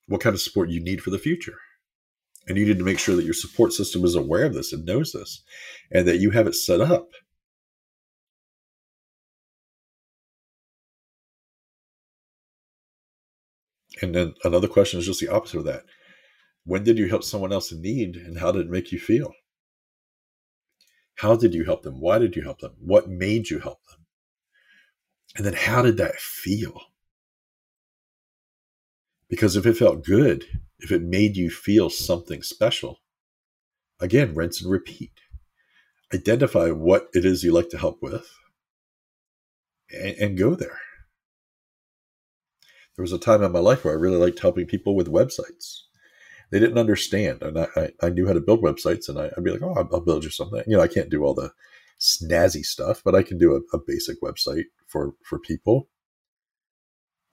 what 0.08 0.20
kind 0.20 0.34
of 0.34 0.40
support 0.40 0.70
you 0.70 0.82
need 0.82 1.02
for 1.02 1.10
the 1.10 1.18
future. 1.18 1.56
And 2.46 2.56
you 2.56 2.66
need 2.66 2.78
to 2.78 2.84
make 2.84 2.98
sure 2.98 3.14
that 3.14 3.24
your 3.24 3.34
support 3.34 3.72
system 3.72 4.04
is 4.04 4.14
aware 4.14 4.44
of 4.46 4.54
this 4.54 4.72
and 4.72 4.84
knows 4.84 5.12
this 5.12 5.42
and 5.92 6.08
that 6.08 6.18
you 6.18 6.30
have 6.30 6.46
it 6.46 6.54
set 6.54 6.80
up. 6.80 7.08
And 14.00 14.14
then 14.14 14.34
another 14.44 14.68
question 14.68 14.98
is 14.98 15.06
just 15.06 15.20
the 15.20 15.28
opposite 15.28 15.58
of 15.58 15.64
that. 15.64 15.84
When 16.68 16.84
did 16.84 16.98
you 16.98 17.08
help 17.08 17.24
someone 17.24 17.50
else 17.50 17.72
in 17.72 17.80
need 17.80 18.16
and 18.16 18.38
how 18.38 18.52
did 18.52 18.66
it 18.66 18.70
make 18.70 18.92
you 18.92 18.98
feel? 18.98 19.32
How 21.14 21.34
did 21.34 21.54
you 21.54 21.64
help 21.64 21.82
them? 21.82 21.98
Why 21.98 22.18
did 22.18 22.36
you 22.36 22.42
help 22.42 22.58
them? 22.58 22.74
What 22.78 23.08
made 23.08 23.48
you 23.48 23.58
help 23.58 23.78
them? 23.86 24.04
And 25.34 25.46
then 25.46 25.54
how 25.54 25.80
did 25.80 25.96
that 25.96 26.16
feel? 26.16 26.78
Because 29.30 29.56
if 29.56 29.64
it 29.64 29.78
felt 29.78 30.04
good, 30.04 30.44
if 30.78 30.92
it 30.92 31.00
made 31.00 31.38
you 31.38 31.48
feel 31.48 31.88
something 31.88 32.42
special, 32.42 33.00
again, 33.98 34.34
rinse 34.34 34.60
and 34.60 34.70
repeat. 34.70 35.12
Identify 36.12 36.70
what 36.72 37.08
it 37.14 37.24
is 37.24 37.42
you 37.42 37.50
like 37.50 37.70
to 37.70 37.78
help 37.78 38.02
with 38.02 38.28
and, 39.90 40.14
and 40.18 40.38
go 40.38 40.54
there. 40.54 40.80
There 42.94 43.02
was 43.02 43.12
a 43.14 43.18
time 43.18 43.42
in 43.42 43.52
my 43.52 43.58
life 43.58 43.86
where 43.86 43.94
I 43.94 43.98
really 43.98 44.18
liked 44.18 44.40
helping 44.40 44.66
people 44.66 44.94
with 44.94 45.10
websites 45.10 45.87
they 46.50 46.58
didn't 46.58 46.78
understand. 46.78 47.42
And 47.42 47.58
I, 47.58 47.90
I, 48.02 48.08
knew 48.08 48.26
how 48.26 48.32
to 48.32 48.40
build 48.40 48.62
websites 48.62 49.08
and 49.08 49.18
I, 49.18 49.30
would 49.36 49.44
be 49.44 49.50
like, 49.50 49.62
oh, 49.62 49.74
I'll, 49.74 49.88
I'll, 49.92 50.00
build 50.00 50.24
you 50.24 50.30
something. 50.30 50.62
You 50.66 50.76
know, 50.76 50.82
I 50.82 50.88
can't 50.88 51.10
do 51.10 51.24
all 51.24 51.34
the 51.34 51.52
snazzy 52.00 52.64
stuff, 52.64 53.02
but 53.04 53.14
I 53.14 53.22
can 53.22 53.38
do 53.38 53.54
a, 53.54 53.76
a 53.76 53.80
basic 53.86 54.20
website 54.22 54.64
for, 54.86 55.14
for 55.24 55.38
people. 55.38 55.88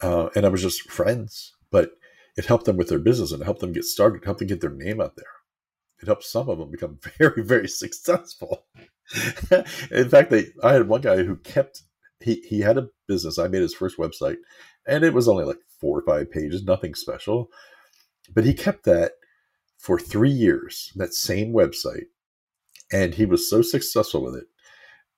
Uh, 0.02 0.30
and 0.36 0.46
I 0.46 0.50
was 0.50 0.62
just 0.62 0.90
friends, 0.90 1.54
but 1.72 1.92
it 2.36 2.46
helped 2.46 2.66
them 2.66 2.78
with 2.78 2.90
their 2.90 3.00
business 3.00 3.32
and 3.32 3.42
it 3.42 3.46
helped 3.46 3.62
them 3.62 3.72
get 3.72 3.86
started, 3.86 4.22
it 4.22 4.26
helped 4.26 4.40
them 4.40 4.48
get 4.48 4.62
their 4.62 4.70
name 4.70 5.00
out 5.00 5.16
there. 5.16 5.26
It 6.02 6.08
helped 6.08 6.26
some 6.26 6.50
of 6.50 6.58
them 6.58 6.70
become 6.70 7.00
very, 7.18 7.44
very 7.44 7.70
successful. 7.70 8.66
In 9.92 10.10
fact, 10.10 10.32
they, 10.32 10.48
I 10.62 10.74
had 10.74 10.88
one 10.88 11.02
guy 11.02 11.24
who 11.24 11.38
kept, 11.38 11.84
he, 12.20 12.44
he 12.48 12.60
had 12.60 12.78
a 12.78 12.90
business. 13.08 13.40
I 13.40 13.48
made 13.48 13.62
his 13.62 13.74
first 13.74 13.98
website 13.98 14.38
and 14.86 15.04
it 15.04 15.14
was 15.14 15.28
only 15.28 15.46
like 15.46 15.60
four 15.80 16.00
or 16.00 16.02
five 16.02 16.32
pages, 16.32 16.64
nothing 16.64 16.96
special 16.96 17.50
but 18.34 18.46
he 18.46 18.54
kept 18.54 18.86
that 18.86 19.14
for 19.78 20.00
three 20.00 20.32
years, 20.32 20.92
that 20.96 21.14
same 21.14 21.54
website. 21.54 22.06
And 22.92 23.16
he 23.16 23.26
was 23.26 23.50
so 23.50 23.62
successful 23.62 24.24
with 24.24 24.36
it. 24.36 24.46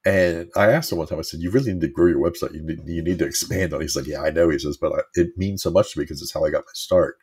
And 0.05 0.49
I 0.55 0.71
asked 0.71 0.91
him 0.91 0.99
one 0.99 1.07
time, 1.07 1.19
I 1.19 1.23
said, 1.23 1.41
You 1.41 1.51
really 1.51 1.73
need 1.73 1.81
to 1.81 1.89
grow 1.89 2.07
your 2.07 2.19
website. 2.21 2.53
You 2.53 2.63
need, 2.63 2.79
you 2.85 3.03
need 3.03 3.19
to 3.19 3.25
expand 3.25 3.73
on 3.73 3.81
it. 3.81 3.83
He's 3.83 3.95
like, 3.95 4.07
Yeah, 4.07 4.21
I 4.21 4.29
know. 4.29 4.49
He 4.49 4.59
says, 4.59 4.77
But 4.77 4.93
I, 4.93 4.99
it 5.15 5.29
means 5.37 5.63
so 5.63 5.69
much 5.69 5.93
to 5.93 5.99
me 5.99 6.03
because 6.05 6.21
it's 6.21 6.33
how 6.33 6.45
I 6.45 6.49
got 6.49 6.63
my 6.65 6.71
start 6.73 7.17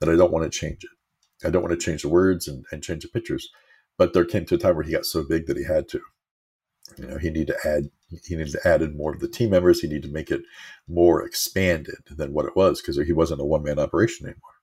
that 0.00 0.08
I 0.08 0.16
don't 0.16 0.32
want 0.32 0.50
to 0.50 0.58
change 0.58 0.84
it. 0.84 1.46
I 1.46 1.50
don't 1.50 1.62
want 1.62 1.78
to 1.78 1.84
change 1.84 2.02
the 2.02 2.08
words 2.08 2.48
and, 2.48 2.64
and 2.72 2.82
change 2.82 3.02
the 3.02 3.08
pictures. 3.08 3.48
But 3.96 4.12
there 4.12 4.24
came 4.24 4.44
to 4.46 4.56
a 4.56 4.58
time 4.58 4.74
where 4.74 4.84
he 4.84 4.92
got 4.92 5.06
so 5.06 5.24
big 5.28 5.46
that 5.46 5.56
he 5.56 5.64
had 5.64 5.88
to. 5.90 6.00
You 6.96 7.06
know, 7.06 7.18
he 7.18 7.30
needed 7.30 7.48
to 7.48 7.68
add 7.68 7.90
he 8.24 8.36
needed 8.36 8.52
to 8.52 8.68
add 8.68 8.82
in 8.82 8.96
more 8.96 9.12
of 9.12 9.20
the 9.20 9.28
team 9.28 9.50
members. 9.50 9.80
He 9.80 9.88
needed 9.88 10.04
to 10.04 10.12
make 10.12 10.30
it 10.30 10.40
more 10.88 11.24
expanded 11.24 11.96
than 12.10 12.32
what 12.32 12.46
it 12.46 12.56
was 12.56 12.80
because 12.80 12.96
he 12.96 13.12
wasn't 13.12 13.42
a 13.42 13.44
one 13.44 13.62
man 13.62 13.78
operation 13.78 14.26
anymore. 14.26 14.57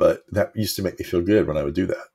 But 0.00 0.22
that 0.32 0.50
used 0.56 0.76
to 0.76 0.82
make 0.82 0.98
me 0.98 1.04
feel 1.04 1.20
good 1.20 1.46
when 1.46 1.58
I 1.58 1.62
would 1.62 1.74
do 1.74 1.84
that. 1.84 2.06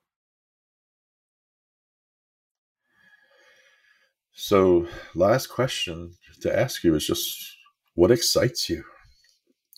So, 4.33 4.87
last 5.13 5.47
question 5.47 6.15
to 6.41 6.59
ask 6.59 6.83
you 6.83 6.95
is 6.95 7.05
just 7.05 7.55
what 7.93 8.09
excites 8.09 8.71
you? 8.71 8.83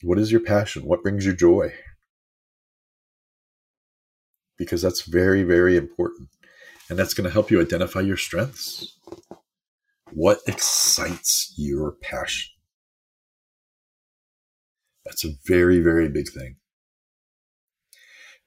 What 0.03 0.19
is 0.19 0.31
your 0.31 0.39
passion? 0.39 0.85
What 0.85 1.03
brings 1.03 1.25
you 1.25 1.35
joy? 1.35 1.73
Because 4.57 4.81
that's 4.81 5.01
very, 5.01 5.43
very 5.43 5.75
important. 5.75 6.29
And 6.89 6.97
that's 6.97 7.13
going 7.13 7.25
to 7.25 7.33
help 7.33 7.51
you 7.51 7.59
identify 7.59 7.99
your 7.99 8.15
strengths. 8.15 8.97
What 10.13 10.39
excites 10.47 11.53
your 11.57 11.91
passion? 12.01 12.53
That's 15.05 15.25
a 15.25 15.33
very, 15.45 15.81
very 15.81 16.07
big 16.07 16.29
thing. 16.29 16.55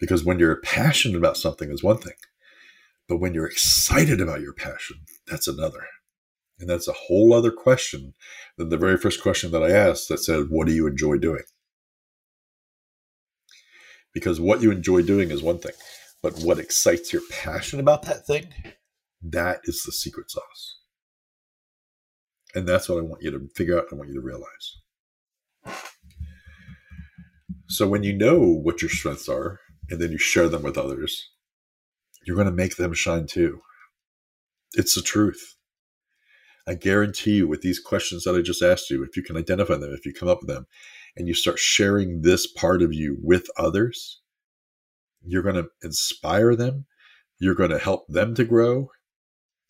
Because 0.00 0.24
when 0.24 0.38
you're 0.38 0.60
passionate 0.62 1.18
about 1.18 1.36
something 1.36 1.70
is 1.70 1.82
one 1.82 1.98
thing, 1.98 2.14
but 3.08 3.18
when 3.18 3.34
you're 3.34 3.46
excited 3.46 4.20
about 4.20 4.40
your 4.40 4.54
passion, 4.54 4.96
that's 5.26 5.46
another. 5.46 5.86
And 6.58 6.68
that's 6.68 6.88
a 6.88 6.92
whole 6.92 7.32
other 7.32 7.50
question 7.50 8.14
than 8.56 8.70
the 8.70 8.76
very 8.76 8.96
first 8.96 9.22
question 9.22 9.50
that 9.52 9.62
I 9.62 9.70
asked 9.70 10.08
that 10.08 10.18
said, 10.18 10.46
What 10.48 10.66
do 10.66 10.72
you 10.72 10.86
enjoy 10.86 11.18
doing? 11.18 11.42
Because 14.12 14.40
what 14.40 14.62
you 14.62 14.70
enjoy 14.70 15.02
doing 15.02 15.30
is 15.30 15.42
one 15.42 15.58
thing, 15.58 15.72
but 16.22 16.34
what 16.40 16.58
excites 16.58 17.12
your 17.12 17.22
passion 17.30 17.78
about 17.78 18.02
that 18.02 18.26
thing, 18.26 18.52
that 19.22 19.60
is 19.64 19.82
the 19.84 19.92
secret 19.92 20.30
sauce. 20.30 20.78
And 22.54 22.68
that's 22.68 22.88
what 22.88 22.98
I 22.98 23.02
want 23.02 23.22
you 23.22 23.30
to 23.30 23.48
figure 23.54 23.78
out. 23.78 23.86
I 23.92 23.94
want 23.94 24.08
you 24.08 24.14
to 24.16 24.20
realize. 24.20 24.76
So 27.68 27.86
when 27.86 28.02
you 28.02 28.12
know 28.12 28.40
what 28.40 28.82
your 28.82 28.88
strengths 28.88 29.28
are, 29.28 29.60
and 29.90 30.00
then 30.00 30.12
you 30.12 30.18
share 30.18 30.48
them 30.48 30.62
with 30.62 30.78
others, 30.78 31.30
you're 32.24 32.36
going 32.36 32.46
to 32.48 32.52
make 32.52 32.76
them 32.76 32.94
shine 32.94 33.26
too. 33.26 33.60
It's 34.74 34.94
the 34.94 35.02
truth. 35.02 35.56
I 36.66 36.74
guarantee 36.74 37.36
you, 37.36 37.48
with 37.48 37.62
these 37.62 37.80
questions 37.80 38.24
that 38.24 38.36
I 38.36 38.42
just 38.42 38.62
asked 38.62 38.90
you, 38.90 39.02
if 39.02 39.16
you 39.16 39.22
can 39.22 39.36
identify 39.36 39.76
them, 39.76 39.92
if 39.92 40.06
you 40.06 40.12
come 40.12 40.28
up 40.28 40.38
with 40.40 40.48
them, 40.48 40.66
and 41.16 41.26
you 41.26 41.34
start 41.34 41.58
sharing 41.58 42.22
this 42.22 42.46
part 42.46 42.82
of 42.82 42.94
you 42.94 43.16
with 43.20 43.48
others, 43.56 44.20
you're 45.22 45.42
going 45.42 45.56
to 45.56 45.68
inspire 45.82 46.54
them. 46.54 46.86
You're 47.40 47.54
going 47.54 47.70
to 47.70 47.78
help 47.78 48.06
them 48.08 48.34
to 48.36 48.44
grow. 48.44 48.90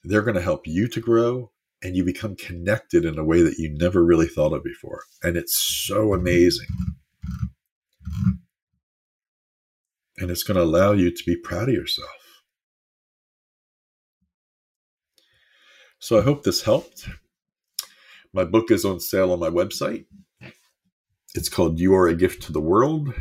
They're 0.05 0.23
going 0.23 0.35
to 0.35 0.43
help 0.43 0.67
you 0.67 0.89
to 0.89 1.01
grow. 1.01 1.53
And 1.83 1.97
you 1.97 2.05
become 2.05 2.37
connected 2.37 3.07
in 3.07 3.19
a 3.19 3.25
way 3.25 3.41
that 3.43 3.57
you 3.57 3.73
never 3.73 4.05
really 4.05 4.27
thought 4.27 4.53
of 4.53 4.63
before. 4.63 5.05
And 5.23 5.39
it's 5.39 5.57
so 5.87 6.13
amazing. 6.13 6.67
And 10.21 10.31
it's 10.31 10.43
going 10.43 10.57
to 10.57 10.63
allow 10.63 10.93
you 10.93 11.11
to 11.11 11.25
be 11.25 11.37
proud 11.37 11.69
of 11.69 11.75
yourself. 11.75 12.11
So 15.99 16.19
I 16.19 16.23
hope 16.23 16.45
this 16.45 16.63
helped. 16.63 17.09
My 18.33 18.45
book 18.45 18.71
is 18.71 18.85
on 18.85 19.01
sale 19.01 19.33
on 19.33 19.41
my 19.41 19.51
website. 19.51 20.07
It's 21.35 21.49
called 21.49 21.79
You 21.79 21.95
Are 21.95 22.09
a 22.09 22.15
Gift 22.15 22.43
to 22.45 22.53
the 22.53 22.61
World. 22.61 23.13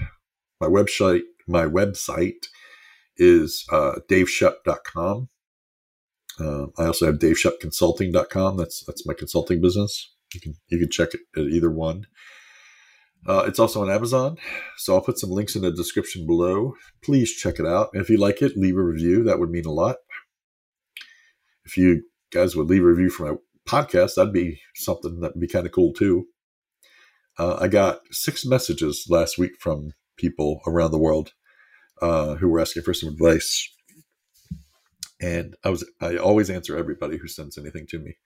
My 0.62 0.68
website, 0.68 1.22
my 1.47 1.66
website 1.66 2.47
is 3.18 3.66
uh, 3.72 3.95
daveshep.com. 4.10 5.30
Uh, 6.39 6.68
I 6.78 6.86
also 6.86 7.06
have 7.06 7.20
daveshepconsulting.com. 7.20 8.58
That's 8.58 8.84
that's 8.86 9.06
my 9.06 9.14
consulting 9.14 9.62
business. 9.62 10.14
You 10.34 10.39
can 10.39 10.56
you 10.68 10.80
can 10.80 10.89
check 10.89 11.10
it 11.14 11.22
at 11.36 11.47
either 11.47 11.70
one. 11.70 12.08
Uh, 13.28 13.43
it's 13.47 13.59
also 13.59 13.82
on 13.82 13.91
Amazon, 13.91 14.38
so 14.78 14.95
I'll 14.95 15.01
put 15.01 15.20
some 15.20 15.30
links 15.30 15.55
in 15.55 15.61
the 15.61 15.72
description 15.72 16.26
below. 16.26 16.76
Please 17.03 17.34
check 17.34 17.59
it 17.59 17.65
out. 17.65 17.89
And 17.93 18.01
if 18.01 18.09
you 18.09 18.17
like 18.17 18.41
it, 18.41 18.57
leave 18.57 18.78
a 18.78 18.82
review. 18.82 19.24
That 19.24 19.39
would 19.39 19.49
mean 19.49 19.65
a 19.65 19.72
lot. 19.72 19.97
If 21.65 21.78
you 21.78 22.03
guys 22.32 22.55
would 22.55 22.67
leave 22.67 22.82
a 22.82 22.88
review 22.88 23.09
for 23.09 23.32
my 23.32 23.38
podcast, 23.67 24.15
that'd 24.15 24.34
be 24.34 24.61
something 24.74 25.20
that'd 25.20 25.39
be 25.39 25.47
kind 25.47 25.65
of 25.65 25.72
cool 25.72 25.93
too. 25.93 26.28
Uh, 27.38 27.57
I 27.59 27.67
got 27.67 27.99
six 28.11 28.45
messages 28.45 29.05
last 29.09 29.38
week 29.38 29.51
from 29.59 29.91
people 30.17 30.61
around 30.65 30.91
the 30.91 30.97
world 30.97 31.34
uh, 32.01 32.36
who 32.36 32.49
were 32.49 32.59
asking 32.59 32.84
for 32.84 32.93
some 32.93 33.09
advice, 33.09 33.70
and 35.22 35.55
I 35.63 35.70
was 35.70 35.86
I 36.01 36.15
always 36.17 36.49
answer 36.49 36.78
everybody 36.78 37.17
who 37.17 37.28
sends 37.28 37.57
anything 37.57 37.86
to 37.88 37.99
me, 37.99 38.17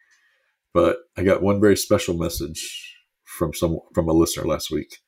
but 0.73 0.99
I 1.17 1.23
got 1.23 1.41
one 1.41 1.59
very 1.59 1.77
special 1.77 2.15
message 2.15 2.92
from 3.38 3.53
some 3.53 3.79
from 3.93 4.09
a 4.09 4.13
listener 4.13 4.45
last 4.45 4.71
week, 4.71 4.99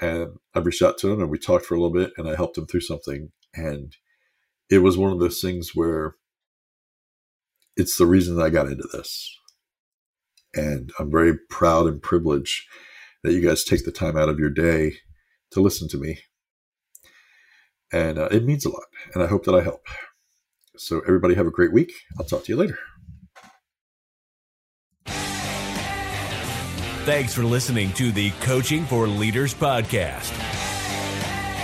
and 0.00 0.36
I 0.54 0.60
reached 0.60 0.82
out 0.82 0.98
to 0.98 1.12
him 1.12 1.20
and 1.20 1.30
we 1.30 1.38
talked 1.38 1.66
for 1.66 1.74
a 1.74 1.80
little 1.80 1.94
bit, 1.94 2.12
and 2.16 2.28
I 2.28 2.36
helped 2.36 2.58
him 2.58 2.66
through 2.66 2.82
something, 2.82 3.30
and 3.54 3.96
it 4.70 4.78
was 4.78 4.98
one 4.98 5.12
of 5.12 5.20
those 5.20 5.40
things 5.40 5.70
where 5.74 6.14
it's 7.76 7.96
the 7.96 8.06
reason 8.06 8.36
that 8.36 8.44
I 8.44 8.50
got 8.50 8.66
into 8.66 8.88
this. 8.92 9.36
And 10.54 10.90
I'm 10.98 11.10
very 11.10 11.38
proud 11.48 11.86
and 11.86 12.02
privileged 12.02 12.64
that 13.22 13.32
you 13.32 13.40
guys 13.40 13.64
take 13.64 13.84
the 13.84 13.92
time 13.92 14.16
out 14.16 14.28
of 14.28 14.38
your 14.38 14.50
day 14.50 14.94
to 15.52 15.60
listen 15.60 15.88
to 15.90 15.98
me. 15.98 16.18
And 17.92 18.18
uh, 18.18 18.28
it 18.30 18.44
means 18.44 18.64
a 18.64 18.70
lot. 18.70 18.84
And 19.14 19.22
I 19.22 19.26
hope 19.26 19.44
that 19.44 19.54
I 19.54 19.62
help. 19.62 19.86
So, 20.76 21.00
everybody, 21.00 21.34
have 21.34 21.46
a 21.46 21.50
great 21.52 21.72
week. 21.72 21.92
I'll 22.18 22.26
talk 22.26 22.44
to 22.44 22.52
you 22.52 22.56
later. 22.56 22.78
Thanks 27.08 27.32
for 27.32 27.42
listening 27.42 27.90
to 27.94 28.12
the 28.12 28.32
Coaching 28.42 28.84
for 28.84 29.06
Leaders 29.08 29.54
podcast 29.54 30.30